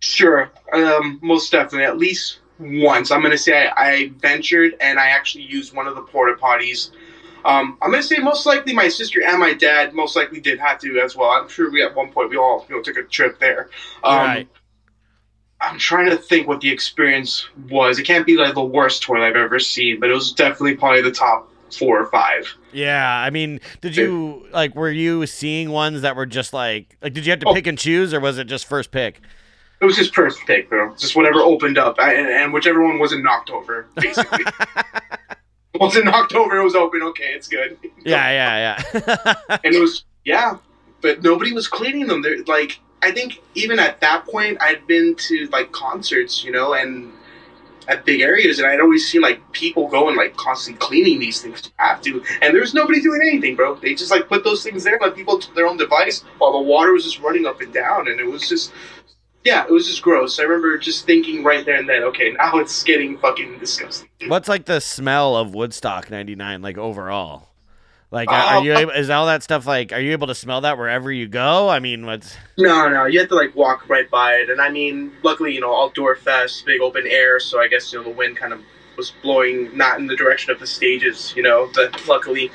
Sure. 0.00 0.50
Um, 0.72 1.18
most 1.22 1.52
definitely. 1.52 1.84
At 1.84 1.98
least 1.98 2.38
once. 2.60 3.10
I'm 3.10 3.22
gonna 3.22 3.38
say 3.38 3.66
I, 3.68 3.72
I 3.92 4.12
ventured 4.18 4.74
and 4.80 4.98
I 5.00 5.08
actually 5.08 5.44
used 5.44 5.74
one 5.74 5.86
of 5.88 5.94
the 5.94 6.02
porta 6.02 6.40
potties. 6.40 6.90
Um, 7.44 7.78
I'm 7.80 7.90
gonna 7.90 8.02
say 8.02 8.18
most 8.18 8.44
likely 8.44 8.74
my 8.74 8.88
sister 8.88 9.20
and 9.24 9.40
my 9.40 9.54
dad 9.54 9.94
most 9.94 10.14
likely 10.14 10.40
did 10.40 10.58
have 10.60 10.78
to 10.80 11.00
as 11.00 11.16
well. 11.16 11.30
I'm 11.30 11.48
sure 11.48 11.70
we 11.70 11.82
at 11.82 11.94
one 11.96 12.10
point 12.12 12.30
we 12.30 12.36
all 12.36 12.66
you 12.68 12.76
know 12.76 12.82
took 12.82 12.96
a 12.98 13.02
trip 13.04 13.40
there. 13.40 13.70
Um, 14.04 14.16
Right. 14.18 14.48
I'm 15.62 15.78
trying 15.78 16.06
to 16.08 16.16
think 16.16 16.48
what 16.48 16.60
the 16.62 16.70
experience 16.70 17.46
was. 17.68 17.98
It 17.98 18.04
can't 18.04 18.24
be 18.26 18.36
like 18.36 18.54
the 18.54 18.64
worst 18.64 19.02
toilet 19.02 19.26
I've 19.26 19.36
ever 19.36 19.58
seen, 19.58 20.00
but 20.00 20.08
it 20.08 20.14
was 20.14 20.32
definitely 20.32 20.76
probably 20.76 21.02
the 21.02 21.10
top 21.12 21.50
four 21.70 22.00
or 22.00 22.06
five. 22.06 22.50
Yeah, 22.72 23.06
I 23.14 23.28
mean, 23.30 23.60
did 23.82 23.94
you 23.94 24.46
like 24.52 24.74
were 24.74 24.90
you 24.90 25.26
seeing 25.26 25.70
ones 25.70 26.00
that 26.02 26.16
were 26.16 26.24
just 26.26 26.52
like 26.54 26.96
like 27.02 27.12
did 27.12 27.26
you 27.26 27.30
have 27.32 27.40
to 27.40 27.48
Oh. 27.48 27.54
pick 27.54 27.66
and 27.66 27.78
choose 27.78 28.14
or 28.14 28.20
was 28.20 28.38
it 28.38 28.44
just 28.46 28.66
first 28.66 28.90
pick? 28.90 29.20
It 29.80 29.84
was 29.84 29.96
just 29.96 30.14
first 30.14 30.40
pick, 30.46 30.68
bro. 30.68 30.94
Just 30.96 31.16
whatever 31.16 31.40
opened 31.40 31.78
up, 31.78 31.98
I, 31.98 32.14
and, 32.14 32.28
and 32.28 32.52
whichever 32.52 32.82
one 32.82 32.98
wasn't 32.98 33.24
knocked 33.24 33.50
over, 33.50 33.86
basically. 33.96 34.44
wasn't 35.74 36.04
knocked 36.04 36.34
over, 36.34 36.58
it 36.58 36.64
was 36.64 36.74
open. 36.74 37.02
Okay, 37.02 37.32
it's 37.32 37.48
good. 37.48 37.78
Yeah, 38.04 38.30
yeah, 38.30 38.82
yeah. 38.94 39.34
and 39.64 39.74
it 39.74 39.80
was 39.80 40.04
yeah, 40.24 40.58
but 41.00 41.22
nobody 41.22 41.52
was 41.52 41.66
cleaning 41.66 42.06
them. 42.06 42.22
They're 42.22 42.44
like 42.44 42.78
I 43.02 43.10
think 43.10 43.42
even 43.54 43.78
at 43.78 44.00
that 44.00 44.26
point 44.26 44.58
I'd 44.60 44.86
been 44.86 45.14
to 45.16 45.46
like 45.46 45.72
concerts, 45.72 46.44
you 46.44 46.52
know, 46.52 46.74
and 46.74 47.12
at 47.88 48.04
big 48.04 48.20
areas, 48.20 48.58
and 48.58 48.68
I'd 48.68 48.80
always 48.80 49.10
seen 49.10 49.20
like 49.20 49.40
people 49.52 49.88
go 49.88 50.08
and 50.08 50.16
like 50.16 50.36
constantly 50.36 50.78
cleaning 50.78 51.18
these 51.18 51.40
things. 51.40 51.62
You 51.64 51.72
have 51.78 52.00
to, 52.02 52.22
and 52.42 52.54
there 52.54 52.60
was 52.60 52.74
nobody 52.74 53.00
doing 53.00 53.20
anything, 53.22 53.56
bro. 53.56 53.74
They 53.76 53.94
just 53.94 54.10
like 54.10 54.28
put 54.28 54.44
those 54.44 54.62
things 54.62 54.84
there, 54.84 54.98
let 55.00 55.16
people 55.16 55.38
to 55.38 55.54
their 55.54 55.66
own 55.66 55.76
device 55.76 56.22
while 56.38 56.52
the 56.52 56.60
water 56.60 56.92
was 56.92 57.04
just 57.04 57.20
running 57.20 57.46
up 57.46 57.60
and 57.60 57.72
down, 57.72 58.08
and 58.08 58.20
it 58.20 58.26
was 58.26 58.48
just. 58.48 58.72
Yeah, 59.44 59.64
it 59.64 59.70
was 59.70 59.86
just 59.86 60.02
gross. 60.02 60.38
I 60.38 60.42
remember 60.42 60.76
just 60.76 61.06
thinking 61.06 61.42
right 61.42 61.64
there 61.64 61.76
and 61.76 61.88
then, 61.88 62.02
okay, 62.04 62.32
now 62.32 62.58
it's 62.58 62.82
getting 62.82 63.16
fucking 63.18 63.58
disgusting. 63.58 64.08
What's 64.28 64.48
like 64.48 64.66
the 64.66 64.80
smell 64.80 65.36
of 65.36 65.54
Woodstock 65.54 66.10
99 66.10 66.60
like 66.60 66.76
overall? 66.76 67.48
Like 68.10 68.28
Uh, 68.28 68.32
are 68.32 68.64
you 68.64 68.74
able, 68.74 68.92
is 68.92 69.08
all 69.08 69.26
that 69.26 69.42
stuff 69.42 69.66
like 69.66 69.92
are 69.92 70.00
you 70.00 70.12
able 70.12 70.26
to 70.26 70.34
smell 70.34 70.62
that 70.62 70.76
wherever 70.76 71.12
you 71.12 71.28
go? 71.28 71.68
I 71.68 71.78
mean, 71.78 72.06
what's 72.06 72.36
No, 72.58 72.88
no, 72.88 73.06
you 73.06 73.20
have 73.20 73.28
to 73.28 73.36
like 73.36 73.54
walk 73.54 73.88
right 73.88 74.10
by 74.10 74.34
it. 74.34 74.50
And 74.50 74.60
I 74.60 74.68
mean, 74.68 75.12
luckily, 75.22 75.54
you 75.54 75.60
know, 75.60 75.74
outdoor 75.80 76.16
fest, 76.16 76.66
big 76.66 76.80
open 76.80 77.06
air, 77.06 77.38
so 77.38 77.60
I 77.60 77.68
guess 77.68 77.92
you 77.92 77.98
know 77.98 78.04
the 78.04 78.10
wind 78.10 78.36
kind 78.36 78.52
of 78.52 78.60
was 78.96 79.12
blowing 79.22 79.74
not 79.76 79.98
in 79.98 80.06
the 80.06 80.16
direction 80.16 80.50
of 80.50 80.58
the 80.58 80.66
stages, 80.66 81.32
you 81.36 81.42
know, 81.42 81.68
the, 81.72 81.96
luckily, 82.08 82.50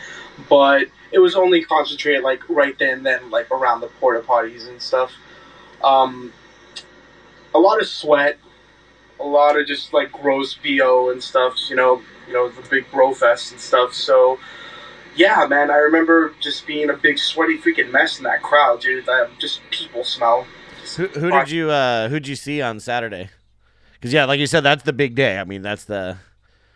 but 0.50 0.88
it 1.12 1.20
was 1.20 1.36
only 1.36 1.64
concentrated 1.64 2.22
like 2.22 2.48
right 2.50 2.78
then 2.78 2.98
and 2.98 3.06
then, 3.06 3.32
like 3.32 3.50
around 3.50 3.80
the 3.80 3.88
porta 3.88 4.20
potties 4.20 4.68
and 4.68 4.82
stuff. 4.82 5.14
Um, 5.84 6.34
a 7.56 7.60
lot 7.60 7.82
of 7.82 7.88
sweat, 7.88 8.38
a 9.20 9.24
lot 9.24 9.58
of 9.58 9.66
just 9.66 9.94
like 9.94 10.12
gross 10.12 10.56
bo 10.56 11.10
and 11.10 11.24
stuff, 11.24 11.56
you 11.70 11.76
know, 11.76 12.02
you 12.28 12.34
know 12.34 12.50
the 12.50 12.62
big 12.70 12.90
bro 12.92 13.14
fest 13.14 13.52
and 13.54 13.62
stuff. 13.62 13.94
So 13.94 14.38
yeah, 15.16 15.48
man, 15.48 15.72
I 15.72 15.78
remember 15.78 16.34
just 16.42 16.68
being 16.68 16.90
a 16.90 16.94
big 16.94 17.18
sweaty 17.18 17.58
freaking 17.58 17.92
mess 17.92 18.18
in 18.18 18.26
that 18.26 18.42
crowd, 18.42 18.82
dude. 18.82 19.06
That 19.06 19.30
just 19.40 19.62
people 19.72 20.04
smell. 20.04 20.46
who, 20.98 21.08
who 21.08 21.32
did 21.32 21.50
you 21.50 21.72
uh 21.72 22.10
who'd 22.10 22.28
you 22.28 22.36
see 22.36 22.62
on 22.62 22.80
Saturday? 22.80 23.30
Cuz 24.02 24.12
yeah, 24.12 24.26
like 24.26 24.40
you 24.40 24.48
said 24.48 24.62
that's 24.62 24.84
the 24.84 24.94
big 24.94 25.16
day. 25.16 25.40
I 25.40 25.46
mean, 25.46 25.62
that's 25.62 25.86
the 25.86 26.18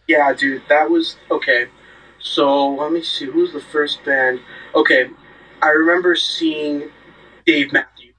Yeah, 0.07 0.33
dude, 0.33 0.63
that 0.69 0.89
was 0.89 1.17
okay. 1.29 1.67
So 2.21 2.69
let 2.69 2.91
me 2.91 3.03
see, 3.03 3.25
who's 3.25 3.53
the 3.53 3.61
first 3.61 4.03
band? 4.05 4.39
Okay, 4.75 5.09
I 5.61 5.69
remember 5.69 6.15
seeing 6.15 6.89
Dave 7.45 7.71
Matthews 7.71 8.15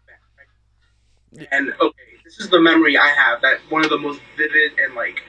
Band, 1.32 1.48
and 1.52 1.72
okay, 1.80 2.09
this 2.30 2.38
is 2.38 2.48
the 2.48 2.60
memory 2.60 2.96
I 2.96 3.08
have 3.08 3.42
that 3.42 3.58
one 3.70 3.82
of 3.82 3.90
the 3.90 3.98
most 3.98 4.20
vivid 4.36 4.78
and 4.78 4.94
like, 4.94 5.24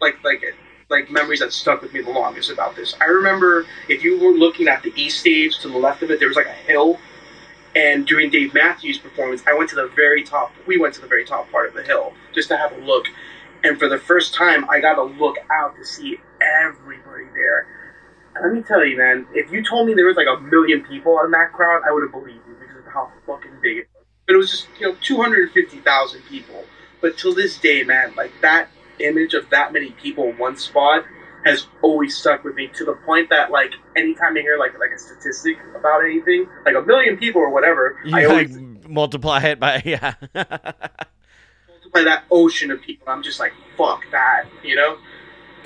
like, 0.00 0.24
like, 0.24 0.42
like 0.88 1.10
memories 1.10 1.40
that 1.40 1.52
stuck 1.52 1.82
with 1.82 1.92
me 1.92 2.00
the 2.00 2.10
longest 2.10 2.50
about 2.50 2.74
this. 2.74 2.94
I 3.02 3.04
remember 3.04 3.66
if 3.90 4.02
you 4.02 4.18
were 4.18 4.32
looking 4.32 4.66
at 4.66 4.82
the 4.82 4.90
east 4.96 5.20
stage 5.20 5.58
to 5.58 5.68
the 5.68 5.76
left 5.76 6.02
of 6.02 6.10
it, 6.10 6.18
there 6.18 6.28
was 6.28 6.38
like 6.38 6.46
a 6.46 6.52
hill, 6.52 6.98
and 7.76 8.06
during 8.06 8.30
Dave 8.30 8.54
Matthews' 8.54 8.96
performance, 8.96 9.42
I 9.46 9.52
went 9.52 9.68
to 9.70 9.76
the 9.76 9.88
very 9.94 10.22
top. 10.22 10.50
We 10.66 10.78
went 10.78 10.94
to 10.94 11.02
the 11.02 11.06
very 11.06 11.26
top 11.26 11.50
part 11.50 11.68
of 11.68 11.74
the 11.74 11.82
hill 11.82 12.14
just 12.34 12.48
to 12.48 12.56
have 12.56 12.72
a 12.72 12.78
look. 12.78 13.04
And 13.62 13.78
for 13.78 13.86
the 13.86 13.98
first 13.98 14.34
time, 14.34 14.68
I 14.70 14.80
got 14.80 14.94
to 14.94 15.02
look 15.02 15.36
out 15.50 15.76
to 15.76 15.84
see 15.84 16.16
everybody 16.40 17.24
there. 17.34 17.66
And 18.34 18.44
let 18.44 18.54
me 18.54 18.62
tell 18.66 18.82
you, 18.86 18.96
man, 18.96 19.26
if 19.34 19.52
you 19.52 19.62
told 19.62 19.86
me 19.86 19.92
there 19.92 20.06
was 20.06 20.16
like 20.16 20.26
a 20.26 20.40
million 20.40 20.82
people 20.82 21.20
in 21.26 21.30
that 21.32 21.52
crowd, 21.52 21.82
I 21.86 21.92
would 21.92 22.04
have 22.04 22.12
believed 22.12 22.46
you 22.48 22.56
because 22.58 22.78
of 22.78 22.90
how 22.90 23.12
fucking 23.26 23.52
big 23.60 23.78
it 23.78 23.88
was. 23.94 23.97
But 24.28 24.34
it 24.34 24.36
was 24.36 24.50
just, 24.50 24.68
you 24.78 24.86
know, 24.86 24.96
250,000 25.02 26.22
people. 26.28 26.64
But 27.00 27.16
till 27.16 27.34
this 27.34 27.58
day, 27.58 27.82
man, 27.82 28.12
like 28.14 28.30
that 28.42 28.68
image 29.00 29.32
of 29.32 29.48
that 29.48 29.72
many 29.72 29.92
people 29.92 30.24
in 30.24 30.36
one 30.36 30.58
spot 30.58 31.04
has 31.46 31.66
always 31.80 32.14
stuck 32.14 32.44
with 32.44 32.54
me 32.54 32.68
to 32.74 32.84
the 32.84 32.92
point 33.06 33.30
that 33.30 33.50
like 33.50 33.72
anytime 33.96 34.36
I 34.36 34.40
hear 34.40 34.58
like 34.58 34.78
like 34.78 34.90
a 34.94 34.98
statistic 34.98 35.56
about 35.74 36.04
anything, 36.04 36.46
like 36.66 36.74
a 36.74 36.82
million 36.82 37.16
people 37.16 37.40
or 37.40 37.48
whatever, 37.48 37.98
You 38.04 38.16
I 38.16 38.26
like 38.26 38.30
always 38.30 38.58
multiply 38.86 39.40
it 39.44 39.58
by 39.58 39.80
yeah. 39.86 40.14
multiply 41.66 42.02
that 42.04 42.24
ocean 42.30 42.70
of 42.70 42.82
people. 42.82 43.08
I'm 43.08 43.22
just 43.22 43.40
like, 43.40 43.54
fuck 43.78 44.02
that, 44.10 44.44
you 44.62 44.76
know? 44.76 44.98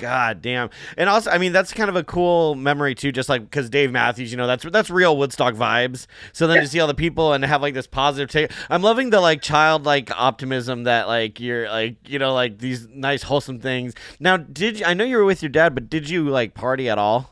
God 0.03 0.41
damn. 0.41 0.69
And 0.97 1.07
also, 1.09 1.31
I 1.31 1.37
mean, 1.37 1.53
that's 1.53 1.71
kind 1.71 1.89
of 1.89 1.95
a 1.95 2.03
cool 2.03 2.55
memory 2.55 2.93
too, 2.93 3.13
just 3.13 3.29
like 3.29 3.41
because 3.41 3.69
Dave 3.69 3.89
Matthews, 3.89 4.31
you 4.31 4.37
know, 4.37 4.47
that's 4.47 4.65
that's 4.65 4.89
real 4.89 5.15
Woodstock 5.15 5.53
vibes. 5.53 6.07
So 6.33 6.45
then 6.45 6.57
Yeah. 6.57 6.61
to 6.63 6.67
see 6.67 6.79
all 6.81 6.87
the 6.87 6.93
people 6.93 7.31
and 7.31 7.45
have 7.45 7.61
like 7.61 7.73
this 7.73 7.87
positive 7.87 8.29
take, 8.29 8.51
I'm 8.69 8.81
loving 8.81 9.11
the 9.11 9.21
like 9.21 9.41
childlike 9.41 10.11
optimism 10.11 10.83
that 10.83 11.07
like 11.07 11.39
you're 11.39 11.69
like 11.69 11.95
you 12.05 12.19
know 12.19 12.33
like 12.33 12.59
these 12.59 12.85
nice 12.89 13.23
wholesome 13.23 13.61
things. 13.61 13.93
Now, 14.19 14.35
did 14.35 14.79
you, 14.79 14.85
I 14.85 14.93
know 14.93 15.05
you 15.05 15.15
were 15.15 15.23
with 15.23 15.41
your 15.41 15.49
dad, 15.49 15.73
but 15.73 15.89
did 15.89 16.09
you 16.09 16.27
like 16.29 16.53
party 16.53 16.89
at 16.89 16.97
all? 16.97 17.29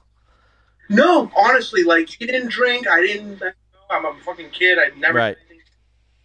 No, 0.88 1.29
honestly, 1.36 1.84
like 1.84 2.07
he 2.07 2.25
didn't 2.25 2.51
drink. 2.51 2.88
I 2.88 3.01
didn't. 3.01 3.41
I'm 3.89 4.05
a 4.05 4.13
fucking 4.23 4.51
kid. 4.51 4.79
I've 4.79 4.95
never 4.95 5.17
Right. 5.17 5.38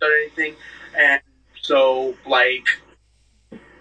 done 0.01 0.11
anything, 0.23 0.55
and 0.97 1.21
so 1.61 2.15
like 2.25 2.67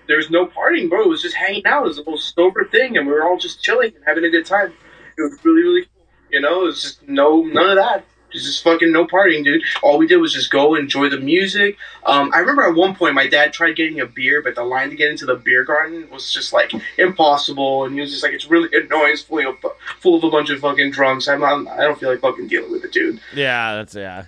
there 0.07 0.17
was 0.17 0.29
no 0.29 0.45
partying, 0.47 0.89
bro. 0.89 1.03
It 1.03 1.09
was 1.09 1.21
just 1.21 1.35
hanging 1.35 1.65
out. 1.65 1.83
It 1.85 1.87
was 1.87 1.97
a 1.97 2.01
little 2.01 2.17
sober 2.17 2.65
thing, 2.65 2.97
and 2.97 3.07
we 3.07 3.13
were 3.13 3.23
all 3.23 3.37
just 3.37 3.63
chilling 3.63 3.93
and 3.95 4.03
having 4.05 4.25
a 4.25 4.29
good 4.29 4.45
time. 4.45 4.73
It 5.17 5.21
was 5.21 5.39
really, 5.43 5.61
really 5.61 5.81
cool. 5.81 6.07
You 6.31 6.41
know, 6.41 6.63
it 6.63 6.65
was 6.65 6.81
just 6.81 7.07
no 7.07 7.41
none 7.41 7.69
of 7.69 7.75
that. 7.77 7.99
It 7.99 8.39
was 8.39 8.43
just 8.43 8.63
fucking 8.63 8.91
no 8.91 9.07
partying, 9.07 9.45
dude. 9.45 9.61
All 9.81 9.97
we 9.97 10.07
did 10.07 10.17
was 10.17 10.33
just 10.33 10.51
go 10.51 10.75
enjoy 10.75 11.07
the 11.07 11.19
music. 11.19 11.77
Um, 12.05 12.31
I 12.33 12.39
remember 12.39 12.63
at 12.63 12.75
one 12.75 12.93
point 12.93 13.13
my 13.15 13.27
dad 13.27 13.53
tried 13.53 13.77
getting 13.77 14.01
a 14.01 14.05
beer, 14.05 14.41
but 14.41 14.55
the 14.55 14.63
line 14.63 14.89
to 14.89 14.95
get 14.97 15.09
into 15.09 15.25
the 15.25 15.35
beer 15.35 15.63
garden 15.63 16.09
was 16.09 16.33
just 16.33 16.51
like 16.51 16.73
impossible, 16.97 17.85
and 17.85 17.93
he 17.93 18.01
was 18.01 18.11
just 18.11 18.23
like, 18.23 18.33
"It's 18.33 18.49
really 18.49 18.67
annoying. 18.77 19.13
It's 19.13 19.21
full 19.21 19.47
of 19.47 19.55
full 19.99 20.15
of 20.17 20.23
a 20.23 20.29
bunch 20.29 20.49
of 20.49 20.59
fucking 20.59 20.91
drunks. 20.91 21.27
I'm 21.27 21.39
not. 21.39 21.67
I 21.67 21.83
don't 21.83 21.97
feel 21.97 22.09
like 22.09 22.19
fucking 22.19 22.47
dealing 22.47 22.71
with 22.71 22.83
it, 22.83 22.91
dude." 22.91 23.21
Yeah, 23.33 23.75
that's 23.75 23.95
yeah. 23.95 24.25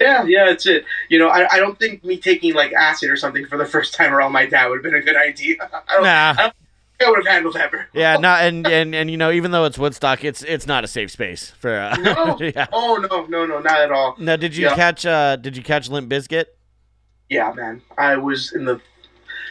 Yeah, 0.00 0.24
yeah, 0.26 0.46
that's 0.46 0.66
it. 0.66 0.84
You 1.08 1.18
know, 1.18 1.28
I, 1.28 1.46
I 1.52 1.58
don't 1.58 1.78
think 1.78 2.04
me 2.04 2.18
taking 2.18 2.54
like 2.54 2.72
acid 2.72 3.10
or 3.10 3.16
something 3.16 3.46
for 3.46 3.56
the 3.58 3.66
first 3.66 3.94
time 3.94 4.12
around 4.14 4.32
my 4.32 4.46
dad 4.46 4.68
would 4.68 4.76
have 4.76 4.82
been 4.82 4.94
a 4.94 5.00
good 5.04 5.16
idea. 5.16 5.56
I 5.88 5.94
don't, 5.94 6.02
Nah. 6.04 6.34
I, 6.38 6.52
I 7.04 7.10
would 7.10 7.18
have 7.24 7.26
handled 7.32 7.54
that. 7.54 7.70
Bro. 7.70 7.82
Yeah, 7.92 8.16
not 8.16 8.42
and, 8.42 8.66
and 8.66 8.92
and 8.94 9.08
you 9.10 9.16
know, 9.16 9.30
even 9.30 9.52
though 9.52 9.64
it's 9.64 9.78
Woodstock, 9.78 10.24
it's 10.24 10.42
it's 10.42 10.66
not 10.66 10.82
a 10.82 10.88
safe 10.88 11.10
space 11.12 11.50
for. 11.58 11.74
Uh, 11.76 11.94
No. 11.96 12.38
yeah. 12.40 12.66
Oh 12.72 12.96
no, 13.10 13.24
no, 13.26 13.46
no, 13.46 13.60
not 13.60 13.80
at 13.80 13.92
all. 13.92 14.16
Now, 14.18 14.34
did 14.36 14.56
you 14.56 14.66
Yeah. 14.66 14.74
catch? 14.74 15.06
uh 15.06 15.36
Did 15.36 15.56
you 15.56 15.62
catch 15.62 15.88
Limp 15.88 16.10
Bizkit? 16.10 16.46
Yeah, 17.28 17.52
man. 17.54 17.82
I 17.96 18.16
was 18.16 18.52
in 18.52 18.64
the. 18.64 18.80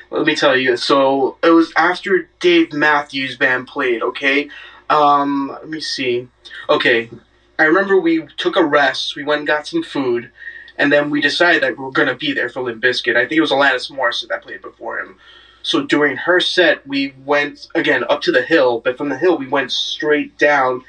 Let 0.10 0.26
me 0.26 0.36
tell 0.36 0.58
you. 0.58 0.76
So 0.78 1.38
it 1.44 1.50
was 1.52 1.72
after 1.78 2.30
Dave 2.40 2.74
Matthews 2.74 3.38
Band 3.38 3.68
played. 3.68 4.02
Okay. 4.02 4.50
Um. 4.90 5.50
Let 5.62 5.70
me 5.70 5.80
see. 5.80 6.28
Okay. 6.70 7.10
I 7.60 7.64
remember 7.64 8.00
we 8.00 8.28
took 8.38 8.56
a 8.56 8.64
rest. 8.64 9.16
We 9.16 9.24
went 9.24 9.40
and 9.40 9.48
got 9.48 9.68
some 9.68 9.84
food, 9.84 10.32
and 10.78 10.92
then 10.92 11.10
we 11.10 11.22
decided 11.22 11.64
that 11.64 11.78
we 11.78 11.84
were 11.84 11.92
gonna 11.92 12.16
be 12.16 12.34
there 12.34 12.50
for 12.50 12.62
Limp 12.62 12.84
Bizkit. 12.84 13.16
I 13.16 13.22
think 13.22 13.34
it 13.34 13.42
was 13.42 13.52
Alanis 13.52 13.92
Morissette 13.92 14.30
that 14.30 14.44
played 14.44 14.62
before 14.62 15.00
him. 15.00 15.18
So 15.64 15.84
during 15.84 16.16
her 16.18 16.40
set, 16.40 16.86
we 16.88 17.14
went 17.26 17.68
again 17.76 18.04
up 18.10 18.22
to 18.22 18.32
the 18.32 18.42
hill, 18.42 18.80
but 18.80 18.98
from 18.98 19.10
the 19.10 19.18
hill 19.18 19.38
we 19.38 19.48
went 19.48 19.72
straight 19.72 20.38
down. 20.38 20.84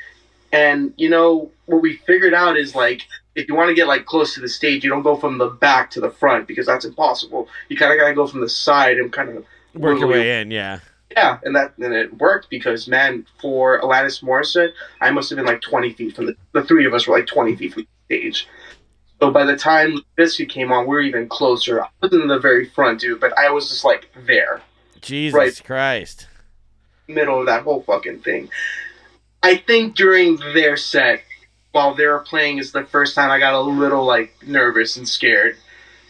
And 0.52 0.94
you 0.96 1.09
know 1.11 1.50
what 1.66 1.83
we 1.83 1.96
figured 2.07 2.35
out 2.35 2.57
is 2.57 2.74
like 2.74 3.02
if 3.35 3.48
you 3.48 3.54
want 3.54 3.68
to 3.68 3.74
get 3.74 3.87
like 3.87 4.04
close 4.04 4.35
to 4.35 4.40
the 4.40 4.48
stage, 4.48 4.85
you 4.85 4.90
don't 4.90 5.02
go 5.02 5.16
from 5.16 5.38
the 5.38 5.48
back 5.48 5.90
to 5.92 6.00
the 6.00 6.11
front 6.11 6.46
because 6.46 6.66
that's 6.66 6.85
impossible. 6.85 7.48
You 7.68 7.76
kind 7.76 7.92
of 7.92 7.98
gotta 7.98 8.14
go 8.14 8.26
from 8.26 8.40
the 8.40 8.48
side 8.48 8.98
and 8.98 9.12
kind 9.12 9.31
of 9.31 9.44
Work 9.74 10.00
your 10.00 10.09
way 10.09 10.40
in, 10.40 10.50
yeah. 10.50 10.81
Yeah, 11.18 11.38
and 11.42 11.57
that 11.57 11.76
and 11.78 11.92
it 11.92 12.16
worked 12.16 12.48
because 12.48 12.87
man, 12.87 13.26
for 13.40 13.81
Alanis 13.81 14.22
Morissette, 14.22 14.72
I 15.00 15.11
must 15.11 15.31
have 15.31 15.37
been 15.37 15.46
like 15.46 15.61
twenty 15.61 15.92
feet 15.92 16.14
from 16.14 16.26
the 16.26 16.37
the 16.52 16.62
three 16.62 16.87
of 16.87 16.94
us 16.94 17.07
were 17.09 17.16
like 17.18 17.26
twenty 17.26 17.57
feet 17.57 17.74
from 17.74 17.83
the 18.09 18.16
stage. 18.16 18.46
So 19.20 19.33
by 19.33 19.44
the 19.44 19.57
time 19.57 19.98
Bizkit 20.16 20.48
came 20.48 20.70
on, 20.70 20.87
we 20.87 20.94
were 20.94 21.00
even 21.00 21.28
closer. 21.28 21.83
I 21.83 21.88
wasn't 22.00 22.22
in 22.22 22.28
the 22.28 22.38
very 22.38 22.68
front, 22.68 23.00
dude, 23.00 23.18
but 23.18 23.37
I 23.37 23.50
was 23.50 23.68
just 23.68 23.85
like 23.85 24.09
there, 24.26 24.62
Jesus 25.00 25.35
Right. 25.35 25.61
Christ. 25.64 26.28
middle 27.09 27.40
of 27.40 27.46
that 27.46 27.64
whole 27.64 27.83
fucking 27.83 28.20
thing. 28.20 28.48
I 29.42 29.57
think 29.57 29.96
during 29.96 30.37
their 30.54 30.76
set, 30.76 31.22
while 31.72 31.94
they 31.94 32.07
were 32.07 32.20
playing, 32.20 32.59
is 32.59 32.70
the 32.70 32.85
first 32.85 33.16
time 33.16 33.31
I 33.31 33.40
got 33.40 33.54
a 33.54 33.61
little 33.61 34.04
like 34.04 34.35
nervous 34.46 34.96
and 34.96 35.09
scared 35.09 35.57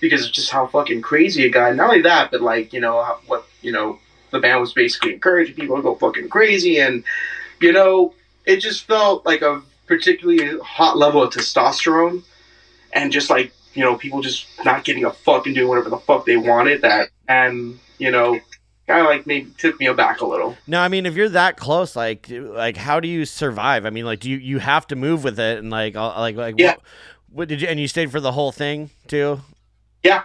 because 0.01 0.27
of 0.27 0.33
just 0.33 0.51
how 0.51 0.67
fucking 0.67 1.01
crazy 1.01 1.45
it 1.45 1.51
got. 1.51 1.75
Not 1.77 1.89
only 1.89 2.03
that, 2.03 2.31
but 2.31 2.43
like 2.43 2.75
you 2.75 2.81
know 2.81 3.03
how, 3.03 3.21
what 3.27 3.47
you 3.63 3.73
know 3.73 3.99
the 4.31 4.41
band 4.41 4.61
was 4.61 4.73
basically 4.73 5.15
encouraging 5.15 5.55
people 5.55 5.77
to 5.77 5.83
go 5.83 5.95
fucking 5.95 6.29
crazy, 6.29 6.79
and 6.79 7.05
you 7.61 7.73
know 7.73 8.15
it 8.47 8.59
just 8.59 8.85
felt 8.85 9.27
like 9.27 9.43
a 9.43 9.63
particularly 9.87 10.59
hot 10.63 10.97
level 10.97 11.23
of 11.23 11.33
testosterone, 11.33 12.23
and 12.93 13.13
just 13.13 13.31
like 13.31 13.53
you 13.75 13.83
know 13.83 13.97
people 13.97 14.21
just 14.21 14.47
not 14.65 14.85
getting 14.85 15.05
a 15.05 15.11
fuck 15.11 15.47
and 15.47 15.55
doing 15.55 15.69
whatever 15.69 15.91
the 15.91 15.99
fuck 15.99 16.27
they 16.27 16.37
wanted. 16.37 16.83
That 16.83 17.09
and 17.29 17.79
you 17.99 18.11
know 18.11 18.39
kind 18.89 19.01
of 19.01 19.07
like 19.07 19.27
maybe 19.27 19.51
took 19.59 19.79
me 19.79 19.87
aback 19.87 20.21
a 20.21 20.27
little. 20.27 20.57
No, 20.67 20.81
I 20.81 20.89
mean, 20.89 21.07
if 21.07 21.15
you're 21.15 21.29
that 21.29 21.57
close, 21.57 21.95
like, 21.95 22.29
like, 22.31 22.77
how 22.77 23.01
do 23.01 23.07
you 23.07 23.25
survive? 23.27 23.85
I 23.85 23.91
mean, 23.91 24.07
like, 24.07 24.21
do 24.21 24.31
you 24.31 24.39
you 24.39 24.59
have 24.59 24.87
to 24.89 24.97
move 24.97 25.23
with 25.25 25.39
it 25.39 25.59
and 25.59 25.71
like, 25.71 25.95
like, 25.95 26.37
like, 26.37 26.55
Yeah. 26.59 26.71
what, 26.71 26.81
what 27.31 27.49
did 27.49 27.61
you? 27.61 27.69
And 27.69 27.79
you 27.79 27.87
stayed 27.87 28.11
for 28.11 28.21
the 28.21 28.33
whole 28.33 28.51
thing 28.51 28.91
too. 29.07 29.41
Yeah, 30.03 30.23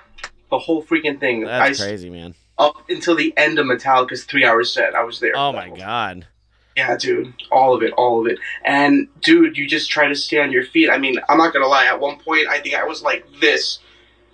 the 0.49 0.59
whole 0.59 0.83
freaking 0.83 1.19
thing. 1.19 1.43
That's 1.43 1.79
I, 1.81 1.85
crazy, 1.85 2.09
man. 2.09 2.35
Up 2.57 2.75
until 2.89 3.15
the 3.15 3.33
end 3.35 3.57
of 3.59 3.65
Metallica's 3.65 4.25
three 4.25 4.45
hour 4.45 4.63
set, 4.63 4.93
I 4.95 5.03
was 5.03 5.19
there. 5.19 5.33
Oh 5.35 5.51
my 5.51 5.69
god. 5.69 6.27
Yeah, 6.75 6.97
dude, 6.97 7.33
all 7.51 7.75
of 7.75 7.83
it, 7.83 7.93
all 7.93 8.21
of 8.21 8.27
it. 8.31 8.39
And 8.65 9.07
dude, 9.21 9.57
you 9.57 9.67
just 9.67 9.89
try 9.91 10.07
to 10.07 10.15
stay 10.15 10.39
on 10.39 10.51
your 10.51 10.65
feet. 10.65 10.89
I 10.89 10.97
mean, 10.97 11.19
I'm 11.29 11.37
not 11.37 11.53
gonna 11.53 11.67
lie. 11.67 11.85
At 11.85 11.99
one 11.99 12.17
point, 12.19 12.47
I 12.47 12.59
think 12.59 12.75
I 12.75 12.83
was 12.83 13.01
like 13.03 13.25
this, 13.39 13.79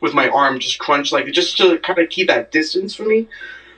with 0.02 0.14
my 0.14 0.30
arm 0.30 0.60
just 0.60 0.80
crunched, 0.80 1.12
like 1.12 1.26
just 1.28 1.58
to 1.58 1.78
kind 1.80 2.00
of 2.00 2.10
keep 2.10 2.28
that 2.28 2.52
distance 2.52 2.96
for 2.96 3.04
me, 3.04 3.28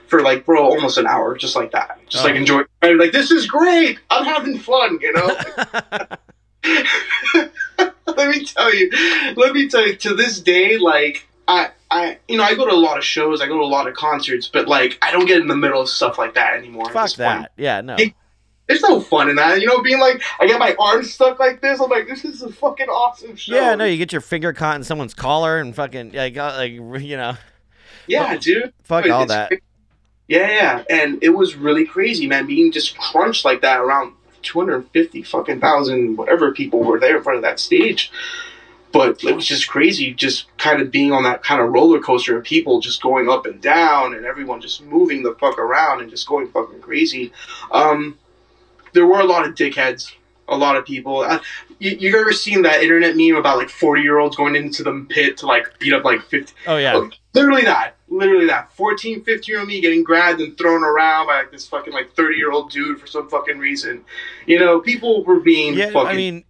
for 0.06 0.22
like, 0.22 0.44
bro, 0.44 0.62
almost 0.64 0.96
an 0.98 1.06
hour, 1.08 1.36
just 1.36 1.56
like 1.56 1.72
that. 1.72 1.98
Just 2.08 2.24
like 2.24 2.34
Oh. 2.34 2.38
enjoy. 2.38 2.62
I'm 2.82 2.98
like, 2.98 3.10
this 3.12 3.30
is 3.32 3.46
great. 3.46 3.98
I'm 4.10 4.24
having 4.24 4.58
fun, 4.58 4.98
you 5.00 5.12
know. 5.12 5.36
let 8.06 8.28
me 8.28 8.44
tell 8.44 8.72
you, 8.74 8.90
let 9.36 9.52
me 9.54 9.68
tell 9.68 9.86
you, 9.86 9.96
to 9.96 10.14
this 10.14 10.40
day, 10.40 10.78
like 10.78 11.26
I, 11.52 11.70
I, 11.90 12.18
you 12.28 12.38
know, 12.38 12.44
I 12.44 12.54
go 12.54 12.64
to 12.66 12.72
a 12.72 12.76
lot 12.76 12.96
of 12.98 13.04
shows, 13.04 13.40
I 13.40 13.46
go 13.46 13.58
to 13.58 13.64
a 13.64 13.66
lot 13.66 13.86
of 13.86 13.94
concerts, 13.94 14.48
but 14.48 14.66
like 14.68 14.98
I 15.02 15.10
don't 15.10 15.26
get 15.26 15.40
in 15.40 15.48
the 15.48 15.56
middle 15.56 15.80
of 15.82 15.88
stuff 15.88 16.16
like 16.18 16.34
that 16.34 16.54
anymore. 16.56 16.86
Fuck 16.90 17.04
this 17.04 17.12
point. 17.16 17.18
that. 17.42 17.52
Yeah, 17.56 17.80
no. 17.82 17.96
It- 17.96 18.14
There's 18.68 18.80
no 18.82 19.00
fun 19.00 19.28
in 19.28 19.36
that, 19.36 19.60
you 19.60 19.66
know. 19.66 19.82
Being 19.82 20.00
like, 20.00 20.22
I 20.40 20.46
got 20.46 20.58
my 20.58 20.74
arm 20.78 21.04
stuck 21.04 21.38
like 21.38 21.60
this. 21.60 21.80
I'm 21.80 21.90
like, 21.90 22.06
this 22.06 22.24
is 22.24 22.42
a 22.42 22.50
fucking 22.50 22.86
awesome 22.86 23.36
show. 23.36 23.54
Yeah, 23.54 23.74
no. 23.74 23.84
You 23.84 23.98
get 23.98 24.12
your 24.12 24.20
finger 24.22 24.52
caught 24.52 24.76
in 24.76 24.84
someone's 24.84 25.12
collar 25.14 25.58
and 25.58 25.74
fucking 25.74 26.12
like, 26.12 26.36
uh, 26.38 26.54
like, 26.56 26.72
you 27.02 27.16
know, 27.16 27.36
yeah, 28.06 28.36
dude. 28.36 28.72
fuck 28.84 29.02
Dude, 29.04 29.12
all 29.12 29.26
that. 29.26 29.52
Yeah, 30.28 30.48
yeah, 30.48 30.84
and 30.88 31.22
it 31.22 31.30
was 31.30 31.56
really 31.56 31.84
crazy, 31.84 32.26
man. 32.26 32.46
Being 32.46 32.72
just 32.72 32.96
crunched 32.96 33.44
like 33.44 33.60
that 33.60 33.80
around 33.80 34.14
250 34.42 35.22
fucking 35.24 35.60
thousand, 35.60 36.16
whatever 36.16 36.52
people 36.52 36.82
were 36.82 36.98
there 36.98 37.18
in 37.18 37.22
front 37.22 37.36
of 37.36 37.42
that 37.42 37.60
stage. 37.60 38.10
But 38.92 39.24
it 39.24 39.34
was 39.34 39.46
just 39.46 39.68
crazy, 39.68 40.12
just 40.12 40.54
kind 40.58 40.82
of 40.82 40.90
being 40.90 41.12
on 41.12 41.22
that 41.24 41.42
kind 41.42 41.60
of 41.60 41.70
roller 41.70 42.00
coaster 42.00 42.36
of 42.36 42.44
people 42.44 42.80
just 42.80 43.02
going 43.02 43.28
up 43.28 43.46
and 43.46 43.60
down, 43.60 44.14
and 44.14 44.26
everyone 44.26 44.60
just 44.60 44.82
moving 44.82 45.22
the 45.22 45.34
fuck 45.40 45.58
around 45.58 46.00
and 46.02 46.10
just 46.10 46.26
going 46.26 46.48
fucking 46.48 46.80
crazy. 46.80 47.32
Um, 47.70 48.18
there 48.92 49.06
were 49.06 49.20
a 49.20 49.24
lot 49.24 49.46
of 49.46 49.54
dickheads, 49.54 50.12
a 50.48 50.56
lot 50.56 50.76
of 50.76 50.84
people. 50.84 51.20
Uh, 51.20 51.40
you, 51.78 51.96
you've 51.98 52.14
ever 52.14 52.32
seen 52.32 52.62
that 52.62 52.82
internet 52.82 53.16
meme 53.16 53.36
about 53.36 53.56
like 53.56 53.68
40 53.68 54.02
year 54.02 54.18
olds 54.18 54.36
going 54.36 54.56
into 54.56 54.82
the 54.82 55.06
pit 55.08 55.38
to 55.38 55.46
like 55.46 55.78
beat 55.78 55.92
up 55.92 56.04
like 56.04 56.22
50? 56.22 56.52
Oh 56.66 56.76
yeah. 56.76 57.08
Literally 57.34 57.62
that. 57.62 57.96
Literally 58.08 58.46
that. 58.46 58.72
14, 58.74 59.24
15 59.24 59.52
year 59.52 59.60
old 59.60 59.68
me 59.68 59.80
getting 59.80 60.04
grabbed 60.04 60.40
and 60.40 60.56
thrown 60.58 60.84
around 60.84 61.26
by 61.26 61.38
like 61.38 61.50
this 61.50 61.66
fucking 61.66 61.92
like 61.92 62.14
30 62.14 62.36
year 62.36 62.52
old 62.52 62.70
dude 62.70 63.00
for 63.00 63.06
some 63.06 63.28
fucking 63.28 63.58
reason. 63.58 64.04
You 64.46 64.58
know, 64.58 64.80
people 64.80 65.24
were 65.24 65.40
being 65.40 65.74
Yeah, 65.74 65.86
fucking. 65.86 66.08
I 66.08 66.14
mean, 66.14 66.44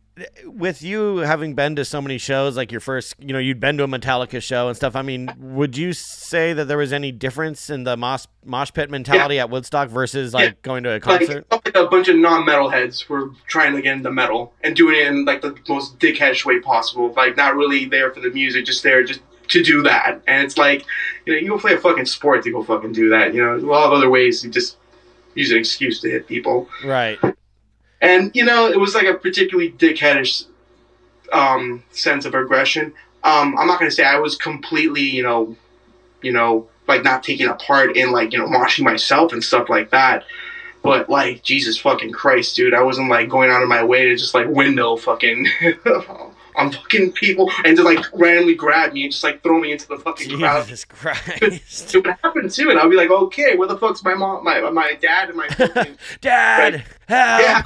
with 0.45 0.83
you 0.83 1.19
having 1.19 1.55
been 1.55 1.77
to 1.77 1.85
so 1.85 2.03
many 2.03 2.19
shows, 2.19 2.57
like 2.57 2.71
your 2.71 2.81
first, 2.81 3.15
you 3.19 3.33
know, 3.33 3.39
you'd 3.39 3.61
been 3.61 3.79
to 3.79 3.85
a 3.85 3.87
Metallica 3.89 4.43
show 4.43 4.69
and 4.69 4.77
stuff. 4.77 4.95
I 4.95 5.03
mean, 5.03 5.31
would 5.39 5.77
you 5.77 5.93
say 5.95 6.53
that 6.53 6.67
there 6.67 6.77
was 6.77 6.93
any 6.93 7.13
difference 7.13 7.71
in 7.71 7.85
the 7.85 7.97
mosh 7.97 8.27
mosh 8.45 8.71
pit 8.73 8.91
mentality 8.91 9.39
at 9.39 9.49
Woodstock 9.49 9.89
versus 9.89 10.35
like 10.35 10.45
Yeah. 10.45 10.55
going 10.63 10.83
to 10.85 10.91
a 10.93 11.01
concert? 11.01 11.47
like 11.51 11.75
a 11.75 11.87
bunch 11.87 12.09
of 12.09 12.17
non 12.17 12.47
metalheads 12.47 13.09
were 13.09 13.31
trying 13.47 13.75
to 13.75 13.81
get 13.81 13.97
into 13.97 14.11
metal 14.11 14.53
and 14.63 14.77
doing 14.77 14.97
it 14.97 15.07
in 15.07 15.25
like 15.25 15.41
the 15.41 15.57
most 15.69 15.99
dickheadish 15.99 16.45
way 16.45 16.61
possible. 16.61 17.13
Like 17.17 17.37
not 17.37 17.57
really 17.57 17.87
there 17.87 18.11
for 18.13 18.21
the 18.21 18.31
music, 18.31 18.67
just 18.67 18.83
there 18.83 19.03
just 19.05 19.21
to 19.49 19.63
do 19.63 19.83
that. 19.83 20.21
And 20.27 20.45
it's 20.45 20.59
like, 20.59 20.85
you 21.25 21.33
know, 21.33 21.39
you 21.39 21.49
go 21.49 21.59
play 21.59 21.73
a 21.75 21.79
fucking 21.79 22.07
sport 22.07 22.43
to 22.45 22.51
go 22.53 22.63
fucking 22.63 22.93
do 22.93 23.09
that. 23.11 23.35
You 23.35 23.43
know, 23.43 23.57
a 23.57 23.59
lot 23.59 23.87
of 23.87 23.93
other 23.93 24.11
ways 24.11 24.43
to 24.43 24.49
just 24.49 24.77
use 25.35 25.51
an 25.51 25.59
excuse 25.59 26.01
to 26.03 26.11
hit 26.11 26.27
people. 26.27 26.69
Right. 26.85 27.19
And 28.03 28.31
you 28.35 28.45
know 28.45 28.67
it 28.67 28.79
was 28.79 28.95
like 28.95 29.07
a 29.07 29.15
particularly 29.15 29.73
dickheadish 29.73 30.45
um, 31.33 31.83
sense 31.93 32.27
of 32.27 32.35
aggression. 32.35 32.93
Um, 33.25 33.57
I'm 33.57 33.67
not 33.67 33.79
gonna 33.79 33.91
say 33.91 34.05
I 34.05 34.19
was 34.19 34.37
completely, 34.37 35.03
you 35.03 35.23
know, 35.23 35.57
you 36.21 36.33
know, 36.33 36.69
like 36.89 37.05
not 37.05 37.23
taking 37.23 37.47
a 37.47 37.55
part 37.55 37.97
in 37.97 38.13
like 38.13 38.33
you 38.33 38.39
know 38.39 38.47
moshing 38.47 38.85
myself 38.85 39.33
and 39.33 39.43
stuff 39.43 39.71
like 39.71 39.91
that. 39.91 40.25
But 40.83 41.09
like 41.09 41.45
Jesus 41.45 41.79
fucking 41.79 42.11
Christ, 42.11 42.57
dude, 42.57 42.75
I 42.75 42.83
wasn't 42.83 43.09
like 43.09 43.29
going 43.29 43.51
out 43.51 43.63
of 43.63 43.69
my 43.69 43.85
way 43.85 44.07
to 44.07 44.17
just 44.17 44.35
like 44.35 44.49
window 44.49 44.97
fucking 44.97 45.47
on 46.57 46.71
fucking 46.73 47.13
people 47.13 47.51
and 47.65 47.77
just 47.77 47.85
like 47.87 48.05
randomly 48.13 48.55
grab 48.55 48.93
me 48.93 49.05
and 49.05 49.13
just 49.13 49.25
like 49.25 49.43
throw 49.43 49.59
me 49.59 49.73
into 49.73 49.89
the 49.89 49.97
fucking 49.97 50.39
crowd. 50.39 50.63
Jesus 50.65 50.85
Christ. 50.85 51.95
It 51.95 52.05
would 52.07 52.17
happen 52.23 52.49
too, 52.49 52.71
and 52.71 52.79
I'll 52.79 52.91
be 52.91 52.97
like, 52.97 53.11
okay, 53.11 53.57
where 53.57 53.69
the 53.69 53.79
fuck's 53.79 54.03
my 54.05 54.15
mom, 54.15 54.45
my 54.45 54.61
my 54.71 54.95
dad, 55.01 55.29
and 55.29 55.37
my 55.39 55.49
fucking 55.49 55.97
Dad, 56.21 56.85
help. 57.09 57.65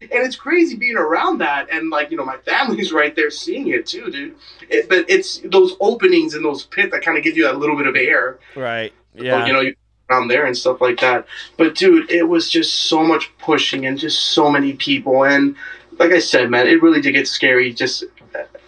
and 0.00 0.22
it's 0.22 0.36
crazy 0.36 0.76
being 0.76 0.96
around 0.96 1.38
that, 1.38 1.68
and 1.70 1.90
like 1.90 2.10
you 2.10 2.16
know, 2.16 2.24
my 2.24 2.36
family's 2.38 2.92
right 2.92 3.14
there 3.16 3.30
seeing 3.30 3.68
it 3.68 3.86
too, 3.86 4.10
dude. 4.10 4.34
It, 4.68 4.88
but 4.88 5.08
it's 5.08 5.38
those 5.44 5.74
openings 5.80 6.34
in 6.34 6.42
those 6.42 6.64
pits 6.64 6.90
that 6.92 7.02
kind 7.02 7.16
of 7.16 7.24
give 7.24 7.36
you 7.36 7.44
that 7.44 7.58
little 7.58 7.76
bit 7.76 7.86
of 7.86 7.96
air, 7.96 8.38
right. 8.56 8.92
So, 9.16 9.22
Yeah. 9.22 9.46
you 9.46 9.52
know, 9.52 9.60
you 9.60 9.74
around 10.10 10.28
there 10.28 10.44
and 10.44 10.54
stuff 10.54 10.82
like 10.82 11.00
that. 11.00 11.26
But 11.56 11.74
dude, 11.76 12.10
it 12.10 12.24
was 12.24 12.50
just 12.50 12.74
so 12.74 13.02
much 13.02 13.30
pushing 13.38 13.86
and 13.86 13.96
just 13.98 14.20
so 14.32 14.50
many 14.50 14.74
people, 14.74 15.24
and 15.24 15.56
like 15.98 16.12
I 16.12 16.18
said, 16.18 16.50
man, 16.50 16.66
it 16.66 16.82
really 16.82 17.00
did 17.00 17.12
get 17.12 17.28
scary 17.28 17.72
just 17.72 18.04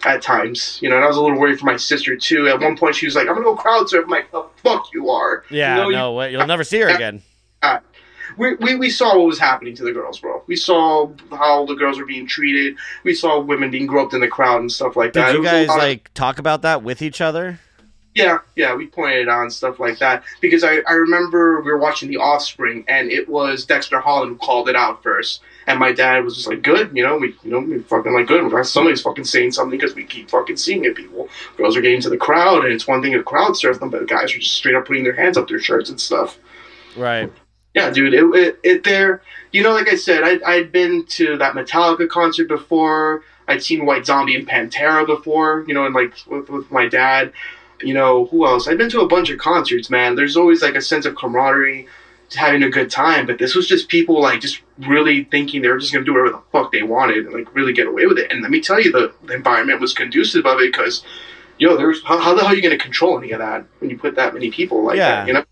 at 0.05 0.21
times, 0.21 0.79
you 0.81 0.89
know. 0.89 0.95
And 0.95 1.03
I 1.05 1.07
was 1.07 1.17
a 1.17 1.21
little 1.21 1.39
worried 1.39 1.59
for 1.59 1.65
my 1.65 1.77
sister 1.77 2.15
too. 2.15 2.47
At 2.47 2.59
one 2.59 2.77
point, 2.77 2.95
she 2.95 3.05
was 3.05 3.15
like, 3.15 3.27
"I'm 3.27 3.33
gonna 3.33 3.45
go 3.45 3.55
crowd 3.55 3.89
surf." 3.89 4.05
I'm 4.05 4.09
like, 4.11 4.31
"The 4.31 4.45
fuck 4.63 4.87
you 4.93 5.09
are." 5.09 5.43
yeah. 5.49 5.75
You 5.75 5.81
know, 5.81 5.89
you- 5.89 5.95
no, 5.95 6.11
what? 6.13 6.31
You'll 6.31 6.45
never 6.47 6.63
see 6.63 6.79
her 6.79 6.87
again. 6.89 7.21
Uh, 7.61 7.79
we, 8.37 8.55
we, 8.55 8.75
we 8.75 8.89
saw 8.89 9.17
what 9.17 9.25
was 9.25 9.39
happening 9.39 9.75
to 9.77 9.83
the 9.83 9.91
girls, 9.91 10.19
bro. 10.19 10.43
We 10.47 10.55
saw 10.55 11.09
how 11.31 11.65
the 11.65 11.73
girls 11.73 11.97
were 11.97 12.05
being 12.05 12.27
treated. 12.27 12.75
We 13.03 13.15
saw 13.15 13.39
women 13.39 13.71
being 13.71 13.87
groped 13.87 14.13
in 14.13 14.21
the 14.21 14.27
crowd 14.27 14.59
and 14.61 14.71
stuff 14.71 14.95
like 14.95 15.13
that. 15.13 15.27
Did 15.31 15.37
you 15.37 15.43
guys 15.43 15.69
of- 15.69 15.77
like 15.77 16.13
talk 16.13 16.37
about 16.37 16.61
that 16.61 16.83
with 16.83 17.01
each 17.01 17.19
other? 17.21 17.59
Yeah, 18.13 18.39
yeah, 18.55 18.73
we 18.73 18.87
pointed 18.87 19.21
it 19.23 19.29
out 19.29 19.41
and 19.43 19.53
stuff 19.53 19.79
like 19.79 19.99
that 19.99 20.23
because 20.41 20.63
I, 20.63 20.77
I 20.87 20.93
remember 20.93 21.61
we 21.61 21.69
were 21.71 21.77
watching 21.77 22.09
The 22.09 22.17
Offspring 22.17 22.83
and 22.87 23.11
it 23.11 23.29
was 23.29 23.63
Dexter 23.63 23.99
Holland 23.99 24.31
who 24.31 24.37
called 24.37 24.67
it 24.69 24.75
out 24.75 25.03
first, 25.03 25.41
and 25.67 25.79
my 25.79 25.91
dad 25.91 26.23
was 26.23 26.35
just 26.35 26.47
like, 26.47 26.61
"Good, 26.61 26.95
you 26.95 27.03
know, 27.03 27.17
we 27.17 27.35
you 27.43 27.51
know 27.51 27.59
we 27.59 27.79
fucking 27.79 28.13
like 28.13 28.25
good. 28.25 28.65
Somebody's 28.65 29.01
fucking 29.01 29.25
saying 29.25 29.51
something 29.51 29.77
because 29.77 29.93
we 29.93 30.05
keep 30.05 30.29
fucking 30.29 30.55
seeing 30.55 30.85
it. 30.85 30.95
People, 30.95 31.27
girls 31.57 31.75
are 31.75 31.81
getting 31.81 32.01
to 32.01 32.09
the 32.09 32.17
crowd, 32.17 32.63
and 32.63 32.73
it's 32.73 32.87
one 32.87 33.01
thing 33.01 33.11
to 33.11 33.21
crowd 33.21 33.55
surf 33.55 33.79
them, 33.79 33.89
but 33.89 33.99
the 33.99 34.05
guys 34.07 34.33
are 34.33 34.39
just 34.39 34.55
straight 34.55 34.75
up 34.75 34.87
putting 34.87 35.03
their 35.03 35.13
hands 35.13 35.37
up 35.37 35.47
their 35.47 35.59
shirts 35.59 35.89
and 35.89 35.99
stuff." 35.99 36.39
Right. 36.95 37.31
Yeah, 37.75 37.91
dude. 37.91 38.13
It, 38.13 38.23
it, 38.33 38.59
it 38.63 38.83
there. 38.83 39.21
You 39.51 39.61
know, 39.61 39.73
like 39.73 39.89
I 39.89 39.95
said, 39.95 40.23
I 40.23 40.39
I'd 40.49 40.71
been 40.71 41.05
to 41.05 41.37
that 41.37 41.53
Metallica 41.53 42.07
concert 42.07 42.47
before. 42.47 43.23
I'd 43.49 43.61
seen 43.61 43.85
White 43.85 44.05
Zombie 44.05 44.35
and 44.35 44.47
Pantera 44.47 45.05
before. 45.05 45.65
You 45.67 45.73
know, 45.73 45.85
and 45.85 45.93
like 45.93 46.13
with, 46.27 46.49
with 46.49 46.71
my 46.71 46.87
dad. 46.87 47.33
You 47.83 47.93
know 47.93 48.25
who 48.25 48.47
else? 48.47 48.67
I've 48.67 48.79
been 48.79 48.89
to 48.89 49.01
a 49.01 49.07
bunch 49.07 49.29
of 49.29 49.37
concerts, 49.37 49.91
man. 49.91 50.15
There's 50.15 50.35
always 50.35 50.63
like 50.63 50.73
a 50.73 50.81
sense 50.81 51.05
of 51.05 51.15
camaraderie, 51.15 51.87
having 52.35 52.63
a 52.63 52.69
good 52.69 52.89
time. 52.89 53.25
But 53.25 53.37
this 53.39 53.55
was 53.55 53.67
just 53.67 53.87
people 53.89 54.21
like 54.21 54.41
just 54.41 54.61
really 54.79 55.23
thinking 55.25 55.61
they 55.61 55.69
were 55.69 55.77
just 55.79 55.93
gonna 55.93 56.05
do 56.05 56.13
whatever 56.13 56.31
the 56.37 56.43
fuck 56.51 56.71
they 56.71 56.83
wanted 56.83 57.25
and 57.25 57.33
like 57.33 57.53
really 57.55 57.73
get 57.73 57.87
away 57.87 58.05
with 58.05 58.17
it. 58.17 58.31
And 58.31 58.41
let 58.41 58.51
me 58.51 58.61
tell 58.61 58.79
you, 58.81 58.91
the, 58.91 59.13
the 59.25 59.33
environment 59.33 59.79
was 59.81 59.93
conducive 59.93 60.45
of 60.45 60.59
it 60.59 60.71
because. 60.71 61.03
Yo, 61.59 61.75
there's 61.75 62.03
how, 62.03 62.19
how 62.19 62.35
the 62.35 62.41
hell 62.41 62.49
are 62.51 62.55
you 62.55 62.61
gonna 62.61 62.77
control 62.77 63.17
any 63.17 63.31
of 63.31 63.39
that 63.39 63.65
when 63.79 63.89
you 63.89 63.97
put 63.97 64.13
that 64.13 64.31
many 64.31 64.51
people 64.51 64.83
like 64.83 64.95
Yeah. 64.97 65.25
that? 65.25 65.27
You 65.27 65.33
know, 65.33 65.43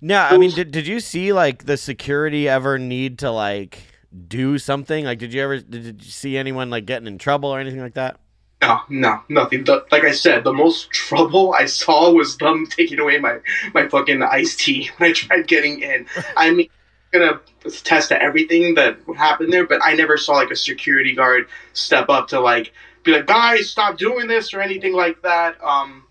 Now, 0.00 0.26
I 0.28 0.36
mean, 0.38 0.50
did, 0.50 0.72
did 0.72 0.88
you 0.88 0.98
see 0.98 1.32
like 1.32 1.66
the 1.66 1.76
security 1.76 2.48
ever 2.48 2.80
need 2.80 3.16
to 3.20 3.30
like 3.30 3.78
do 4.26 4.58
something? 4.58 5.04
Like, 5.04 5.20
did 5.20 5.32
you 5.32 5.40
ever 5.40 5.60
did 5.60 6.04
you 6.04 6.10
see 6.10 6.36
anyone 6.36 6.68
like 6.68 6.84
getting 6.84 7.06
in 7.06 7.16
trouble 7.16 7.48
or 7.48 7.60
anything 7.60 7.80
like 7.80 7.94
that? 7.94 8.18
No, 8.60 8.80
no, 8.88 9.22
nothing. 9.28 9.64
The, 9.64 9.86
like 9.92 10.02
I 10.02 10.10
said, 10.10 10.42
the 10.42 10.52
most 10.52 10.90
trouble 10.92 11.54
I 11.54 11.66
saw 11.66 12.10
was 12.10 12.36
them 12.38 12.66
taking 12.66 12.98
away 12.98 13.18
my 13.18 13.38
my 13.72 13.88
fucking 13.88 14.22
iced 14.22 14.60
tea 14.60 14.90
when 14.96 15.10
I 15.10 15.12
tried 15.12 15.46
getting 15.46 15.80
in. 15.80 16.06
I 16.36 16.50
mean, 16.50 16.68
I'm 17.14 17.20
gonna 17.20 17.40
test 17.84 18.12
everything 18.12 18.74
that 18.74 18.98
happened 19.16 19.52
there, 19.52 19.66
but 19.66 19.80
I 19.82 19.94
never 19.94 20.16
saw 20.16 20.34
like 20.34 20.50
a 20.50 20.56
security 20.56 21.14
guard 21.14 21.46
step 21.72 22.08
up 22.08 22.28
to 22.28 22.40
like 22.40 22.72
be 23.04 23.12
like, 23.12 23.26
guys, 23.26 23.70
stop 23.70 23.96
doing 23.96 24.26
this 24.26 24.52
or 24.52 24.60
anything 24.60 24.92
like 24.92 25.22
that. 25.22 25.62
Um, 25.62 26.04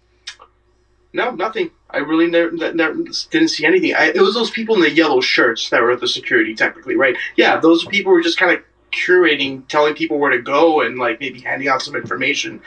no, 1.14 1.32
nothing. 1.32 1.72
I 1.90 2.00
really 2.00 2.28
never, 2.28 2.52
never 2.74 2.96
didn't 3.32 3.48
see 3.50 3.66
anything. 3.66 3.96
I, 3.96 4.08
it 4.08 4.22
was 4.22 4.34
those 4.34 4.52
people 4.52 4.76
in 4.76 4.82
the 4.82 4.92
yellow 4.92 5.22
shirts 5.22 5.70
that 5.70 5.82
were 5.82 5.96
the 5.96 6.08
security, 6.08 6.54
technically, 6.54 6.96
right? 6.96 7.16
Yeah, 7.36 7.60
those 7.60 7.86
people 7.86 8.12
were 8.12 8.22
just 8.22 8.38
kind 8.38 8.58
of 8.58 8.64
curating, 8.92 9.68
telling 9.68 9.94
people 9.94 10.20
where 10.20 10.32
to 10.32 10.42
go, 10.42 10.82
and 10.82 10.98
like 10.98 11.20
maybe 11.20 11.40
handing 11.40 11.68
out 11.68 11.82
some 11.82 11.96
information. 11.96 12.62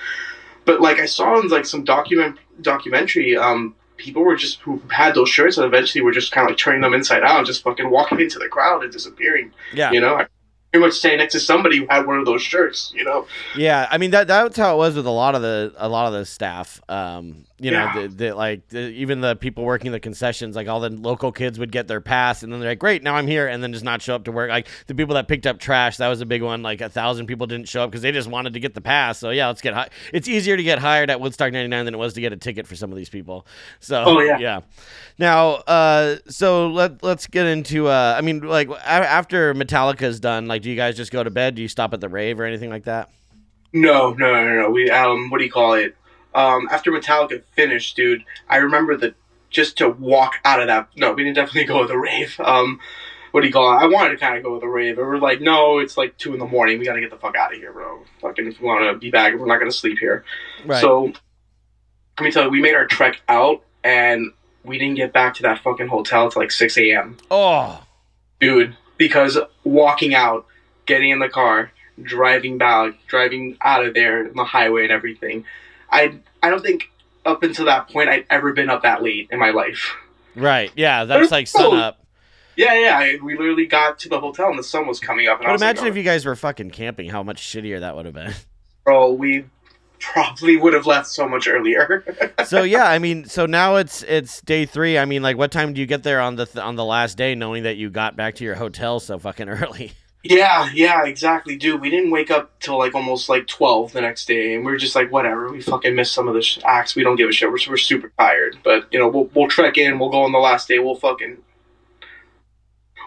But 0.64 0.80
like 0.80 0.98
I 0.98 1.06
saw 1.06 1.38
in 1.40 1.48
like 1.48 1.66
some 1.66 1.84
document 1.84 2.38
documentary, 2.60 3.36
um, 3.36 3.74
people 3.96 4.22
were 4.22 4.36
just 4.36 4.60
who 4.60 4.82
had 4.90 5.14
those 5.14 5.28
shirts 5.28 5.56
and 5.56 5.66
eventually 5.66 6.02
were 6.02 6.12
just 6.12 6.32
kind 6.32 6.46
of 6.46 6.50
like 6.50 6.58
turning 6.58 6.80
them 6.80 6.94
inside 6.94 7.22
out, 7.22 7.38
and 7.38 7.46
just 7.46 7.62
fucking 7.62 7.90
walking 7.90 8.20
into 8.20 8.38
the 8.38 8.48
crowd 8.48 8.82
and 8.82 8.92
disappearing. 8.92 9.52
Yeah. 9.72 9.92
You 9.92 10.00
know, 10.00 10.16
I 10.16 10.26
pretty 10.72 10.86
much 10.86 10.94
standing 10.94 11.18
next 11.18 11.32
to 11.32 11.40
somebody 11.40 11.78
who 11.78 11.86
had 11.88 12.06
one 12.06 12.18
of 12.18 12.26
those 12.26 12.42
shirts. 12.42 12.92
You 12.94 13.04
know. 13.04 13.26
Yeah, 13.56 13.88
I 13.90 13.98
mean 13.98 14.10
that 14.12 14.26
that's 14.26 14.56
how 14.56 14.74
it 14.74 14.78
was 14.78 14.96
with 14.96 15.06
a 15.06 15.10
lot 15.10 15.34
of 15.34 15.42
the 15.42 15.72
a 15.76 15.88
lot 15.88 16.06
of 16.06 16.12
the 16.12 16.24
staff. 16.24 16.80
Um, 16.88 17.46
you 17.60 17.70
know, 17.70 17.78
Yeah. 17.94 18.02
the, 18.02 18.08
the, 18.08 18.32
like 18.34 18.66
the, 18.68 18.78
even 18.90 19.20
the 19.20 19.36
people 19.36 19.64
working 19.64 19.92
the 19.92 20.00
concessions, 20.00 20.56
like 20.56 20.66
all 20.66 20.80
the 20.80 20.88
local 20.90 21.30
kids 21.30 21.58
would 21.58 21.70
get 21.70 21.86
their 21.88 22.00
pass, 22.00 22.42
and 22.42 22.50
then 22.52 22.58
they're 22.60 22.70
like, 22.70 22.78
"Great, 22.78 23.02
now 23.02 23.14
I'm 23.16 23.26
here," 23.26 23.46
and 23.46 23.62
then 23.62 23.72
just 23.72 23.84
not 23.84 24.00
show 24.02 24.14
up 24.14 24.24
to 24.24 24.32
work. 24.32 24.48
Like 24.50 24.66
the 24.86 24.94
people 24.94 25.14
that 25.16 25.28
picked 25.28 25.46
up 25.46 25.58
trash, 25.58 25.98
that 25.98 26.08
was 26.08 26.20
a 26.20 26.26
big 26.26 26.42
one. 26.42 26.62
Like 26.62 26.80
a 26.80 26.88
thousand 26.88 27.26
people 27.26 27.46
didn't 27.46 27.68
show 27.68 27.82
up 27.84 27.90
because 27.90 28.02
they 28.02 28.12
just 28.12 28.28
wanted 28.28 28.54
to 28.54 28.60
get 28.60 28.74
the 28.74 28.80
pass. 28.80 29.18
So 29.18 29.30
yeah, 29.30 29.46
let's 29.48 29.60
get. 29.60 29.74
Hi- 29.74 29.90
it's 30.12 30.26
easier 30.26 30.56
to 30.56 30.62
get 30.62 30.78
hired 30.78 31.10
at 31.10 31.20
Woodstock 31.20 31.52
'99 31.52 31.84
than 31.84 31.94
it 31.94 31.98
was 31.98 32.14
to 32.14 32.20
get 32.20 32.32
a 32.32 32.36
ticket 32.36 32.66
for 32.66 32.74
some 32.76 32.90
of 32.90 32.96
these 32.96 33.10
people. 33.10 33.46
So 33.78 34.02
Oh, 34.06 34.20
yeah. 34.20 34.38
yeah. 34.38 34.60
Now, 35.18 35.50
uh, 35.66 36.16
so 36.28 36.68
let 36.68 37.02
let's 37.02 37.26
get 37.26 37.46
into. 37.46 37.88
Uh, 37.88 38.14
I 38.16 38.22
mean, 38.22 38.40
like 38.40 38.70
a- 38.70 38.80
after 38.86 39.52
Metallica's 39.54 40.18
done, 40.18 40.46
like, 40.48 40.62
do 40.62 40.70
you 40.70 40.76
guys 40.76 40.96
just 40.96 41.12
go 41.12 41.22
to 41.22 41.30
bed? 41.30 41.56
Do 41.56 41.62
you 41.62 41.68
stop 41.68 41.92
at 41.92 42.00
the 42.00 42.08
rave 42.08 42.40
or 42.40 42.44
anything 42.44 42.70
like 42.70 42.84
that? 42.84 43.10
No, 43.72 44.12
no, 44.14 44.32
no, 44.32 44.62
no. 44.62 44.70
We 44.70 44.90
um, 44.90 45.30
what 45.30 45.38
do 45.38 45.44
you 45.44 45.50
call 45.50 45.74
it? 45.74 45.94
Um, 46.34 46.68
after 46.70 46.90
Metallica 46.90 47.42
finished, 47.52 47.96
dude, 47.96 48.24
I 48.48 48.58
remember 48.58 48.96
that 48.98 49.14
just 49.50 49.78
to 49.78 49.88
walk 49.88 50.34
out 50.44 50.60
of 50.60 50.68
that. 50.68 50.88
No, 50.96 51.12
we 51.12 51.24
didn't 51.24 51.36
definitely 51.36 51.64
go 51.72 51.82
to 51.82 51.88
the 51.88 51.98
rave. 51.98 52.38
Um, 52.40 52.80
what 53.32 53.42
do 53.42 53.46
you 53.46 53.52
call 53.52 53.72
it? 53.72 53.82
I 53.82 53.86
wanted 53.86 54.10
to 54.10 54.16
kind 54.16 54.36
of 54.36 54.42
go 54.42 54.52
with 54.52 54.62
the 54.62 54.68
rave, 54.68 54.96
but 54.96 55.04
we're 55.04 55.18
like, 55.18 55.40
no, 55.40 55.78
it's 55.78 55.96
like 55.96 56.16
two 56.18 56.32
in 56.32 56.40
the 56.40 56.46
morning. 56.46 56.78
We 56.78 56.84
gotta 56.84 57.00
get 57.00 57.10
the 57.10 57.16
fuck 57.16 57.36
out 57.36 57.52
of 57.52 57.58
here, 57.58 57.72
bro. 57.72 58.02
Fucking, 58.20 58.46
if 58.46 58.60
we 58.60 58.66
want 58.66 58.92
to 58.92 58.98
be 58.98 59.10
back, 59.10 59.34
we're 59.34 59.46
not 59.46 59.58
gonna 59.58 59.70
sleep 59.70 59.98
here. 59.98 60.24
Right. 60.64 60.80
So, 60.80 61.12
let 62.18 62.24
me 62.24 62.32
tell 62.32 62.44
you, 62.44 62.50
we 62.50 62.60
made 62.60 62.74
our 62.74 62.86
trek 62.86 63.20
out, 63.28 63.62
and 63.84 64.32
we 64.64 64.78
didn't 64.78 64.96
get 64.96 65.12
back 65.12 65.34
to 65.34 65.42
that 65.42 65.60
fucking 65.60 65.88
hotel 65.88 66.30
till 66.30 66.42
like 66.42 66.50
six 66.50 66.76
a.m 66.76 67.16
oh. 67.30 67.82
dude 68.38 68.76
because 68.96 69.38
walking 69.64 70.14
out 70.14 70.46
getting 70.86 71.10
in 71.10 71.18
the 71.18 71.28
car 71.28 71.72
driving 72.02 72.58
back 72.58 72.94
driving 73.06 73.56
out 73.60 73.84
of 73.84 73.94
there 73.94 74.26
on 74.26 74.34
the 74.34 74.44
highway 74.44 74.82
and 74.82 74.92
everything 74.92 75.44
i 75.90 76.18
i 76.42 76.50
don't 76.50 76.62
think 76.62 76.90
up 77.26 77.42
until 77.42 77.64
that 77.66 77.88
point 77.88 78.08
i'd 78.08 78.24
ever 78.30 78.52
been 78.52 78.70
up 78.70 78.82
that 78.82 79.02
late 79.02 79.28
in 79.30 79.38
my 79.38 79.50
life 79.50 79.94
Right. 80.36 80.70
Yeah, 80.76 81.04
that's 81.06 81.32
like 81.32 81.48
sun 81.48 81.76
up. 81.76 82.04
yeah 82.56 82.72
yeah 82.78 82.98
I, 82.98 83.18
we 83.22 83.36
literally 83.36 83.66
got 83.66 83.98
to 84.00 84.08
the 84.08 84.20
hotel 84.20 84.48
and 84.48 84.58
the 84.58 84.62
sun 84.62 84.86
was 84.86 85.00
coming 85.00 85.26
up 85.26 85.38
and 85.40 85.48
I 85.48 85.50
But 85.50 85.60
imagine 85.60 85.82
like, 85.84 85.90
if 85.90 85.94
oh. 85.96 85.98
you 85.98 86.04
guys 86.04 86.24
were 86.24 86.36
fucking 86.36 86.70
camping, 86.70 87.10
how 87.10 87.22
much 87.24 87.42
shittier 87.42 87.80
that 87.80 87.96
would 87.96 88.04
have 88.06 88.14
been. 88.14 88.32
bro 88.84 89.12
we 89.12 89.44
probably 89.98 90.56
would 90.56 90.72
have 90.72 90.86
left 90.86 91.08
so 91.08 91.28
much 91.28 91.46
earlier 91.48 92.02
so 92.46 92.62
yeah, 92.62 92.84
I 92.84 92.98
mean, 92.98 93.24
so 93.26 93.44
now 93.44 93.76
it's 93.76 94.02
it's 94.04 94.40
day 94.40 94.64
three. 94.66 94.96
I 94.96 95.04
mean, 95.04 95.20
like, 95.22 95.36
what 95.36 95.50
time 95.50 95.74
do 95.74 95.80
you 95.80 95.86
get 95.86 96.04
there 96.04 96.20
on 96.20 96.36
the 96.36 96.46
th- 96.46 96.56
on 96.64 96.76
the 96.76 96.84
last 96.84 97.18
day, 97.18 97.34
knowing 97.34 97.64
that 97.64 97.76
you 97.76 97.90
got 97.90 98.16
back 98.16 98.36
to 98.36 98.44
your 98.44 98.54
hotel 98.54 98.98
so 99.00 99.18
fucking 99.18 99.48
early? 99.50 99.92
Yeah, 100.22 100.68
yeah, 100.74 101.06
exactly, 101.06 101.56
dude. 101.56 101.80
We 101.80 101.88
didn't 101.88 102.10
wake 102.10 102.30
up 102.30 102.58
till 102.60 102.76
like 102.78 102.94
almost 102.94 103.30
like 103.30 103.46
twelve 103.46 103.92
the 103.92 104.02
next 104.02 104.26
day, 104.26 104.54
and 104.54 104.66
we 104.66 104.70
were 104.70 104.76
just 104.76 104.94
like, 104.94 105.10
whatever. 105.10 105.50
We 105.50 105.62
fucking 105.62 105.94
missed 105.94 106.12
some 106.12 106.28
of 106.28 106.34
the 106.34 106.42
sh- 106.42 106.58
acts. 106.64 106.94
We 106.94 107.02
don't 107.02 107.16
give 107.16 107.30
a 107.30 107.32
shit. 107.32 107.50
We're, 107.50 107.58
we're 107.68 107.78
super 107.78 108.12
tired, 108.18 108.58
but 108.62 108.86
you 108.92 108.98
know, 108.98 109.08
we'll 109.08 109.30
we'll 109.34 109.48
trek 109.48 109.78
in. 109.78 109.98
We'll 109.98 110.10
go 110.10 110.22
on 110.22 110.32
the 110.32 110.38
last 110.38 110.68
day. 110.68 110.78
We'll 110.78 110.94
fucking 110.94 111.38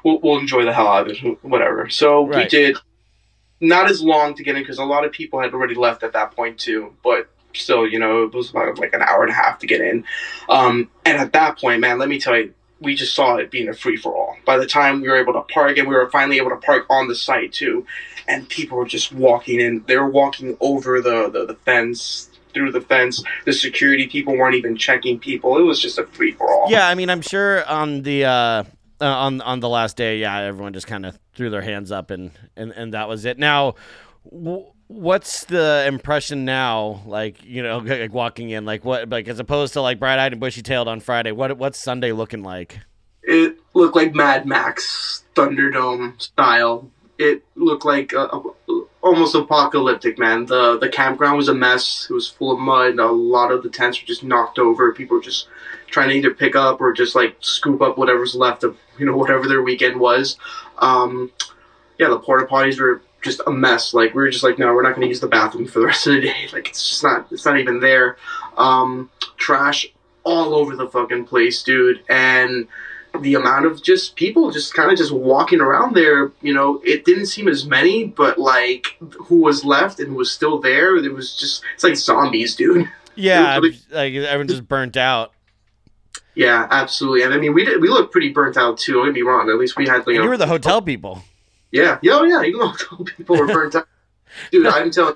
we'll 0.04 0.20
we'll 0.22 0.40
enjoy 0.40 0.66
the 0.66 0.74
hell 0.74 0.88
out 0.88 1.08
of 1.10 1.16
it. 1.16 1.44
Whatever. 1.44 1.88
So 1.90 2.24
we 2.24 2.46
did 2.48 2.78
not 3.62 3.90
as 3.92 4.02
long 4.02 4.34
to 4.34 4.44
get 4.44 4.56
in 4.56 4.64
because 4.64 4.80
a 4.80 4.84
lot 4.84 5.06
of 5.06 5.12
people 5.12 5.40
had 5.40 5.54
already 5.54 5.76
left 5.76 6.02
at 6.04 6.14
that 6.14 6.36
point 6.36 6.58
too, 6.60 6.96
but. 7.04 7.30
Still, 7.56 7.88
you 7.88 8.00
know, 8.00 8.24
it 8.24 8.34
was 8.34 8.50
about 8.50 8.80
like 8.80 8.96
an 8.96 9.04
hour 9.04 9.22
and 9.22 9.30
a 9.30 9.36
half 9.36 9.60
to 9.60 9.68
get 9.68 9.80
in. 9.80 10.06
Um, 10.50 10.90
and 11.06 11.20
at 11.20 11.34
that 11.34 11.60
point, 11.60 11.82
man, 11.82 12.00
let 12.00 12.10
me 12.10 12.20
tell 12.20 12.36
you, 12.36 12.52
we 12.80 12.96
just 12.96 13.14
saw 13.14 13.36
it 13.36 13.52
being 13.52 13.70
a 13.70 13.76
free 13.76 13.96
for 13.96 14.12
all. 14.12 14.23
By 14.46 14.58
the 14.58 14.68
time 14.68 15.02
we 15.02 15.10
were 15.10 15.18
able 15.18 15.34
to 15.34 15.42
park, 15.42 15.78
and 15.78 15.88
we 15.88 15.96
were 15.96 16.10
finally 16.10 16.38
able 16.38 16.50
to 16.50 16.58
park 16.58 16.86
on 16.90 17.08
the 17.08 17.16
site 17.16 17.54
too, 17.54 17.86
and 18.28 18.48
people 18.50 18.78
were 18.78 18.86
just 18.86 19.12
walking 19.12 19.60
in. 19.60 19.84
They 19.88 19.98
were 19.98 20.10
walking 20.10 20.58
over 20.60 21.02
the, 21.02 21.30
the, 21.30 21.46
the 21.46 21.56
fence, 21.56 22.30
through 22.54 22.72
the 22.72 22.82
fence. 22.82 23.24
The 23.46 23.54
security 23.54 24.08
people 24.08 24.38
weren't 24.38 24.56
even 24.56 24.78
checking 24.78 25.20
people. 25.20 25.58
It 25.58 25.64
was 25.64 25.82
just 25.82 25.98
a 25.98 26.06
free 26.06 26.32
for 26.32 26.50
all. 26.50 26.70
Yeah, 26.70 26.88
I 26.88 26.96
mean, 26.96 27.10
I'm 27.10 27.22
sure 27.22 27.66
on 27.66 28.04
the 28.04 28.26
uh, 28.26 28.64
uh, 29.02 29.06
on 29.06 29.42
on 29.42 29.60
the 29.60 29.70
last 29.70 29.98
day, 29.98 30.20
yeah, 30.20 30.40
everyone 30.40 30.74
just 30.74 30.88
kind 30.88 31.06
of 31.06 31.18
threw 31.34 31.50
their 31.50 31.62
hands 31.62 31.92
up 31.92 32.12
and 32.12 32.32
and 32.56 32.72
and 32.72 32.94
that 32.94 33.10
was 33.10 33.26
it. 33.26 33.38
Now, 33.38 33.76
w- 34.32 34.66
what's 34.88 35.46
the 35.46 35.84
impression 35.88 36.46
now? 36.46 37.02
Like 37.06 37.44
you 37.44 37.64
know, 37.64 37.78
like 37.86 38.14
walking 38.14 38.50
in, 38.50 38.66
like 38.66 38.86
what, 38.86 39.10
like 39.10 39.28
as 39.28 39.40
opposed 39.40 39.74
to 39.74 39.82
like 39.82 40.00
bright 40.00 40.20
eyed 40.20 40.32
and 40.32 40.40
bushy 40.40 40.62
tailed 40.62 40.88
on 40.88 41.00
Friday. 41.00 41.32
What 41.32 41.58
what's 41.58 41.80
Sunday 41.80 42.12
looking 42.12 42.44
like? 42.44 42.80
It 43.24 43.58
looked 43.74 43.96
like 43.96 44.14
Mad 44.14 44.46
Max 44.46 45.24
Thunderdome 45.36 46.22
style. 46.22 46.90
It 47.18 47.44
looked 47.56 47.86
like 47.86 48.12
a, 48.14 48.26
a- 48.26 48.86
almost 49.02 49.36
apocalyptic, 49.36 50.18
man. 50.18 50.46
The 50.46 50.78
the 50.80 50.90
campground 50.90 51.38
was 51.38 51.48
a 51.48 51.54
mess. 51.54 52.08
It 52.10 52.14
was 52.14 52.28
full 52.30 52.52
of 52.52 52.60
mud. 52.60 53.00
A 53.00 53.06
lot 53.12 53.52
of 53.52 53.64
the 53.64 53.70
tents 53.70 54.02
were 54.02 54.08
just 54.08 54.24
knocked 54.24 54.60
over. 54.60 54.92
People 54.94 55.18
were 55.18 55.24
just 55.24 55.48
trying 55.88 56.10
to 56.10 56.16
either 56.16 56.34
pick 56.34 56.56
up 56.56 56.82
or 56.82 56.92
just 56.92 57.16
like 57.16 57.36
scoop 57.40 57.82
up 57.82 57.98
whatever's 57.98 58.36
left 58.36 58.64
of 58.64 58.78
you 58.98 59.06
know 59.06 59.16
whatever 59.16 59.48
their 59.48 59.62
weekend 59.62 60.00
was. 60.00 60.38
Um, 60.80 61.32
yeah, 62.00 62.10
the 62.10 62.20
porta 62.20 62.46
potties 62.46 62.80
were 62.80 63.02
just 63.22 63.42
a 63.48 63.52
mess. 63.52 63.94
Like 63.94 64.14
we 64.14 64.22
were 64.22 64.30
just 64.30 64.44
like, 64.44 64.60
no, 64.60 64.74
we're 64.74 64.82
not 64.82 64.96
going 64.96 65.02
to 65.02 65.08
use 65.08 65.20
the 65.22 65.28
bathroom 65.28 65.68
for 65.68 65.80
the 65.80 65.86
rest 65.88 66.08
of 66.08 66.16
the 66.16 66.22
day. 66.22 66.48
Like 66.52 66.68
it's 66.70 66.90
just 66.90 67.04
not, 67.04 67.28
it's 67.32 67.46
not 67.46 67.60
even 67.60 67.80
there. 67.80 68.18
Um, 68.58 69.10
trash 69.38 69.86
all 70.24 70.56
over 70.56 70.76
the 70.76 70.88
fucking 70.90 71.26
place, 71.26 71.64
dude. 71.64 72.04
And 72.10 72.68
the 73.22 73.36
amount 73.36 73.66
of 73.66 73.82
just 73.84 74.16
people 74.16 74.50
just 74.52 74.74
kind 74.74 74.92
of 74.92 74.98
just 74.98 75.12
walking 75.12 75.62
around 75.62 75.96
there, 75.96 76.32
you 76.42 76.54
know, 76.54 76.82
it 76.84 77.06
didn't 77.06 77.28
seem 77.28 77.48
as 77.48 77.66
many, 77.66 78.06
but 78.06 78.38
like 78.40 78.98
who 79.26 79.38
was 79.38 79.64
left 79.64 80.00
and 80.00 80.10
who 80.10 80.16
was 80.16 80.32
still 80.32 80.60
there, 80.60 80.96
it 80.98 81.14
was 81.14 81.36
just, 81.38 81.64
it's 81.76 81.84
like 81.84 81.96
zombies, 81.96 82.56
dude. 82.56 82.90
Yeah, 83.16 83.58
Really- 83.58 83.78
like 83.92 84.14
everyone 84.16 84.48
just 84.48 84.68
burnt 84.68 84.98
out. 84.98 85.34
Yeah, 86.34 86.68
absolutely. 86.72 87.22
And 87.22 87.32
I 87.32 87.38
mean, 87.38 87.54
we 87.54 87.64
did, 87.64 87.80
we 87.80 87.88
looked 87.88 88.12
pretty 88.12 88.30
burnt 88.30 88.58
out 88.58 88.80
too. 88.80 88.94
Don't 88.94 89.06
get 89.06 89.14
me 89.14 89.22
wrong. 89.22 89.48
At 89.52 89.58
least 89.60 89.78
we 89.78 89.88
had, 89.88 90.04
you 90.08 90.16
know, 90.16 90.24
you 90.24 90.30
were 90.30 90.38
the 90.38 90.48
hotel 90.48 90.82
people. 90.82 91.22
Yeah, 91.72 92.00
yeah, 92.02 92.14
oh, 92.14 92.24
yeah. 92.24 92.42
You 92.42 92.60
hotel 92.68 93.06
people 93.06 93.38
were 93.38 93.46
burnt 93.46 93.76
out. 93.76 93.88
Dude, 94.52 94.66
I'm 94.66 94.90
telling. 94.90 95.14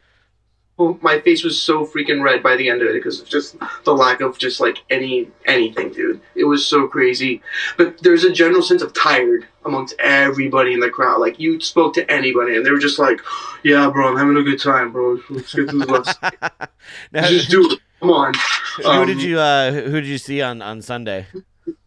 Well, 0.78 1.00
my 1.02 1.20
face 1.20 1.44
was 1.44 1.60
so 1.60 1.86
freaking 1.86 2.22
red 2.24 2.44
by 2.44 2.56
the 2.56 2.70
end 2.70 2.82
of 2.84 2.88
it 2.88 2.94
because 2.94 3.20
of 3.20 3.28
just 3.28 3.58
the 3.84 3.94
lack 3.94 4.22
of 4.22 4.38
just 4.38 4.60
like 4.60 4.84
any 4.92 5.30
anything, 5.46 5.92
dude. 5.92 6.22
It 6.36 6.44
was 6.44 6.66
so 6.66 6.88
crazy. 6.88 7.42
But 7.78 8.02
there's 8.04 8.24
a 8.24 8.32
general 8.32 8.62
sense 8.62 8.84
of 8.84 8.94
tired 8.94 9.48
amongst 9.66 9.96
everybody 10.00 10.74
in 10.74 10.80
the 10.80 10.90
crowd. 10.92 11.20
Like 11.20 11.40
you 11.40 11.60
spoke 11.62 11.96
to 11.96 12.12
anybody, 12.12 12.56
and 12.56 12.66
they 12.66 12.70
were 12.70 12.78
just 12.78 13.00
like, 13.00 13.20
"Yeah, 13.64 13.90
bro, 13.90 14.08
I'm 14.10 14.18
having 14.18 14.38
a 14.38 14.44
good 14.44 14.62
time, 14.62 14.92
bro. 14.92 15.20
Let's 15.32 15.54
get 15.54 15.70
through 15.70 15.80
the 15.80 15.86
rest. 15.88 16.20
Now, 17.12 17.28
just 17.28 17.50
do 17.50 17.72
it. 17.72 17.80
Come 18.00 18.12
on." 18.12 18.34
who 18.78 18.86
Um, 18.86 19.08
did 19.08 19.22
you 19.22 19.40
uh, 19.40 19.72
who 19.72 20.00
did 20.00 20.06
you 20.08 20.20
see 20.20 20.42
on 20.42 20.62
on 20.62 20.82
Sunday? 20.84 21.26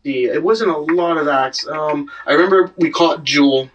see. 0.03 0.25
It 0.25 0.43
wasn't 0.43 0.71
a 0.71 0.77
lot 0.77 1.17
of 1.17 1.29
acts. 1.29 1.67
Um, 1.67 2.11
I 2.27 2.33
remember 2.33 2.73
we 2.77 2.91
caught 2.91 3.23
Jewel, 3.23 3.71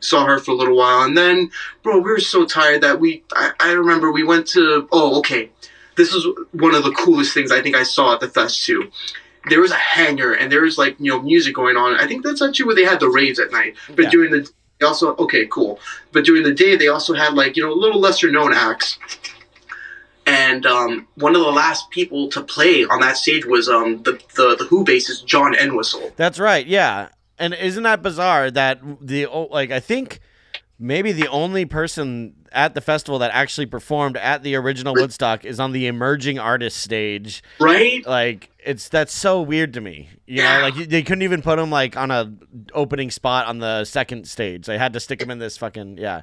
saw 0.00 0.24
her 0.26 0.38
for 0.38 0.52
a 0.52 0.54
little 0.54 0.76
while, 0.76 1.02
and 1.02 1.16
then, 1.16 1.50
bro, 1.82 1.98
we 1.98 2.10
were 2.10 2.20
so 2.20 2.44
tired 2.44 2.82
that 2.82 3.00
we. 3.00 3.22
I, 3.32 3.52
I 3.60 3.72
remember 3.72 4.10
we 4.12 4.24
went 4.24 4.46
to. 4.48 4.88
Oh, 4.92 5.18
okay. 5.18 5.50
This 5.96 6.12
was 6.12 6.26
one 6.52 6.74
of 6.74 6.84
the 6.84 6.92
coolest 6.92 7.32
things 7.32 7.50
I 7.50 7.62
think 7.62 7.74
I 7.74 7.82
saw 7.82 8.14
at 8.14 8.20
the 8.20 8.28
fest 8.28 8.64
too. 8.64 8.90
There 9.48 9.60
was 9.60 9.70
a 9.70 9.76
hangar, 9.76 10.32
and 10.32 10.50
there 10.50 10.62
was 10.62 10.76
like 10.76 10.96
you 10.98 11.10
know 11.10 11.20
music 11.22 11.54
going 11.54 11.76
on. 11.76 11.94
I 11.94 12.06
think 12.06 12.24
that's 12.24 12.42
actually 12.42 12.66
where 12.66 12.74
they 12.76 12.84
had 12.84 13.00
the 13.00 13.08
raves 13.08 13.38
at 13.38 13.52
night. 13.52 13.76
But 13.88 14.04
Yeah. 14.04 14.10
during 14.10 14.30
the 14.32 14.50
they 14.78 14.86
also 14.86 15.16
okay, 15.16 15.46
cool. 15.46 15.80
But 16.12 16.24
during 16.24 16.42
the 16.42 16.52
day, 16.52 16.76
they 16.76 16.88
also 16.88 17.14
had 17.14 17.32
like 17.34 17.56
you 17.56 17.64
know 17.64 17.72
a 17.72 17.74
little 17.74 18.00
lesser 18.00 18.30
known 18.30 18.52
acts. 18.52 18.98
And 20.26 20.66
um, 20.66 21.06
one 21.14 21.36
of 21.36 21.40
the 21.40 21.52
last 21.52 21.88
people 21.90 22.28
to 22.30 22.42
play 22.42 22.84
on 22.84 22.98
that 23.00 23.16
stage 23.16 23.44
was 23.46 23.68
um, 23.68 24.02
the, 24.02 24.20
the 24.34 24.56
the 24.56 24.64
Who 24.64 24.84
bassist 24.84 25.24
John 25.24 25.54
Entwistle. 25.54 26.12
That's 26.16 26.40
right. 26.40 26.66
Yeah. 26.66 27.08
And 27.38 27.54
isn't 27.54 27.82
that 27.82 28.02
bizarre 28.02 28.50
that 28.50 28.80
the 29.00 29.26
like 29.50 29.70
I 29.70 29.80
think 29.80 30.20
maybe 30.78 31.12
the 31.12 31.28
only 31.28 31.64
person 31.64 32.34
at 32.52 32.74
the 32.74 32.80
festival 32.80 33.18
that 33.18 33.30
actually 33.34 33.66
performed 33.66 34.16
at 34.16 34.42
the 34.42 34.54
original 34.54 34.94
Woodstock 34.94 35.44
is 35.44 35.60
on 35.60 35.72
the 35.72 35.86
emerging 35.86 36.38
artist 36.38 36.78
stage. 36.78 37.42
right? 37.60 38.04
Like 38.06 38.50
it's 38.64 38.88
that's 38.88 39.14
so 39.14 39.42
weird 39.42 39.74
to 39.74 39.80
me. 39.80 40.08
You 40.26 40.42
know, 40.42 40.60
like 40.62 40.88
they 40.88 41.02
couldn't 41.02 41.22
even 41.22 41.42
put 41.42 41.58
him 41.58 41.70
like 41.70 41.96
on 41.96 42.10
a 42.10 42.32
opening 42.72 43.10
spot 43.10 43.46
on 43.46 43.58
the 43.58 43.84
second 43.84 44.26
stage. 44.26 44.66
They 44.66 44.78
had 44.78 44.92
to 44.94 45.00
stick 45.00 45.20
him 45.20 45.30
in 45.30 45.38
this 45.38 45.56
fucking 45.58 45.98
yeah. 45.98 46.22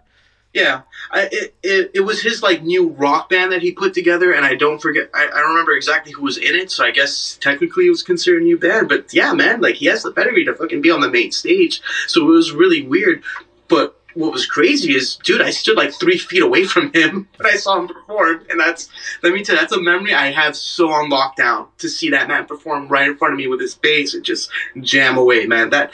Yeah, 0.53 0.81
I, 1.09 1.29
it, 1.31 1.55
it 1.63 1.91
it 1.95 1.99
was 2.01 2.21
his 2.21 2.43
like 2.43 2.61
new 2.61 2.89
rock 2.89 3.27
band 3.27 3.51
that 3.51 3.63
he 3.63 3.71
put 3.71 3.95
together, 3.95 4.31
and 4.33 4.45
I 4.45 4.53
don't 4.53 4.79
forget. 4.79 5.09
I, 5.11 5.25
I 5.25 5.39
don't 5.39 5.49
remember 5.49 5.71
exactly 5.71 6.11
who 6.11 6.21
was 6.21 6.37
in 6.37 6.55
it, 6.55 6.69
so 6.69 6.85
I 6.85 6.91
guess 6.91 7.39
technically 7.41 7.87
it 7.87 7.89
was 7.89 8.03
considered 8.03 8.43
a 8.43 8.45
new 8.45 8.59
band. 8.59 8.87
But 8.87 9.11
yeah, 9.11 9.33
man, 9.33 9.61
like 9.61 9.75
he 9.75 9.87
has 9.87 10.03
the 10.03 10.11
pedigree 10.11 10.45
to 10.45 10.53
fucking 10.53 10.81
be 10.81 10.91
on 10.91 11.01
the 11.01 11.09
main 11.09 11.31
stage, 11.31 11.81
so 12.07 12.21
it 12.21 12.31
was 12.31 12.51
really 12.51 12.83
weird. 12.85 13.23
But 13.67 13.99
what 14.13 14.31
was 14.31 14.45
crazy 14.45 14.95
is, 14.95 15.15
dude, 15.15 15.41
I 15.41 15.49
stood 15.49 15.75
like 15.75 15.91
three 15.91 16.19
feet 16.19 16.43
away 16.43 16.65
from 16.65 16.93
him 16.93 17.27
when 17.37 17.51
I 17.51 17.55
saw 17.55 17.79
him 17.79 17.87
perform, 17.87 18.45
and 18.49 18.59
that's 18.59 18.89
let 19.23 19.33
me 19.33 19.43
tell 19.43 19.55
you, 19.55 19.61
that's 19.61 19.73
a 19.73 19.81
memory 19.81 20.13
I 20.13 20.31
have 20.31 20.55
so 20.55 20.91
on 20.91 21.09
lockdown 21.09 21.67
to 21.79 21.89
see 21.89 22.11
that 22.11 22.27
man 22.27 22.45
perform 22.45 22.87
right 22.89 23.07
in 23.07 23.17
front 23.17 23.33
of 23.33 23.39
me 23.39 23.47
with 23.47 23.59
his 23.59 23.73
bass 23.73 24.13
and 24.13 24.23
just 24.23 24.51
jam 24.81 25.17
away, 25.17 25.47
man. 25.47 25.71
That 25.71 25.91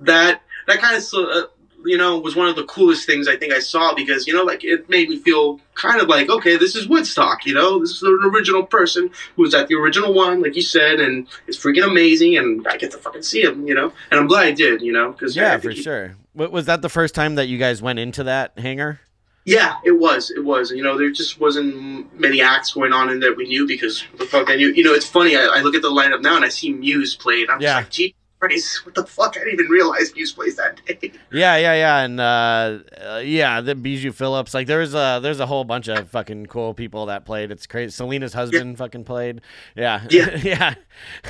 that 0.00 0.42
that 0.66 0.80
kind 0.80 0.96
of 0.96 1.04
uh, 1.14 1.46
you 1.84 1.96
know 1.98 2.18
was 2.18 2.34
one 2.36 2.48
of 2.48 2.56
the 2.56 2.64
coolest 2.64 3.06
things 3.06 3.28
I 3.28 3.36
think 3.36 3.52
I 3.52 3.58
saw 3.58 3.94
because 3.94 4.26
you 4.26 4.32
know 4.34 4.42
like 4.42 4.64
it 4.64 4.88
made 4.88 5.08
me 5.08 5.16
feel 5.18 5.60
kind 5.74 6.00
of 6.00 6.08
like 6.08 6.28
okay 6.28 6.56
this 6.56 6.74
is 6.76 6.88
Woodstock 6.88 7.44
you 7.46 7.54
know 7.54 7.78
this 7.80 7.90
is 7.92 8.02
an 8.02 8.18
original 8.24 8.64
person 8.64 9.10
who 9.36 9.42
was 9.42 9.54
at 9.54 9.68
the 9.68 9.74
original 9.74 10.12
one 10.14 10.42
like 10.42 10.54
you 10.56 10.62
said 10.62 11.00
and 11.00 11.26
it's 11.46 11.58
freaking 11.58 11.86
amazing 11.88 12.36
and 12.36 12.66
I 12.68 12.76
get 12.76 12.90
to 12.92 12.98
fucking 12.98 13.22
see 13.22 13.42
him 13.42 13.66
you 13.66 13.74
know 13.74 13.92
and 14.10 14.20
I'm 14.20 14.26
glad 14.26 14.46
I 14.46 14.52
did 14.52 14.82
you 14.82 14.92
know 14.92 15.12
because 15.12 15.36
Yeah, 15.36 15.56
for 15.58 15.72
sure. 15.72 16.16
Was 16.34 16.66
that 16.66 16.80
the 16.82 16.88
first 16.88 17.14
time 17.14 17.34
that 17.34 17.46
you 17.48 17.58
guys 17.58 17.82
went 17.82 17.98
into 17.98 18.24
that 18.24 18.58
hangar? 18.58 19.00
Yeah, 19.44 19.76
it 19.84 19.90
was. 19.98 20.30
It 20.30 20.44
was. 20.44 20.70
You 20.70 20.82
know, 20.84 20.96
there 20.96 21.10
just 21.10 21.40
wasn't 21.40 22.18
many 22.18 22.40
acts 22.40 22.72
going 22.72 22.92
on 22.92 23.10
in 23.10 23.18
there 23.18 23.34
we 23.34 23.46
knew 23.48 23.66
because 23.66 24.04
the 24.16 24.24
fuck 24.24 24.48
I 24.48 24.54
knew. 24.54 24.68
You 24.72 24.84
know, 24.84 24.94
it's 24.94 25.06
funny. 25.08 25.36
I, 25.36 25.40
I 25.56 25.60
look 25.62 25.74
at 25.74 25.82
the 25.82 25.90
lineup 25.90 26.22
now 26.22 26.36
and 26.36 26.44
I 26.44 26.48
see 26.48 26.72
Muse 26.72 27.16
played. 27.16 27.50
I'm 27.50 27.60
Yeah. 27.60 27.82
just 27.82 27.98
like, 28.00 28.14
Christ, 28.42 28.84
what 28.86 28.94
the 28.96 29.06
fuck? 29.06 29.36
I 29.36 29.44
didn't 29.44 29.54
even 29.54 29.66
realize 29.66 30.12
Muse 30.16 30.32
plays 30.32 30.56
that 30.56 30.80
day. 30.84 31.12
Yeah, 31.30 31.56
yeah, 31.56 31.74
yeah, 31.74 31.98
and 32.00 32.20
uh, 32.20 32.78
uh, 33.00 33.22
yeah, 33.24 33.60
the 33.60 33.76
Bijou 33.76 34.10
Phillips. 34.10 34.52
Like, 34.52 34.66
there's 34.66 34.94
a 34.94 35.20
there's 35.22 35.38
a 35.38 35.46
whole 35.46 35.62
bunch 35.62 35.88
of 35.88 36.08
fucking 36.10 36.46
cool 36.46 36.74
people 36.74 37.06
that 37.06 37.24
played. 37.24 37.52
It's 37.52 37.68
crazy. 37.68 37.92
Selena's 37.92 38.32
husband 38.32 38.78
fucking 38.78 39.04
played. 39.04 39.42
Yeah, 39.76 40.04
Yeah. 40.10 40.36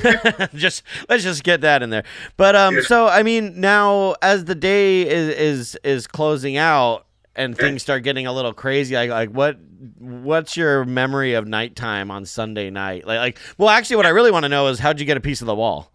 yeah. 0.03 0.47
just 0.55 0.85
let's 1.11 1.23
just 1.23 1.45
get 1.45 1.61
that 1.61 1.83
in 1.83 1.91
there. 1.91 2.05
But 2.39 2.57
um, 2.57 2.77
Yeah. 2.77 2.83
so 2.87 3.09
I 3.09 3.23
mean, 3.23 3.61
now 3.61 4.15
as 4.23 4.47
the 4.47 4.55
day 4.55 5.03
is 5.07 5.29
is 5.37 5.79
is 5.85 6.07
closing 6.07 6.57
out 6.57 7.07
and 7.37 7.57
things 7.57 7.83
start 7.83 8.03
getting 8.05 8.27
a 8.27 8.33
little 8.33 8.55
crazy, 8.55 8.95
like 8.95 9.11
like 9.11 9.31
what 9.31 9.59
what's 9.99 10.57
your 10.57 10.85
memory 10.87 11.35
of 11.35 11.47
nighttime 11.47 12.11
on 12.11 12.25
Sunday 12.25 12.71
night? 12.71 13.07
Like 13.07 13.19
like, 13.19 13.39
well, 13.59 13.69
actually, 13.69 13.97
what 13.97 14.07
I 14.07 14.11
really 14.11 14.31
want 14.31 14.45
to 14.45 14.49
know 14.49 14.69
is 14.69 14.79
how'd 14.79 14.99
you 14.99 15.05
get 15.07 15.19
a 15.19 15.21
piece 15.21 15.43
of 15.43 15.47
the 15.47 15.55
wall? 15.55 15.93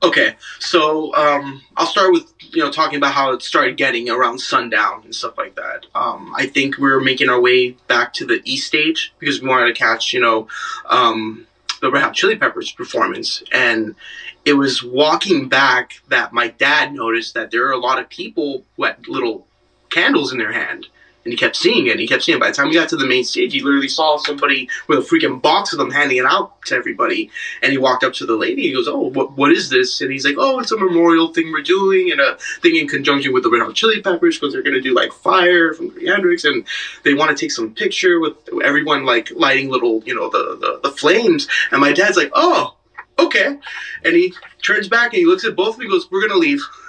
Okay, 0.00 0.36
so 0.60 1.12
um, 1.16 1.60
I'll 1.76 1.86
start 1.86 2.12
with 2.12 2.32
you 2.50 2.62
know 2.62 2.70
talking 2.70 2.98
about 2.98 3.14
how 3.14 3.32
it 3.32 3.42
started 3.42 3.76
getting 3.76 4.08
around 4.08 4.38
sundown 4.38 5.02
and 5.04 5.14
stuff 5.14 5.36
like 5.36 5.56
that. 5.56 5.86
Um, 5.94 6.32
I 6.36 6.46
think 6.46 6.78
we 6.78 6.88
were 6.88 7.00
making 7.00 7.28
our 7.28 7.40
way 7.40 7.70
back 7.88 8.12
to 8.14 8.26
the 8.26 8.40
east 8.44 8.68
stage 8.68 9.12
because 9.18 9.42
we 9.42 9.48
wanted 9.48 9.74
to 9.74 9.78
catch 9.78 10.12
you 10.12 10.20
know 10.20 10.46
um, 10.86 11.48
the 11.80 11.90
Red 11.90 12.04
Hot 12.04 12.14
Chili 12.14 12.36
Peppers 12.36 12.70
performance, 12.70 13.42
and 13.50 13.96
it 14.44 14.52
was 14.52 14.84
walking 14.84 15.48
back 15.48 16.00
that 16.08 16.32
my 16.32 16.48
dad 16.48 16.94
noticed 16.94 17.34
that 17.34 17.50
there 17.50 17.66
are 17.66 17.72
a 17.72 17.78
lot 17.78 17.98
of 17.98 18.08
people 18.08 18.64
who 18.76 18.84
had 18.84 19.08
little 19.08 19.48
candles 19.90 20.32
in 20.32 20.38
their 20.38 20.52
hand. 20.52 20.86
And 21.24 21.32
he 21.32 21.36
kept 21.36 21.56
seeing 21.56 21.86
it. 21.88 21.92
And 21.92 22.00
he 22.00 22.06
kept 22.06 22.22
seeing 22.22 22.38
it. 22.38 22.40
By 22.40 22.48
the 22.48 22.56
time 22.56 22.68
we 22.68 22.74
got 22.74 22.88
to 22.90 22.96
the 22.96 23.06
main 23.06 23.24
stage, 23.24 23.52
he 23.52 23.60
literally 23.60 23.88
saw 23.88 24.16
somebody 24.16 24.68
with 24.86 24.98
a 24.98 25.02
freaking 25.02 25.42
box 25.42 25.72
of 25.72 25.78
them 25.78 25.90
handing 25.90 26.18
it 26.18 26.24
out 26.24 26.62
to 26.66 26.74
everybody. 26.74 27.30
And 27.62 27.72
he 27.72 27.78
walked 27.78 28.04
up 28.04 28.14
to 28.14 28.26
the 28.26 28.36
lady. 28.36 28.62
He 28.62 28.72
goes, 28.72 28.88
"Oh, 28.88 29.10
what 29.10 29.36
what 29.36 29.52
is 29.52 29.68
this?" 29.68 30.00
And 30.00 30.10
he's 30.10 30.24
like, 30.24 30.36
"Oh, 30.38 30.60
it's 30.60 30.72
a 30.72 30.78
memorial 30.78 31.32
thing 31.32 31.52
we're 31.52 31.62
doing, 31.62 32.10
and 32.10 32.20
a 32.20 32.38
thing 32.62 32.76
in 32.76 32.88
conjunction 32.88 33.32
with 33.32 33.42
the 33.42 33.50
Red 33.50 33.62
Hot 33.62 33.74
Chili 33.74 34.00
Peppers 34.00 34.38
because 34.38 34.52
they're 34.52 34.62
going 34.62 34.74
to 34.74 34.80
do 34.80 34.94
like 34.94 35.12
fire 35.12 35.74
from 35.74 35.90
Jimi 35.90 36.08
Hendrix, 36.08 36.44
and 36.44 36.64
they 37.04 37.14
want 37.14 37.30
to 37.30 37.36
take 37.36 37.52
some 37.52 37.74
picture 37.74 38.20
with 38.20 38.34
everyone 38.64 39.04
like 39.04 39.30
lighting 39.32 39.70
little, 39.70 40.02
you 40.04 40.14
know, 40.14 40.30
the 40.30 40.56
the, 40.60 40.88
the 40.88 40.96
flames." 40.96 41.48
And 41.72 41.80
my 41.80 41.92
dad's 41.92 42.16
like, 42.16 42.30
"Oh." 42.34 42.74
Okay, 43.20 43.58
and 44.04 44.14
he 44.14 44.32
turns 44.62 44.86
back 44.86 45.12
and 45.12 45.18
he 45.18 45.26
looks 45.26 45.44
at 45.44 45.56
both 45.56 45.70
of 45.70 45.76
them. 45.78 45.86
He 45.86 45.90
goes, 45.90 46.08
"We're 46.08 46.20
gonna 46.20 46.38
leave," 46.38 46.62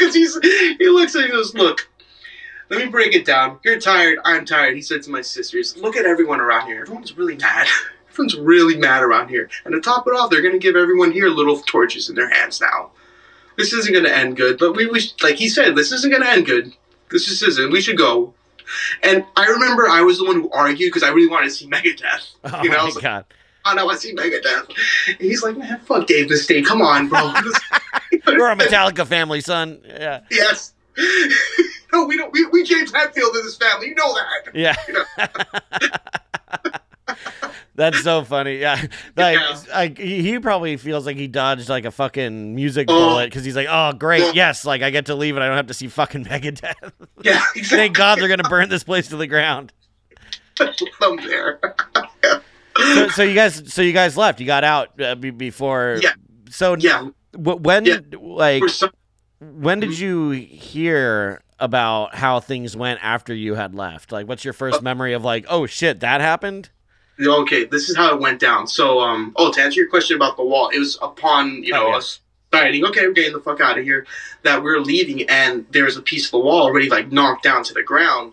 because 0.00 0.14
he's 0.14 0.38
he 0.78 0.88
looks 0.88 1.14
at. 1.14 1.24
He 1.24 1.30
goes, 1.30 1.54
"Look, 1.54 1.90
let 2.70 2.78
me 2.78 2.88
break 2.88 3.14
it 3.14 3.26
down. 3.26 3.58
You're 3.64 3.80
tired. 3.80 4.20
I'm 4.24 4.46
tired. 4.46 4.76
He 4.76 4.82
said 4.82 5.02
to 5.02 5.10
my 5.10 5.22
sisters, 5.22 5.76
Look 5.76 5.96
at 5.96 6.06
everyone 6.06 6.40
around 6.40 6.68
here. 6.68 6.82
Everyone's 6.82 7.16
really 7.16 7.36
mad. 7.36 7.66
Everyone's 8.10 8.36
really 8.36 8.76
mad 8.76 9.02
around 9.02 9.28
here. 9.28 9.50
And 9.64 9.74
to 9.74 9.80
top 9.80 10.06
it 10.06 10.10
off, 10.10 10.30
they're 10.30 10.42
going 10.42 10.54
to 10.54 10.58
give 10.58 10.76
everyone 10.76 11.12
here 11.12 11.28
little 11.28 11.58
torches 11.58 12.08
in 12.08 12.14
their 12.14 12.28
hands 12.28 12.60
now. 12.60 12.90
This 13.56 13.72
isn't 13.72 13.92
going 13.92 14.04
to 14.04 14.16
end 14.16 14.36
good. 14.36 14.58
But 14.58 14.76
we, 14.76 14.88
like 15.22 15.36
he 15.36 15.48
said, 15.48 15.76
this 15.76 15.92
isn't 15.92 16.10
going 16.10 16.22
to 16.22 16.28
end 16.28 16.46
good. 16.46 16.72
This 17.10 17.26
just 17.26 17.42
isn't. 17.42 17.72
We 17.72 17.80
should 17.80 17.98
go. 17.98 18.34
And 19.02 19.24
I 19.36 19.46
remember 19.46 19.88
I 19.88 20.02
was 20.02 20.18
the 20.18 20.24
one 20.24 20.36
who 20.36 20.50
argued 20.50 20.88
because 20.88 21.02
I 21.02 21.10
really 21.10 21.28
wanted 21.28 21.46
to 21.46 21.50
see 21.50 21.68
Megadeth. 21.68 22.34
oh 22.44 22.62
you 22.62 22.70
know, 22.70 22.76
I 22.76 22.78
my 22.78 22.84
was 22.84 22.94
like, 22.94 23.24
god. 23.64 23.72
oh, 23.72 23.74
no, 23.74 23.90
I 23.90 23.96
see 23.96 24.14
Megadeth. 24.14 24.68
And 25.08 25.16
he's 25.18 25.42
like, 25.42 25.56
man, 25.56 25.80
fuck 25.80 26.06
Dave 26.06 26.28
Mustaine. 26.28 26.64
Come 26.64 26.82
on, 26.82 27.08
bro. 27.08 27.32
We're 28.26 28.50
a 28.50 28.56
Metallica 28.56 29.06
family, 29.06 29.40
son. 29.40 29.80
Yeah. 29.86 30.20
yes. 30.30 30.72
no, 31.92 32.04
we 32.04 32.16
don't. 32.16 32.32
We, 32.32 32.46
we 32.46 32.62
James 32.64 32.92
Hetfield 32.92 33.34
in 33.36 33.44
this 33.44 33.56
family. 33.56 33.88
You 33.88 33.94
know 33.94 34.14
that. 34.14 34.54
Yeah. 34.54 34.76
You 34.88 34.94
know? 34.94 35.04
That's 37.76 38.02
so 38.02 38.24
funny. 38.24 38.58
Yeah, 38.58 38.74
like, 39.16 39.38
Yeah. 39.38 39.56
like 39.72 39.96
he 39.96 40.20
he 40.22 40.38
probably 40.38 40.76
feels 40.76 41.06
like 41.06 41.16
he 41.16 41.26
dodged 41.28 41.70
like 41.70 41.86
a 41.86 41.90
fucking 41.90 42.54
music 42.54 42.86
Oh. 42.90 43.08
bullet 43.10 43.30
because 43.30 43.42
he's 43.44 43.56
like, 43.56 43.68
oh 43.70 43.92
great, 43.92 44.20
Yeah. 44.20 44.32
yes, 44.34 44.66
like 44.66 44.82
I 44.82 44.90
get 44.90 45.06
to 45.06 45.14
leave 45.14 45.34
and 45.36 45.42
I 45.42 45.46
don't 45.46 45.56
have 45.56 45.68
to 45.68 45.74
see 45.74 45.88
fucking 45.88 46.24
Megadeth. 46.26 46.92
Yeah, 47.22 47.40
exactly. 47.56 47.62
Thank 47.62 47.96
God 47.96 48.18
they're 48.18 48.28
gonna 48.28 48.48
burn 48.50 48.68
this 48.68 48.84
place 48.84 49.08
to 49.08 49.16
the 49.16 49.26
ground. 49.26 49.72
I'm 51.00 51.16
there. 51.26 51.58
So, 52.94 53.08
so 53.08 53.22
you 53.22 53.34
guys, 53.34 53.72
so 53.72 53.82
you 53.82 53.92
guys 53.92 54.16
left. 54.16 54.40
You 54.40 54.46
got 54.46 54.64
out 54.64 55.00
uh, 55.00 55.14
be, 55.14 55.30
before. 55.30 56.00
Yeah. 56.02 56.12
So 56.50 56.76
Yeah. 56.76 57.08
wh- 57.32 57.60
when 57.60 57.84
Yeah. 57.84 57.98
like 58.20 58.68
some, 58.68 58.90
when 59.40 59.80
did 59.80 59.98
you 59.98 60.30
hear 60.30 61.42
about 61.58 62.14
how 62.14 62.40
things 62.40 62.76
went 62.76 63.00
after 63.02 63.34
you 63.34 63.54
had 63.54 63.74
left? 63.74 64.12
Like, 64.12 64.26
what's 64.28 64.44
your 64.44 64.54
first 64.54 64.80
Uh, 64.80 64.82
memory 64.82 65.12
of 65.12 65.24
like, 65.24 65.46
oh 65.48 65.66
shit, 65.66 66.00
that 66.00 66.20
happened? 66.20 66.70
okay, 67.20 67.64
this 67.64 67.90
is 67.90 67.96
how 67.96 68.14
it 68.14 68.20
went 68.20 68.40
down. 68.40 68.66
So, 68.66 69.00
um, 69.00 69.32
oh, 69.36 69.52
to 69.52 69.60
answer 69.60 69.80
your 69.80 69.90
question 69.90 70.16
about 70.16 70.36
the 70.38 70.44
wall, 70.44 70.70
it 70.70 70.78
was 70.78 70.98
upon 71.02 71.62
you 71.62 71.74
Oh, 71.74 71.76
know 71.78 71.88
yeah. 71.90 71.96
us 71.96 72.20
deciding, 72.50 72.84
okay, 72.86 73.06
we're 73.06 73.12
getting 73.12 73.32
the 73.34 73.40
fuck 73.40 73.60
out 73.60 73.78
of 73.78 73.84
here, 73.84 74.06
that 74.42 74.62
we 74.62 74.70
are 74.70 74.80
leaving, 74.80 75.28
and 75.28 75.66
there 75.70 75.84
was 75.84 75.96
a 75.96 76.02
piece 76.02 76.24
of 76.26 76.30
the 76.32 76.38
wall 76.38 76.62
already 76.62 76.88
like 76.88 77.12
knocked 77.12 77.44
down 77.44 77.62
to 77.64 77.74
the 77.74 77.82
ground, 77.82 78.32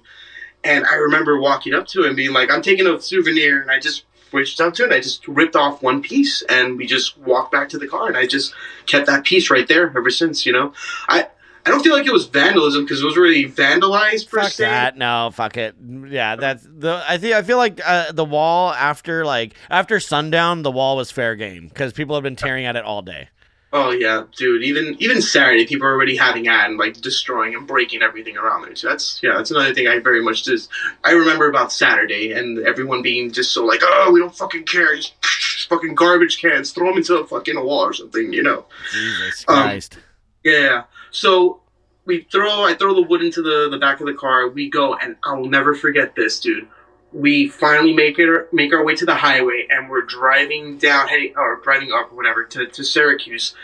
and 0.63 0.85
I 0.85 0.95
remember 0.95 1.39
walking 1.39 1.73
up 1.73 1.85
to 1.87 2.03
it 2.03 2.07
and 2.07 2.15
being 2.15 2.33
like, 2.33 2.49
I'm 2.49 2.61
taking 2.61 2.87
a 2.87 2.99
souvenir, 2.99 3.61
and 3.61 3.69
I 3.69 3.79
just 3.79 4.05
to 4.31 4.37
it, 4.37 4.79
and 4.79 4.93
I 4.93 4.99
just 4.99 5.27
ripped 5.27 5.55
off 5.55 5.81
one 5.81 6.01
piece, 6.01 6.41
and 6.49 6.77
we 6.77 6.85
just 6.85 7.17
walked 7.19 7.51
back 7.51 7.69
to 7.69 7.77
the 7.77 7.87
car, 7.87 8.07
and 8.07 8.17
I 8.17 8.25
just 8.27 8.53
kept 8.85 9.07
that 9.07 9.23
piece 9.23 9.49
right 9.49 9.67
there 9.67 9.87
ever 9.97 10.09
since. 10.09 10.45
You 10.45 10.53
know, 10.53 10.73
I. 11.07 11.27
I 11.65 11.69
don't 11.69 11.83
feel 11.83 11.91
like 11.91 12.05
it 12.05 12.13
was 12.13 12.27
vandalism 12.27 12.85
because 12.85 13.01
it 13.01 13.05
was 13.05 13.17
really 13.17 13.43
vandalized 13.43 14.29
per 14.29 14.39
Fuck 14.43 14.51
se. 14.53 14.63
that. 14.63 14.97
No, 14.97 15.31
fuck 15.33 15.57
it. 15.57 15.75
Yeah, 16.07 16.37
that's 16.37 16.63
the. 16.63 17.03
I 17.05 17.17
think 17.17 17.33
I 17.33 17.41
feel 17.41 17.57
like 17.57 17.81
uh, 17.85 18.13
the 18.13 18.23
wall 18.23 18.71
after 18.71 19.25
like 19.25 19.53
after 19.69 19.99
sundown, 19.99 20.61
the 20.61 20.71
wall 20.71 20.95
was 20.95 21.11
fair 21.11 21.35
game 21.35 21.67
because 21.67 21.91
people 21.91 22.15
have 22.15 22.23
been 22.23 22.37
tearing 22.37 22.65
at 22.65 22.77
it 22.77 22.85
all 22.85 23.01
day. 23.01 23.27
Oh 23.73 23.91
yeah, 23.91 24.23
dude. 24.35 24.63
Even 24.63 24.95
even 24.99 25.21
Saturday, 25.21 25.65
people 25.65 25.87
are 25.87 25.91
already 25.93 26.15
having 26.15 26.47
at 26.47 26.69
and 26.69 26.77
like 26.79 27.01
destroying 27.01 27.53
and 27.53 27.67
breaking 27.67 28.01
everything 28.01 28.37
around 28.37 28.61
there. 28.63 28.75
So 28.75 28.87
that's 28.87 29.19
yeah, 29.21 29.33
that's 29.35 29.51
another 29.51 29.73
thing 29.73 29.87
I 29.87 29.99
very 29.99 30.21
much 30.23 30.45
just 30.45 30.69
I 31.03 31.11
remember 31.11 31.49
about 31.49 31.73
Saturday 31.73 32.31
and 32.31 32.65
everyone 32.65 33.01
being 33.01 33.31
just 33.31 33.51
so 33.51 33.65
like, 33.65 33.81
oh, 33.83 34.11
we 34.13 34.19
don't 34.21 34.33
fucking 34.35 34.63
care, 34.63 34.95
just 34.95 35.15
fucking 35.69 35.95
garbage 35.95 36.39
cans, 36.41 36.71
throw 36.71 36.87
them 36.87 36.97
into 36.97 37.17
a 37.17 37.27
fucking 37.27 37.61
wall 37.61 37.81
or 37.81 37.93
something, 37.93 38.31
you 38.31 38.41
know? 38.43 38.65
Jesus 38.91 39.43
Um, 39.49 39.63
Christ. 39.63 39.97
Yeah. 40.45 40.83
So 41.11 41.61
we 42.05 42.25
throw 42.31 42.63
I 42.63 42.73
throw 42.73 42.93
the 42.93 43.01
wood 43.01 43.21
into 43.21 43.41
the 43.41 43.67
the 43.69 43.77
back 43.77 43.99
of 43.99 44.07
the 44.07 44.13
car. 44.13 44.47
We 44.47 44.69
go 44.69 44.95
and 44.95 45.17
I'll 45.25 45.43
never 45.43 45.75
forget 45.75 46.15
this, 46.15 46.39
dude. 46.39 46.67
We 47.13 47.47
finally 47.47 47.93
make 47.93 48.19
it 48.19 48.53
make 48.53 48.73
our 48.73 48.83
way 48.83 48.95
to 48.95 49.05
the 49.05 49.15
highway 49.15 49.67
and 49.69 49.89
we're 49.89 50.01
driving 50.01 50.77
down 50.77 51.07
heading 51.07 51.33
or 51.37 51.61
driving 51.63 51.91
up 51.91 52.11
or 52.11 52.15
whatever 52.15 52.43
to, 52.45 52.67
to 52.67 52.83
Syracuse. 52.83 53.55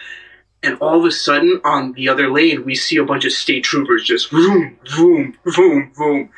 And 0.61 0.77
all 0.79 0.97
of 0.97 1.05
a 1.05 1.11
sudden 1.11 1.59
on 1.65 1.91
the 1.93 2.07
other 2.07 2.29
lane 2.31 2.63
we 2.63 2.73
see 2.75 2.97
a 2.97 3.03
bunch 3.03 3.25
of 3.25 3.33
state 3.33 3.63
troopers 3.63 4.03
just 4.03 4.29
vroom, 4.29 4.77
vroom, 4.89 5.37
vroom, 5.45 5.91
vroom. 5.95 6.29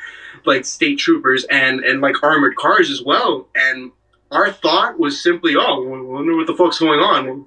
Like 0.44 0.64
state 0.64 0.98
troopers 0.98 1.44
and, 1.44 1.80
and 1.80 2.00
like 2.00 2.22
armored 2.22 2.56
cars 2.56 2.90
as 2.90 3.02
well. 3.02 3.48
And 3.54 3.90
our 4.30 4.52
thought 4.52 4.98
was 4.98 5.20
simply, 5.20 5.54
oh, 5.56 5.82
we 5.82 6.00
wonder 6.00 6.36
what 6.36 6.46
the 6.46 6.54
fuck's 6.54 6.78
going 6.78 7.00
on. 7.00 7.46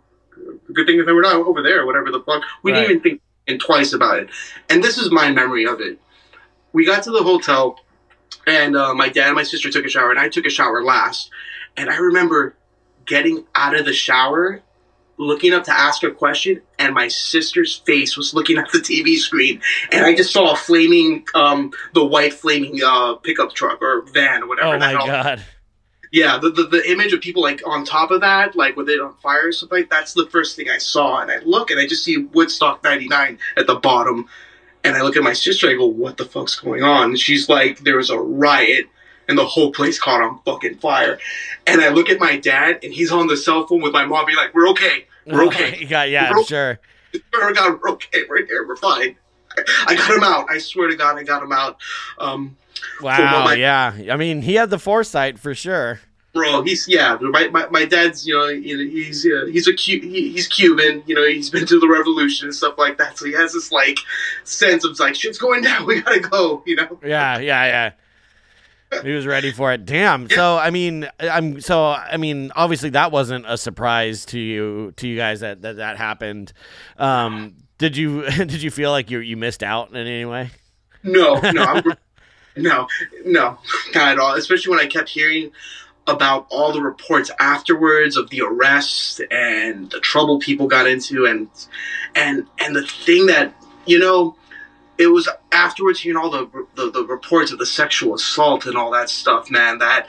Good 0.73 0.85
thing 0.85 0.97
that 0.97 1.05
we're 1.07 1.21
not 1.21 1.35
over 1.35 1.61
there, 1.61 1.85
whatever 1.85 2.11
the 2.11 2.21
fuck. 2.21 2.43
We 2.63 2.71
Right. 2.71 2.87
didn't 2.87 3.05
even 3.05 3.19
think 3.47 3.61
twice 3.61 3.93
about 3.93 4.19
it. 4.19 4.29
And 4.69 4.83
this 4.83 4.97
is 4.97 5.11
my 5.11 5.31
memory 5.31 5.65
of 5.65 5.79
it. 5.81 5.99
We 6.73 6.85
got 6.85 7.03
to 7.03 7.11
the 7.11 7.23
hotel, 7.23 7.79
and 8.49 8.75
uh, 8.75 8.93
my 8.93 9.09
dad 9.09 9.27
and 9.27 9.35
my 9.35 9.43
sister 9.43 9.69
took 9.69 9.85
a 9.85 9.89
shower, 9.89 10.11
and 10.11 10.19
I 10.19 10.29
took 10.29 10.45
a 10.45 10.49
shower 10.49 10.83
last. 10.83 11.29
And 11.77 11.89
I 11.89 11.97
remember 11.97 12.55
getting 13.05 13.45
out 13.55 13.75
of 13.75 13.85
the 13.85 13.93
shower, 13.93 14.61
looking 15.17 15.53
up 15.53 15.63
to 15.65 15.73
ask 15.73 16.03
a 16.03 16.11
question, 16.11 16.61
and 16.77 16.93
my 16.93 17.07
sister's 17.07 17.77
face 17.77 18.17
was 18.17 18.33
looking 18.33 18.57
at 18.57 18.71
the 18.71 18.79
TV 18.79 19.17
screen, 19.17 19.61
and 19.91 20.05
I 20.05 20.15
just 20.15 20.31
saw 20.33 20.53
a 20.53 20.55
flaming, 20.55 21.25
um, 21.35 21.71
the 21.93 22.05
white 22.05 22.33
flaming 22.33 22.79
uh, 22.83 23.15
pickup 23.15 23.53
truck 23.53 23.81
or 23.81 24.01
van 24.13 24.43
or 24.43 24.47
whatever. 24.47 24.75
Oh 24.75 24.79
my 24.79 24.93
god. 24.93 25.43
Yeah, 26.11 26.39
the, 26.39 26.49
the, 26.49 26.63
the 26.63 26.91
image 26.91 27.13
of 27.13 27.21
people 27.21 27.43
like 27.43 27.61
on 27.67 27.85
top 27.85 28.09
of 28.09 28.21
that, 28.21 28.55
like 28.55 28.75
with 28.75 28.89
it 28.89 28.99
on 28.99 29.15
fire 29.17 29.49
or 29.49 29.51
something, 29.51 29.85
that's 29.91 30.13
the 30.13 30.25
first 30.27 30.55
thing 30.55 30.67
I 30.69 30.79
saw. 30.79 31.21
And 31.21 31.29
I 31.29 31.37
look 31.39 31.69
and 31.69 31.79
I 31.79 31.85
just 31.85 32.03
see 32.03 32.17
Woodstock 32.17 32.83
99 32.83 33.37
at 33.57 33.67
the 33.67 33.75
bottom. 33.75 34.27
And 34.83 34.95
I 34.95 35.01
look 35.01 35.17
at 35.17 35.23
my 35.23 35.33
sister, 35.33 35.69
I 35.69 35.73
go, 35.75 35.85
what 35.85 36.17
the 36.17 36.25
fuck's 36.25 36.59
going 36.59 36.83
on? 36.83 37.09
And 37.09 37.19
she's 37.19 37.49
like, 37.49 37.79
there 37.79 37.97
was 37.97 38.09
a 38.09 38.17
riot 38.17 38.85
and 39.27 39.37
the 39.37 39.45
whole 39.45 39.71
place 39.71 39.99
caught 39.99 40.21
on 40.21 40.39
fucking 40.43 40.75
fire. 40.77 41.19
And 41.67 41.81
I 41.81 41.89
look 41.89 42.09
at 42.09 42.19
my 42.19 42.37
dad 42.37 42.79
and 42.83 42.93
he's 42.93 43.11
on 43.11 43.27
the 43.27 43.37
cell 43.37 43.67
phone 43.67 43.81
with 43.81 43.91
my 43.93 44.05
mom 44.05 44.25
being 44.25 44.37
like, 44.37 44.53
we're 44.55 44.69
okay. 44.69 45.05
We're 45.25 45.45
okay. 45.47 45.85
yeah, 45.89 46.05
yeah, 46.05 46.31
I'm 46.33 46.43
sure. 46.45 46.79
Oh 47.35 47.53
God, 47.53 47.79
we're 47.81 47.89
okay. 47.91 48.23
We're 48.29 48.45
here. 48.45 48.67
We're 48.67 48.75
fine. 48.77 49.15
I, 49.57 49.63
I 49.87 49.95
got 49.95 50.11
him 50.11 50.23
out. 50.23 50.45
I 50.49 50.57
swear 50.59 50.87
to 50.87 50.95
God, 50.95 51.17
I 51.17 51.23
got 51.23 51.43
him 51.43 51.51
out. 51.51 51.77
Um, 52.17 52.55
Wow, 53.01 53.43
my- 53.43 53.55
yeah. 53.55 53.93
I 54.09 54.15
mean, 54.15 54.41
he 54.41 54.55
had 54.55 54.69
the 54.69 54.79
foresight 54.79 55.37
for 55.37 55.53
sure. 55.53 55.99
Bro 56.33 56.61
he's 56.61 56.87
yeah 56.87 57.17
my, 57.21 57.47
my, 57.49 57.67
my 57.69 57.85
dad's 57.85 58.25
you 58.27 58.37
know 58.37 58.47
he- 58.49 58.89
he's 58.89 59.25
uh, 59.25 59.45
he's 59.51 59.67
a 59.67 59.71
Cu- 59.71 60.01
he, 60.07 60.31
he's 60.31 60.47
cuban 60.47 61.01
you 61.07 61.15
know 61.15 61.25
he's 61.27 61.49
been 61.49 61.65
to 61.65 61.79
the 61.79 61.87
revolution 61.87 62.47
and 62.47 62.55
stuff 62.55 62.75
like 62.77 62.97
that 62.99 63.17
so 63.17 63.25
he 63.25 63.33
has 63.33 63.53
this 63.53 63.71
like 63.71 63.97
sense 64.43 64.83
of 64.85 64.99
like 64.99 65.15
shit's 65.15 65.37
going 65.39 65.63
down 65.63 65.85
we 65.87 66.01
gotta 66.01 66.19
go 66.19 66.61
you 66.65 66.75
know 66.75 66.99
Yeah, 67.03 67.39
yeah, 67.39 67.65
yeah. 67.65 69.01
He 69.03 69.11
was 69.11 69.27
ready 69.27 69.51
for 69.51 69.71
it. 69.71 69.85
Damn. 69.85 70.27
So 70.31 70.57
I 70.57 70.71
mean, 70.71 71.07
I'm 71.19 71.61
so 71.61 71.83
I 71.89 72.17
mean, 72.17 72.51
obviously 72.55 72.89
that 72.91 73.11
wasn't 73.11 73.45
a 73.47 73.55
surprise 73.55 74.25
to 74.25 74.39
you 74.39 74.93
to 74.97 75.07
you 75.07 75.15
guys 75.15 75.41
that 75.41 75.61
that, 75.61 75.75
that 75.75 75.97
happened. 75.97 76.53
Um, 76.97 77.53
did 77.77 77.95
you 77.95 78.23
did 78.31 78.63
you 78.63 78.71
feel 78.71 78.89
like 78.89 79.11
you 79.11 79.19
you 79.19 79.37
missed 79.37 79.61
out 79.61 79.89
in 79.91 79.95
any 79.95 80.25
way? 80.25 80.49
no 81.03 81.35
no 81.35 81.63
I'm, 81.63 81.83
no 82.57 82.87
no 83.25 83.59
not 83.93 84.07
at 84.13 84.19
all 84.19 84.33
especially 84.33 84.71
when 84.71 84.79
i 84.79 84.85
kept 84.87 85.07
hearing 85.07 85.49
about 86.09 86.47
all 86.49 86.73
the 86.73 86.81
reports 86.81 87.31
afterwards 87.39 88.17
of 88.17 88.29
the 88.29 88.41
arrest 88.41 89.21
and 89.31 89.89
the 89.91 89.99
trouble 89.99 90.39
people 90.39 90.67
got 90.67 90.87
into 90.87 91.25
and 91.25 91.47
and 92.15 92.47
and 92.59 92.75
the 92.75 92.85
thing 92.85 93.27
that 93.27 93.53
you 93.85 93.99
know 93.99 94.35
it 94.97 95.07
was 95.07 95.29
afterwards 95.51 96.01
hearing 96.01 96.17
all 96.17 96.29
the, 96.29 96.65
the 96.75 96.91
the 96.91 97.05
reports 97.05 97.51
of 97.51 97.59
the 97.59 97.65
sexual 97.65 98.13
assault 98.15 98.65
and 98.65 98.75
all 98.75 98.91
that 98.91 99.09
stuff 99.09 99.49
man 99.49 99.77
that 99.77 100.07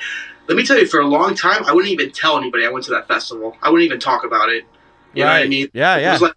let 0.48 0.56
me 0.56 0.64
tell 0.64 0.78
you 0.78 0.86
for 0.86 1.00
a 1.00 1.06
long 1.06 1.34
time 1.34 1.64
i 1.66 1.72
wouldn't 1.72 1.92
even 1.92 2.10
tell 2.10 2.36
anybody 2.36 2.64
i 2.64 2.68
went 2.68 2.84
to 2.84 2.90
that 2.90 3.06
festival. 3.06 3.56
I 3.62 3.70
wouldn't 3.70 3.86
even 3.86 4.00
talk 4.00 4.24
about 4.24 4.48
it. 4.48 4.64
You 5.14 5.24
know 5.24 5.30
what 5.30 5.42
i 5.42 5.46
mean? 5.46 5.68
Yeah, 5.72 5.96
it 5.96 6.02
yeah. 6.02 6.12
was 6.12 6.22
like 6.22 6.34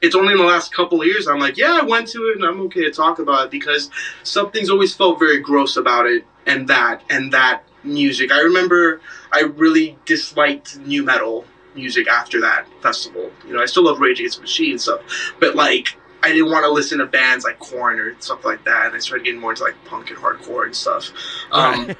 it's 0.00 0.14
only 0.14 0.32
in 0.32 0.38
the 0.38 0.44
last 0.44 0.74
couple 0.74 1.00
of 1.00 1.06
years 1.06 1.26
I'm 1.26 1.38
like, 1.38 1.56
yeah, 1.56 1.78
I 1.82 1.84
went 1.84 2.08
to 2.08 2.28
it 2.28 2.36
and 2.36 2.44
I'm 2.44 2.60
okay 2.62 2.84
to 2.84 2.90
talk 2.90 3.18
about 3.18 3.46
it 3.46 3.50
because 3.50 3.90
something's 4.22 4.70
always 4.70 4.94
felt 4.94 5.18
very 5.18 5.40
gross 5.40 5.76
about 5.76 6.06
it 6.06 6.24
and 6.46 6.68
that 6.68 7.02
and 7.10 7.32
that 7.32 7.62
music. 7.82 8.32
I 8.32 8.40
remember 8.40 9.00
I 9.32 9.40
really 9.42 9.98
disliked 10.04 10.78
nu 10.80 11.02
metal 11.02 11.44
music 11.74 12.08
after 12.08 12.40
that 12.40 12.66
festival. 12.82 13.30
You 13.46 13.54
know, 13.54 13.62
I 13.62 13.66
still 13.66 13.84
love 13.84 14.00
Rage 14.00 14.18
Against 14.18 14.36
the 14.38 14.42
Machine 14.42 14.72
and 14.72 14.80
stuff, 14.80 15.00
but 15.40 15.54
like 15.54 15.96
I 16.22 16.28
didn't 16.32 16.50
want 16.50 16.64
to 16.64 16.70
listen 16.70 16.98
to 16.98 17.06
bands 17.06 17.44
like 17.44 17.58
Korn 17.58 17.98
or 17.98 18.20
stuff 18.20 18.44
like 18.44 18.64
that. 18.64 18.86
And 18.86 18.94
I 18.94 18.98
started 18.98 19.24
getting 19.24 19.40
more 19.40 19.52
into 19.52 19.62
like 19.64 19.82
punk 19.86 20.10
and 20.10 20.18
hardcore 20.18 20.66
and 20.66 20.76
stuff. 20.76 21.10
Um, 21.50 21.94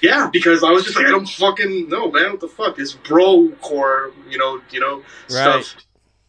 yeah, 0.00 0.30
because 0.32 0.64
I 0.64 0.70
was 0.70 0.84
just 0.84 0.96
like, 0.96 1.06
I 1.06 1.10
don't 1.10 1.28
fucking 1.28 1.88
know, 1.88 2.10
man. 2.10 2.30
What 2.30 2.40
the 2.40 2.48
fuck? 2.48 2.76
This 2.76 2.94
bro 2.94 3.50
core, 3.60 4.12
you 4.30 4.38
know, 4.38 4.62
you 4.70 4.80
know, 4.80 5.02
Right. 5.30 5.62
stuff. 5.64 5.76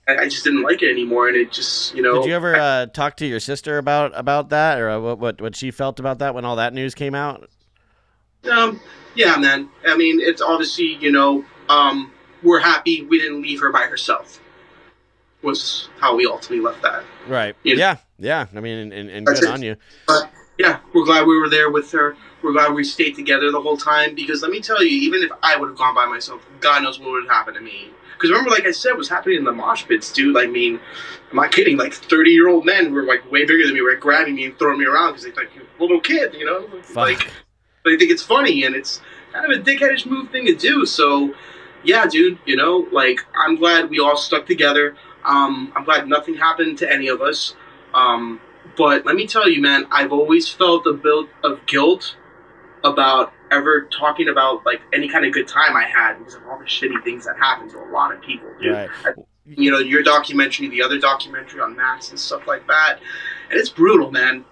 I, 0.10 0.18
I 0.20 0.24
just 0.30 0.44
didn't 0.44 0.64
like 0.64 0.82
it 0.82 0.90
anymore, 0.90 1.28
and 1.28 1.36
it 1.36 1.52
just, 1.52 1.94
you 1.94 2.02
know. 2.02 2.22
Did 2.22 2.30
you 2.30 2.36
ever 2.36 2.56
uh, 2.56 2.86
talk 2.88 3.18
to 3.18 3.26
your 3.26 3.42
sister 3.42 3.78
about 3.78 4.12
about 4.16 4.50
that, 4.50 4.80
or 4.80 5.00
what, 5.02 5.20
what 5.20 5.42
what 5.42 5.56
she 5.56 5.70
felt 5.70 6.00
about 6.00 6.20
that 6.20 6.34
when 6.34 6.46
all 6.46 6.56
that 6.56 6.74
news 6.74 6.96
came 6.96 7.14
out? 7.14 7.50
Um, 8.50 8.80
yeah, 9.16 9.36
man. 9.38 9.70
I 9.86 9.98
mean, 9.98 10.20
it's 10.22 10.42
obviously, 10.42 10.96
you 10.96 11.12
know, 11.12 11.44
um, 11.70 12.12
we're 12.44 12.60
happy 12.60 13.04
we 13.04 13.20
didn't 13.20 13.42
leave 13.42 13.60
her 13.62 13.72
by 13.72 13.84
herself. 13.84 14.40
Was 15.44 15.90
how 16.00 16.16
we 16.16 16.26
ultimately 16.26 16.60
left 16.62 16.82
that. 16.82 17.04
Right. 17.28 17.56
You 17.64 17.76
know- 17.76 17.80
Yeah. 17.80 17.98
Yeah. 18.20 18.46
I 18.56 18.60
mean, 18.60 18.78
and, 18.78 18.94
and, 18.94 19.10
and 19.10 19.26
good 19.26 19.44
it. 19.44 19.50
on 19.50 19.62
you. 19.62 19.76
But 20.08 20.32
yeah, 20.58 20.80
we're 20.94 21.06
glad 21.06 21.28
we 21.28 21.38
were 21.40 21.50
there 21.50 21.70
with 21.70 21.92
her. 21.92 22.16
We're 22.42 22.54
glad 22.54 22.74
we 22.74 22.84
stayed 22.84 23.16
together 23.16 23.52
the 23.52 23.62
whole 23.62 23.78
time 23.78 24.16
because 24.16 24.42
let 24.42 24.52
me 24.52 24.62
tell 24.62 24.84
you, 24.84 24.90
even 24.90 25.22
if 25.22 25.32
I 25.44 25.58
would 25.58 25.70
have 25.70 25.78
gone 25.78 25.94
by 25.96 26.06
myself, 26.06 26.46
God 26.60 26.84
knows 26.84 27.00
what 27.00 27.12
would 27.12 27.24
have 27.26 27.32
happened 27.32 27.56
to 27.56 27.62
me. 27.62 27.92
Because 28.14 28.32
remember, 28.32 28.50
like 28.50 28.66
I 28.66 28.72
said, 28.72 28.94
what's 28.94 29.10
happening 29.10 29.38
in 29.38 29.44
the 29.44 29.52
mosh 29.52 29.86
pits, 29.86 30.12
dude. 30.12 30.34
Like, 30.34 30.48
I 30.48 30.52
mean, 30.52 30.80
I'm 31.32 31.40
I 31.40 31.48
kidding. 31.48 31.78
Like 31.78 31.94
30 31.94 32.32
year 32.32 32.48
old 32.50 32.66
men 32.66 32.92
were 32.92 33.04
like 33.04 33.30
way 33.32 33.46
bigger 33.46 33.66
than 33.66 33.76
me, 33.76 33.82
were 33.82 33.92
like, 33.92 34.00
grabbing 34.00 34.36
me 34.36 34.46
and 34.46 34.58
throwing 34.58 34.80
me 34.80 34.86
around 34.86 35.12
because 35.14 35.24
they 35.24 35.30
you're 35.56 35.64
a 35.64 35.82
little 35.82 36.00
kid, 36.00 36.34
you 36.34 36.46
know? 36.46 36.68
Fuck. 36.82 36.96
Like, 36.96 37.32
they 37.88 37.98
think 37.98 38.12
it's 38.12 38.24
funny 38.24 38.64
and 38.64 38.76
it's 38.76 39.02
kind 39.34 39.52
of 39.52 39.60
a 39.60 39.64
dickheadish 39.64 40.06
move 40.06 40.30
thing 40.32 40.46
to 40.46 40.56
do. 40.56 40.86
So, 40.86 41.34
yeah, 41.84 42.06
dude, 42.08 42.40
you 42.46 42.56
know, 42.56 42.88
like 42.92 43.26
I'm 43.36 43.56
glad 43.56 43.90
we 43.90 44.00
all 44.00 44.18
stuck 44.18 44.46
together. 44.46 44.96
Um, 45.24 45.74
I'm 45.76 45.84
glad 45.84 46.08
nothing 46.08 46.36
happened 46.36 46.78
to 46.80 46.92
any 46.92 47.08
of 47.08 47.22
us. 47.22 47.56
Um, 47.94 48.40
but 48.78 49.06
let 49.06 49.16
me 49.16 49.28
tell 49.28 49.50
you, 49.50 49.62
man, 49.62 49.88
I've 49.92 50.12
always 50.12 50.48
felt 50.48 50.86
a 50.88 50.94
bit 50.94 51.28
of 51.44 51.66
guilt 51.66 52.16
about 52.84 53.34
ever 53.52 53.88
talking 53.98 54.30
about 54.30 54.66
like 54.66 54.82
any 54.94 55.10
kind 55.10 55.26
of 55.26 55.34
good 55.34 55.48
time 55.48 55.76
I 55.76 55.84
had 55.84 56.18
because 56.18 56.36
of 56.36 56.46
all 56.48 56.60
the 56.60 56.66
shitty 56.66 57.04
things 57.04 57.26
that 57.26 57.38
happened 57.38 57.72
to 57.72 57.80
a 57.80 57.90
lot 57.92 58.14
of 58.14 58.22
people. 58.22 58.50
Dude. 58.62 58.74
Right. 58.74 58.90
You 59.46 59.72
know, 59.72 59.80
your 59.80 60.04
documentary, 60.04 60.68
the 60.68 60.82
other 60.82 61.00
documentary 61.00 61.62
on 61.62 61.76
Max 61.76 62.10
and 62.10 62.20
stuff 62.20 62.48
like 62.48 62.68
that, 62.68 63.00
and 63.50 63.58
it's 63.58 63.70
brutal, 63.70 64.12
man. 64.12 64.44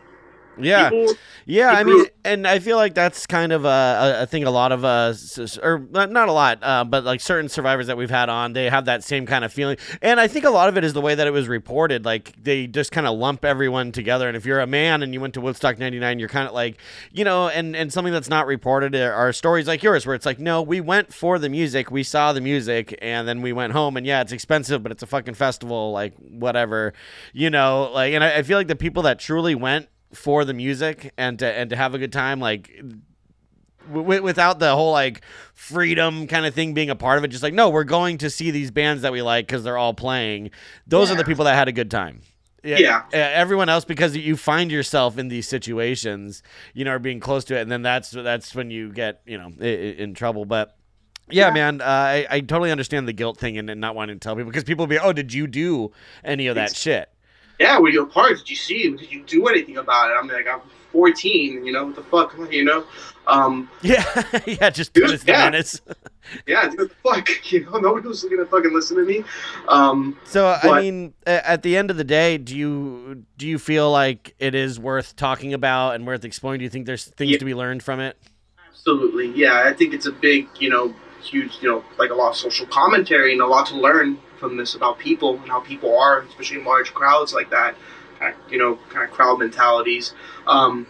Yeah. 0.59 0.89
People- 0.89 1.13
Yeah, 1.47 1.69
I 1.69 1.83
mean, 1.83 2.05
and 2.23 2.47
I 2.47 2.57
feel 2.57 2.75
like 2.75 2.95
that's 2.95 3.27
kind 3.27 3.51
of 3.51 3.65
a, 3.65 4.21
a, 4.21 4.25
thing. 4.25 4.45
A 4.45 4.49
lot 4.49 4.71
of 4.71 4.83
uh, 4.83 5.09
s- 5.11 5.37
s- 5.37 5.57
or 5.59 5.77
not 5.91 6.27
a 6.27 6.31
lot, 6.31 6.57
uh, 6.63 6.83
but 6.83 7.03
like 7.03 7.21
certain 7.21 7.49
survivors 7.49 7.85
that 7.85 7.97
we've 7.97 8.09
had 8.09 8.29
on, 8.29 8.53
they 8.53 8.67
have 8.67 8.85
that 8.85 9.03
same 9.03 9.27
kind 9.27 9.45
of 9.45 9.53
feeling. 9.53 9.77
And 10.01 10.19
I 10.19 10.27
think 10.27 10.43
a 10.45 10.49
lot 10.49 10.69
of 10.69 10.75
it 10.77 10.83
is 10.83 10.93
the 10.93 11.01
way 11.01 11.13
that 11.13 11.27
it 11.27 11.29
was 11.29 11.47
reported. 11.47 12.03
Like 12.03 12.33
they 12.41 12.65
just 12.65 12.91
kind 12.91 13.05
of 13.05 13.15
lump 13.19 13.45
everyone 13.45 13.91
together. 13.91 14.27
And 14.27 14.35
if 14.35 14.43
you're 14.43 14.59
a 14.59 14.65
man 14.65 15.03
and 15.03 15.13
you 15.13 15.21
went 15.21 15.35
to 15.35 15.41
Woodstock 15.41 15.77
'99, 15.77 16.17
you're 16.17 16.27
kind 16.29 16.47
of 16.47 16.55
like, 16.55 16.79
you 17.11 17.23
know, 17.23 17.47
and 17.47 17.75
and 17.75 17.93
something 17.93 18.11
that's 18.11 18.29
not 18.29 18.47
reported 18.47 18.95
are, 18.95 19.13
are 19.13 19.31
stories 19.31 19.67
like 19.67 19.83
yours, 19.83 20.07
where 20.07 20.15
it's 20.15 20.25
like, 20.25 20.39
no, 20.39 20.63
we 20.63 20.81
went 20.81 21.13
for 21.13 21.37
the 21.37 21.49
music, 21.49 21.91
we 21.91 22.01
saw 22.01 22.33
the 22.33 22.41
music, 22.41 22.97
and 23.03 23.27
then 23.27 23.43
we 23.43 23.53
went 23.53 23.73
home. 23.73 23.97
And 23.97 24.05
yeah, 24.07 24.21
it's 24.21 24.31
expensive, 24.31 24.81
but 24.81 24.91
it's 24.91 25.03
a 25.03 25.07
fucking 25.07 25.35
festival, 25.35 25.91
like 25.91 26.15
whatever, 26.17 26.93
you 27.33 27.51
know. 27.51 27.91
Like, 27.93 28.13
and 28.15 28.23
I, 28.23 28.37
I 28.37 28.41
feel 28.41 28.57
like 28.57 28.67
the 28.67 28.75
people 28.75 29.03
that 29.03 29.19
truly 29.19 29.53
went 29.53 29.89
for 30.15 30.45
the 30.45 30.53
music 30.53 31.13
and 31.17 31.37
to 31.39 31.45
and 31.45 31.69
to 31.69 31.75
have 31.75 31.93
a 31.93 31.97
good 31.99 32.13
time 32.13 32.39
like 32.39 32.71
w- 33.91 34.21
without 34.23 34.59
the 34.59 34.73
whole 34.75 34.91
like 34.91 35.21
freedom 35.53 36.27
kind 36.27 36.45
of 36.45 36.53
thing 36.53 36.73
being 36.73 36.89
a 36.89 36.95
part 36.95 37.17
of 37.17 37.23
it 37.23 37.27
just 37.29 37.43
like 37.43 37.53
no 37.53 37.69
we're 37.69 37.83
going 37.83 38.17
to 38.19 38.29
see 38.29 38.51
these 38.51 38.71
bands 38.71 39.01
that 39.01 39.11
we 39.11 39.21
like 39.21 39.47
because 39.47 39.63
they're 39.63 39.77
all 39.77 39.93
playing. 39.93 40.49
Those 40.87 41.11
are 41.11 41.15
the 41.15 41.23
people 41.25 41.45
that 41.45 41.55
had 41.55 41.67
a 41.67 41.71
good 41.71 41.91
time. 41.91 42.21
Yeah. 42.63 43.03
Uh, 43.13 43.17
everyone 43.17 43.69
else 43.69 43.85
because 43.85 44.17
you 44.17 44.35
find 44.35 44.71
yourself 44.71 45.19
in 45.19 45.27
these 45.27 45.47
situations 45.47 46.41
you 46.73 46.83
know 46.83 46.93
or 46.93 46.99
being 46.99 47.19
close 47.19 47.43
to 47.45 47.55
it 47.57 47.61
and 47.61 47.71
then 47.71 47.83
that's 47.83 48.09
that's 48.11 48.55
when 48.55 48.71
you 48.71 48.91
get 48.91 49.21
you 49.25 49.37
know 49.37 49.47
in, 49.59 49.63
in 49.95 50.13
trouble. 50.15 50.45
But 50.45 50.75
yeah, 51.29 51.49
man, 51.49 51.81
uh, 51.81 51.85
I, 51.85 52.27
I 52.29 52.39
totally 52.41 52.69
understand 52.71 53.07
the 53.07 53.13
guilt 53.13 53.37
thing 53.39 53.57
and, 53.57 53.67
and 53.69 53.81
not 53.81 53.95
wanting 53.95 54.15
to 54.15 54.19
tell 54.19 54.35
people 54.35 54.51
because 54.51 54.63
people 54.63 54.83
will 54.83 54.89
be, 54.91 54.99
oh, 54.99 55.11
did 55.11 55.33
you 55.33 55.47
do 55.47 55.91
any 56.23 56.45
of 56.45 56.53
that 56.55 56.65
It's- 56.71 56.79
shit? 56.79 57.09
Yeah, 57.59 57.79
were 57.79 57.89
you 57.89 58.03
a 58.03 58.05
part? 58.05 58.37
Did 58.37 58.49
you 58.49 58.55
see 58.55 58.87
it? 58.87 58.97
Did 58.99 59.11
you 59.11 59.23
do 59.23 59.47
anything 59.47 59.77
about 59.77 60.11
it? 60.11 60.15
I'm 60.19 60.27
like, 60.27 60.47
I'm 60.47 60.61
14, 60.91 61.65
you 61.65 61.71
know, 61.73 61.85
what 61.87 61.95
the 61.95 62.03
fuck, 62.03 62.35
you 62.51 62.63
know? 62.63 62.83
Um, 63.27 63.69
Yeah, 63.81 64.03
yeah, 64.45 64.69
just 64.69 64.93
Dude, 64.93 65.19
to 65.19 65.25
yeah. 65.25 65.45
minutes. 65.45 65.81
yeah, 66.47 66.69
dude, 66.69 66.79
the 66.79 66.89
fuck, 67.03 67.51
you 67.51 67.65
know, 67.65 67.77
nobody 67.79 68.07
was 68.07 68.23
gonna 68.23 68.45
fucking 68.45 68.73
listen 68.73 68.97
to 68.97 69.03
me. 69.03 69.23
Um, 69.67 70.17
So 70.25 70.47
I 70.61 70.81
mean, 70.81 71.13
at 71.25 71.63
the 71.63 71.75
end 71.75 71.89
of 71.91 71.97
the 71.97 72.03
day, 72.03 72.37
do 72.37 72.55
you 72.55 73.25
do 73.37 73.47
you 73.47 73.57
feel 73.57 73.91
like 73.91 74.35
it 74.39 74.53
is 74.55 74.79
worth 74.79 75.15
talking 75.15 75.53
about 75.53 75.95
and 75.95 76.05
worth 76.05 76.23
exploring? 76.23 76.59
Do 76.59 76.63
you 76.63 76.69
think 76.69 76.85
there's 76.85 77.05
things 77.05 77.31
Yeah. 77.31 77.37
to 77.39 77.45
be 77.45 77.53
learned 77.55 77.81
from 77.83 77.99
it? 77.99 78.17
absolutely, 78.69 79.31
yeah, 79.35 79.63
I 79.65 79.73
think 79.73 79.95
it's 79.95 80.05
a 80.05 80.11
big, 80.11 80.47
you 80.59 80.69
know, 80.69 80.93
huge, 81.23 81.57
you 81.61 81.69
know, 81.71 81.83
like 81.97 82.11
a 82.11 82.13
lot 82.13 82.29
of 82.31 82.35
social 82.37 82.67
commentary 82.67 83.31
and 83.33 83.41
a 83.41 83.47
lot 83.47 83.65
to 83.67 83.75
learn 83.75 84.19
this 84.57 84.75
about 84.75 84.99
people 84.99 85.37
and 85.37 85.49
how 85.49 85.59
people 85.59 85.97
are, 85.97 86.21
especially 86.21 86.59
in 86.59 86.65
large 86.65 86.93
crowds 86.93 87.33
like 87.33 87.49
that, 87.49 87.75
you 88.49 88.57
know, 88.57 88.77
kind 88.89 89.03
of 89.03 89.11
crowd 89.11 89.39
mentalities. 89.39 90.13
Um, 90.47 90.87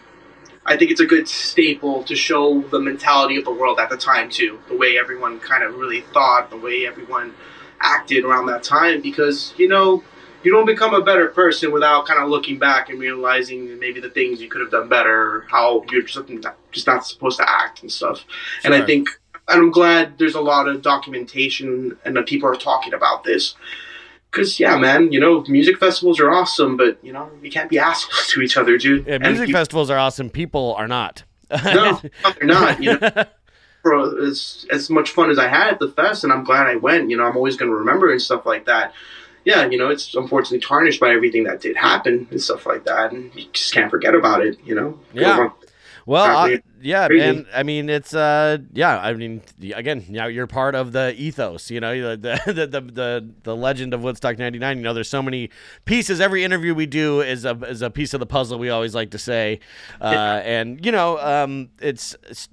I 0.64 0.76
think 0.76 0.90
it's 0.90 1.00
a 1.00 1.06
good 1.06 1.28
staple 1.28 2.02
to 2.04 2.16
show 2.16 2.60
the 2.60 2.80
mentality 2.80 3.36
of 3.36 3.44
the 3.44 3.52
world 3.52 3.78
at 3.78 3.88
the 3.88 3.96
time 3.96 4.30
too, 4.30 4.58
the 4.68 4.76
way 4.76 4.98
everyone 4.98 5.38
kind 5.40 5.62
of 5.62 5.76
really 5.76 6.00
thought, 6.00 6.50
the 6.50 6.56
way 6.56 6.86
everyone 6.86 7.34
acted 7.80 8.24
around 8.24 8.46
that 8.46 8.62
time, 8.62 9.00
because 9.00 9.54
you 9.56 9.68
know 9.68 10.02
you 10.42 10.52
don't 10.52 10.66
become 10.66 10.94
a 10.94 11.02
better 11.02 11.28
person 11.28 11.72
without 11.72 12.06
kind 12.06 12.22
of 12.22 12.28
looking 12.28 12.58
back 12.58 12.88
and 12.88 13.00
realizing 13.00 13.78
maybe 13.80 14.00
the 14.00 14.10
things 14.10 14.40
you 14.40 14.48
could 14.48 14.60
have 14.60 14.70
done 14.70 14.88
better, 14.88 15.44
how 15.50 15.84
you're 15.90 16.02
just, 16.02 16.20
just 16.70 16.86
not 16.86 17.04
supposed 17.04 17.38
to 17.38 17.50
act 17.50 17.82
and 17.82 17.90
stuff. 17.90 18.24
And 18.62 18.72
I 18.72 18.84
think 18.86 19.08
and 19.48 19.60
I'm 19.60 19.70
glad 19.70 20.18
there's 20.18 20.34
a 20.34 20.40
lot 20.40 20.68
of 20.68 20.82
documentation 20.82 21.96
and 22.04 22.16
that 22.16 22.26
people 22.26 22.48
are 22.48 22.56
talking 22.56 22.94
about 22.94 23.24
this. 23.24 23.54
Cause 24.32 24.60
yeah, 24.60 24.76
man, 24.76 25.12
you 25.12 25.20
know, 25.20 25.44
music 25.48 25.78
festivals 25.78 26.20
are 26.20 26.30
awesome, 26.30 26.76
but 26.76 26.98
you 27.02 27.12
know, 27.12 27.30
we 27.40 27.48
can't 27.48 27.70
be 27.70 27.78
assholes 27.78 28.26
to 28.30 28.42
each 28.42 28.56
other, 28.56 28.76
dude. 28.76 29.06
Yeah, 29.06 29.18
music 29.18 29.48
you- 29.48 29.54
festivals 29.54 29.88
are 29.90 29.98
awesome. 29.98 30.28
People 30.28 30.74
are 30.76 30.88
not. 30.88 31.24
no, 31.64 32.00
no, 32.24 32.32
they're 32.38 32.44
not. 32.46 32.82
You 32.82 32.98
know, 32.98 33.24
for 33.82 34.22
as 34.22 34.66
as 34.70 34.90
much 34.90 35.10
fun 35.10 35.30
as 35.30 35.38
I 35.38 35.48
had 35.48 35.68
at 35.68 35.78
the 35.78 35.88
fest, 35.88 36.24
and 36.24 36.32
I'm 36.32 36.44
glad 36.44 36.66
I 36.66 36.76
went. 36.76 37.08
You 37.08 37.16
know, 37.16 37.24
I'm 37.24 37.36
always 37.36 37.56
going 37.56 37.70
to 37.70 37.76
remember 37.76 38.10
and 38.10 38.20
stuff 38.20 38.44
like 38.44 38.66
that. 38.66 38.92
Yeah, 39.44 39.64
you 39.66 39.78
know, 39.78 39.88
it's 39.88 40.12
unfortunately 40.14 40.58
tarnished 40.58 41.00
by 41.00 41.10
everything 41.10 41.44
that 41.44 41.60
did 41.60 41.76
happen 41.76 42.26
and 42.32 42.42
stuff 42.42 42.66
like 42.66 42.84
that, 42.84 43.12
and 43.12 43.32
you 43.34 43.46
just 43.52 43.72
can't 43.72 43.90
forget 43.90 44.14
about 44.14 44.44
it. 44.44 44.58
You 44.64 44.74
know. 44.74 44.98
Yeah. 45.14 45.50
Well, 46.06 46.24
I, 46.24 46.62
yeah, 46.80 47.08
Crazy. 47.08 47.24
and 47.24 47.46
I 47.52 47.64
mean 47.64 47.90
it's 47.90 48.14
uh 48.14 48.58
yeah, 48.72 48.98
I 48.98 49.12
mean 49.14 49.42
again, 49.74 50.04
now 50.08 50.26
you're 50.26 50.46
part 50.46 50.76
of 50.76 50.92
the 50.92 51.12
ethos, 51.18 51.68
you 51.68 51.80
know, 51.80 52.16
the 52.16 52.40
the 52.46 52.66
the 52.66 52.80
the, 52.80 53.30
the 53.42 53.56
legend 53.56 53.92
of 53.92 54.04
Woodstock 54.04 54.38
99, 54.38 54.76
you 54.76 54.82
know, 54.84 54.94
there's 54.94 55.08
so 55.08 55.20
many 55.20 55.50
pieces 55.84 56.20
every 56.20 56.44
interview 56.44 56.74
we 56.74 56.86
do 56.86 57.20
is 57.20 57.44
a 57.44 57.54
is 57.64 57.82
a 57.82 57.90
piece 57.90 58.14
of 58.14 58.20
the 58.20 58.26
puzzle 58.26 58.58
we 58.58 58.70
always 58.70 58.94
like 58.94 59.10
to 59.10 59.18
say. 59.18 59.58
Uh 60.00 60.40
and 60.44 60.84
you 60.86 60.92
know, 60.92 61.18
um 61.18 61.70
it's, 61.80 62.16
it's 62.28 62.48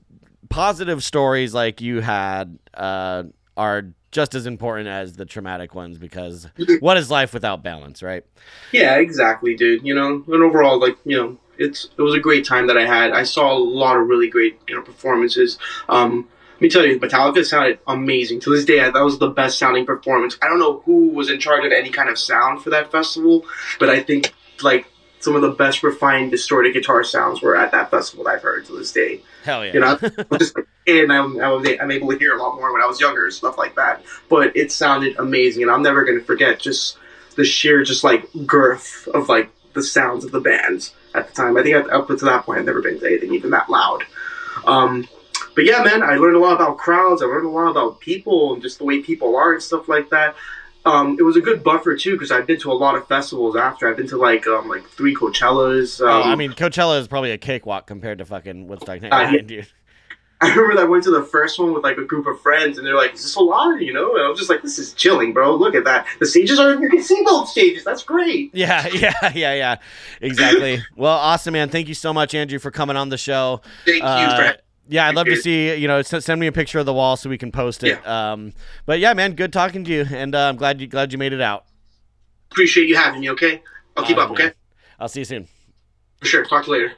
positive 0.49 1.04
stories 1.04 1.54
like 1.54 1.80
you 1.80 2.01
had 2.01 2.58
uh 2.74 3.24
are 3.56 3.93
just 4.10 4.34
as 4.36 4.47
important 4.47 4.88
as 4.88 5.14
the 5.14 5.26
traumatic 5.26 5.76
ones 5.76 5.99
because 5.99 6.47
what 6.80 6.97
is 6.97 7.12
life 7.12 7.34
without 7.36 7.62
balance, 7.64 8.01
right? 8.01 8.24
Yeah, 8.72 8.95
exactly, 8.95 9.56
dude. 9.56 9.86
You 9.86 9.93
know, 9.93 10.24
and 10.28 10.43
overall, 10.43 10.80
like 10.80 10.97
you 11.06 11.18
know, 11.18 11.38
it's 11.58 11.89
it 11.97 12.01
was 12.01 12.16
a 12.16 12.20
great 12.20 12.45
time 12.45 12.68
that 12.68 12.78
I 12.78 12.86
had. 12.86 13.12
I 13.12 13.24
saw 13.24 13.54
a 13.54 13.58
lot 13.58 13.97
of 13.97 14.08
really 14.08 14.30
great 14.30 14.60
you 14.68 14.76
know 14.76 14.82
performances. 14.82 15.58
Um, 15.89 16.28
let 16.54 16.62
me 16.62 16.70
tell 16.70 16.86
you, 16.86 16.99
Metallica 16.99 17.45
sounded 17.45 17.80
amazing. 17.88 18.39
To 18.41 18.49
this 18.49 18.64
day, 18.64 18.80
that 18.80 18.93
was 18.93 19.20
the 19.20 19.30
best 19.30 19.60
sounding 19.60 19.86
performance. 19.86 20.38
I 20.41 20.47
don't 20.47 20.60
know 20.60 20.82
who 20.86 21.10
was 21.10 21.30
in 21.30 21.39
charge 21.39 21.66
of 21.66 21.72
any 21.72 21.89
kind 21.89 22.10
of 22.10 22.18
sound 22.18 22.62
for 22.62 22.70
that 22.70 22.91
festival, 22.91 23.45
but 23.80 23.89
I 23.89 24.01
think 24.01 24.34
like 24.62 24.86
some 25.20 25.36
of 25.36 25.41
the 25.41 25.51
best 25.51 25.84
refined 25.84 26.32
distorted 26.32 26.74
guitar 26.74 27.04
sounds 27.04 27.41
were 27.41 27.56
at 27.56 27.72
that 27.72 27.89
festival 27.89 28.26
that 28.26 28.36
I've 28.36 28.41
heard 28.41 28.66
to 28.66 28.78
this 28.78 28.91
day. 28.91 29.22
Hell 29.43 29.66
yeah. 29.66 29.74
You 29.74 29.80
know, 29.80 29.97
I'm 30.01 30.39
just 30.39 30.56
and 30.86 31.14
I'm, 31.14 31.39
I 31.39 31.49
was, 31.49 31.68
I'm 31.80 31.91
able 31.91 32.12
to 32.12 32.18
hear 32.18 32.36
a 32.36 32.41
lot 32.41 32.56
more 32.56 32.74
when 32.74 32.82
I 32.82 32.86
was 32.86 32.99
younger, 32.99 33.30
stuff 33.32 33.58
like 33.58 33.76
that. 33.76 34.04
But 34.30 34.56
it 34.56 34.72
sounded 34.72 35.18
amazing, 35.18 35.64
and 35.64 35.72
I'm 35.72 35.82
never 35.82 36.04
going 36.04 36.20
to 36.20 36.26
forget 36.26 36.60
just 36.60 36.97
the 37.36 37.45
sheer, 37.45 37.84
just 37.84 38.04
like 38.04 38.28
girth 38.45 39.08
of 39.14 39.30
like 39.30 39.49
the 39.74 39.84
sounds 39.84 40.24
of 40.26 40.32
the 40.32 40.39
bands 40.39 40.93
at 41.13 41.28
the 41.28 41.34
time. 41.34 41.57
I 41.57 41.63
think 41.63 41.76
up 41.91 42.07
to 42.07 42.15
that 42.15 42.45
point, 42.45 42.59
I've 42.59 42.65
never 42.65 42.82
been 42.82 42.99
to 42.99 43.05
anything 43.05 43.34
even 43.34 43.51
that 43.51 43.69
loud. 43.69 44.03
Um, 44.65 45.07
but 45.55 45.65
yeah, 45.65 45.84
man, 45.84 46.01
I 46.03 46.15
learned 46.15 46.36
a 46.36 46.39
lot 46.39 46.53
about 46.53 46.78
crowds. 46.78 47.21
I 47.21 47.26
learned 47.26 47.45
a 47.45 47.49
lot 47.49 47.69
about 47.69 47.99
people 47.99 48.53
and 48.53 48.61
just 48.61 48.78
the 48.80 48.86
way 48.86 48.99
people 49.01 49.36
are 49.36 49.53
and 49.53 49.61
stuff 49.61 49.88
like 49.88 50.09
that. 50.09 50.36
Um, 50.86 51.15
it 51.17 51.24
was 51.24 51.38
a 51.38 51.41
good 51.41 51.63
buffer 51.63 51.95
too 51.95 52.13
because 52.13 52.30
I've 52.32 52.45
been 52.45 52.59
to 52.59 52.71
a 52.71 52.74
lot 52.74 52.95
of 52.95 53.07
festivals 53.07 53.55
after. 53.55 53.88
I've 53.88 53.95
been 53.95 54.07
to 54.09 54.17
like 54.17 54.45
um, 54.47 54.67
like 54.67 54.86
three 54.89 55.15
Coachellas. 55.15 56.01
Um, 56.01 56.07
Oh, 56.07 56.21
I 56.24 56.36
mean, 56.36 56.51
Coachella 56.51 56.99
is 56.99 57.07
probably 57.07 57.32
a 57.32 57.38
cakewalk 57.38 57.88
compared 57.88 58.17
to 58.17 58.26
fucking 58.26 58.67
Woodstock 58.67 59.01
99, 59.01 59.45
dude. 59.47 59.67
I 60.44 60.50
remember 60.54 60.76
that 60.76 60.82
I 60.82 60.89
went 60.89 61.04
to 61.06 61.12
the 61.12 61.24
first 61.24 61.58
one 61.60 61.74
with 61.74 61.84
like 61.84 61.98
a 61.98 62.04
group 62.06 62.28
of 62.28 62.39
friends, 62.41 62.78
and 62.78 62.86
they're 62.86 62.96
like, 62.96 63.14
"Is 63.14 63.24
this 63.24 63.36
a 63.36 63.39
lot?" 63.41 63.82
You 63.82 63.94
know, 63.94 64.16
and 64.16 64.24
I 64.26 64.30
was 64.30 64.38
just 64.38 64.50
like, 64.50 64.62
"This 64.62 64.78
is 64.80 64.94
chilling, 64.94 65.34
bro. 65.34 65.56
Look 65.56 65.76
at 65.76 65.84
that. 65.86 66.06
The 66.20 66.26
stages 66.26 66.60
are 66.60 66.74
you 66.76 66.89
can 66.89 67.02
see 67.02 67.22
both 67.26 67.50
stages. 67.50 67.84
That's 67.84 68.04
great." 68.04 68.52
Yeah, 68.54 68.88
yeah, 68.94 69.14
yeah, 69.34 69.54
yeah. 69.54 69.76
Exactly. 70.22 70.82
well, 70.96 71.18
awesome, 71.18 71.54
man. 71.54 71.70
Thank 71.70 71.88
you 71.88 71.94
so 71.96 72.14
much, 72.14 72.34
Andrew, 72.36 72.60
for 72.60 72.72
coming 72.72 72.96
on 72.98 73.10
the 73.10 73.18
show. 73.18 73.62
Thank 73.86 73.98
you, 73.98 74.04
Uh, 74.04 74.36
Brett. 74.38 74.64
yeah, 74.89 75.08
I'd 75.08 75.16
love 75.16 75.28
to 75.28 75.36
see, 75.38 75.74
you 75.76 75.88
know, 75.88 76.02
send 76.02 76.39
me 76.39 76.48
a 76.48 76.52
picture 76.52 76.80
of 76.80 76.86
the 76.86 76.94
wall 76.94 77.16
so 77.18 77.30
we 77.30 77.38
can 77.38 77.52
post 77.52 77.84
it. 77.84 78.06
Um, 78.08 78.54
but 78.86 79.00
yeah, 79.00 79.14
man, 79.14 79.34
good 79.34 79.54
talking 79.54 79.84
to 79.86 79.91
you, 79.91 80.06
and 80.12 80.36
uh, 80.36 80.50
I'm 80.50 80.56
glad 80.58 80.82
you 80.82 80.88
glad 80.88 81.12
you 81.12 81.18
made 81.18 81.34
it 81.34 81.41
out. 81.41 81.66
Appreciate 82.52 82.88
you 82.88 82.96
having 82.96 83.22
me. 83.22 83.30
Okay, 83.32 83.62
I'll 83.98 84.06
keep 84.06 84.18
Awesome, 84.18 84.32
up. 84.34 84.39
Okay. 84.39 84.52
I'll 85.00 85.08
see 85.10 85.22
you 85.22 85.26
soon. 85.26 85.48
for 86.20 86.26
sure. 86.28 86.46
Talk 86.46 86.66
to 86.66 86.72
you 86.72 86.78
later. 86.78 86.94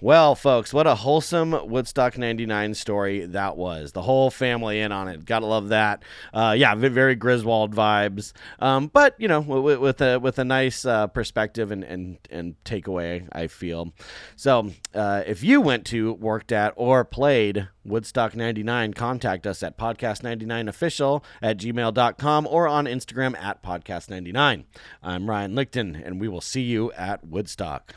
Well, 0.00 0.34
folks, 0.34 0.74
what 0.74 0.88
a 0.88 0.96
wholesome 0.96 1.52
Woodstock 1.70 2.18
99 2.18 2.74
story 2.74 3.26
that 3.26 3.56
was. 3.56 3.92
The 3.92 4.02
whole 4.02 4.28
family 4.30 4.80
in 4.80 4.90
on 4.92 5.08
it. 5.08 5.24
Gotta 5.24 5.46
love 5.46 5.68
that. 5.68 6.02
Uh, 6.32 6.54
yeah, 6.58 6.74
very 6.74 7.14
Griswold 7.14 7.74
vibes. 7.74 8.32
Um, 8.58 8.88
but, 8.88 9.14
you 9.18 9.28
know, 9.28 9.40
w- 9.40 9.80
with 9.80 10.00
a 10.02 10.18
with 10.18 10.38
a 10.38 10.44
nice 10.44 10.84
uh, 10.84 11.06
perspective 11.06 11.70
and, 11.70 11.84
and, 11.84 12.18
and 12.28 12.56
takeaway, 12.64 13.28
I 13.32 13.46
feel. 13.46 13.94
So, 14.36 14.72
uh, 14.94 15.22
if 15.26 15.44
you 15.44 15.60
went 15.60 15.86
to, 15.86 16.12
worked 16.14 16.50
at, 16.50 16.74
or 16.76 17.04
played 17.04 17.68
Woodstock 17.84 18.34
99, 18.34 18.94
contact 18.94 19.46
us 19.46 19.62
at 19.62 19.78
podcast99official 19.78 21.22
at 21.40 21.56
gmail.com 21.56 22.46
or 22.48 22.66
on 22.66 22.86
Instagram 22.86 23.38
at 23.40 23.62
podcast99. 23.62 24.64
I'm 25.02 25.30
Ryan 25.30 25.54
Lichten, 25.54 26.04
and 26.04 26.20
we 26.20 26.28
will 26.28 26.40
see 26.40 26.62
you 26.62 26.92
at 26.92 27.24
Woodstock. 27.24 27.94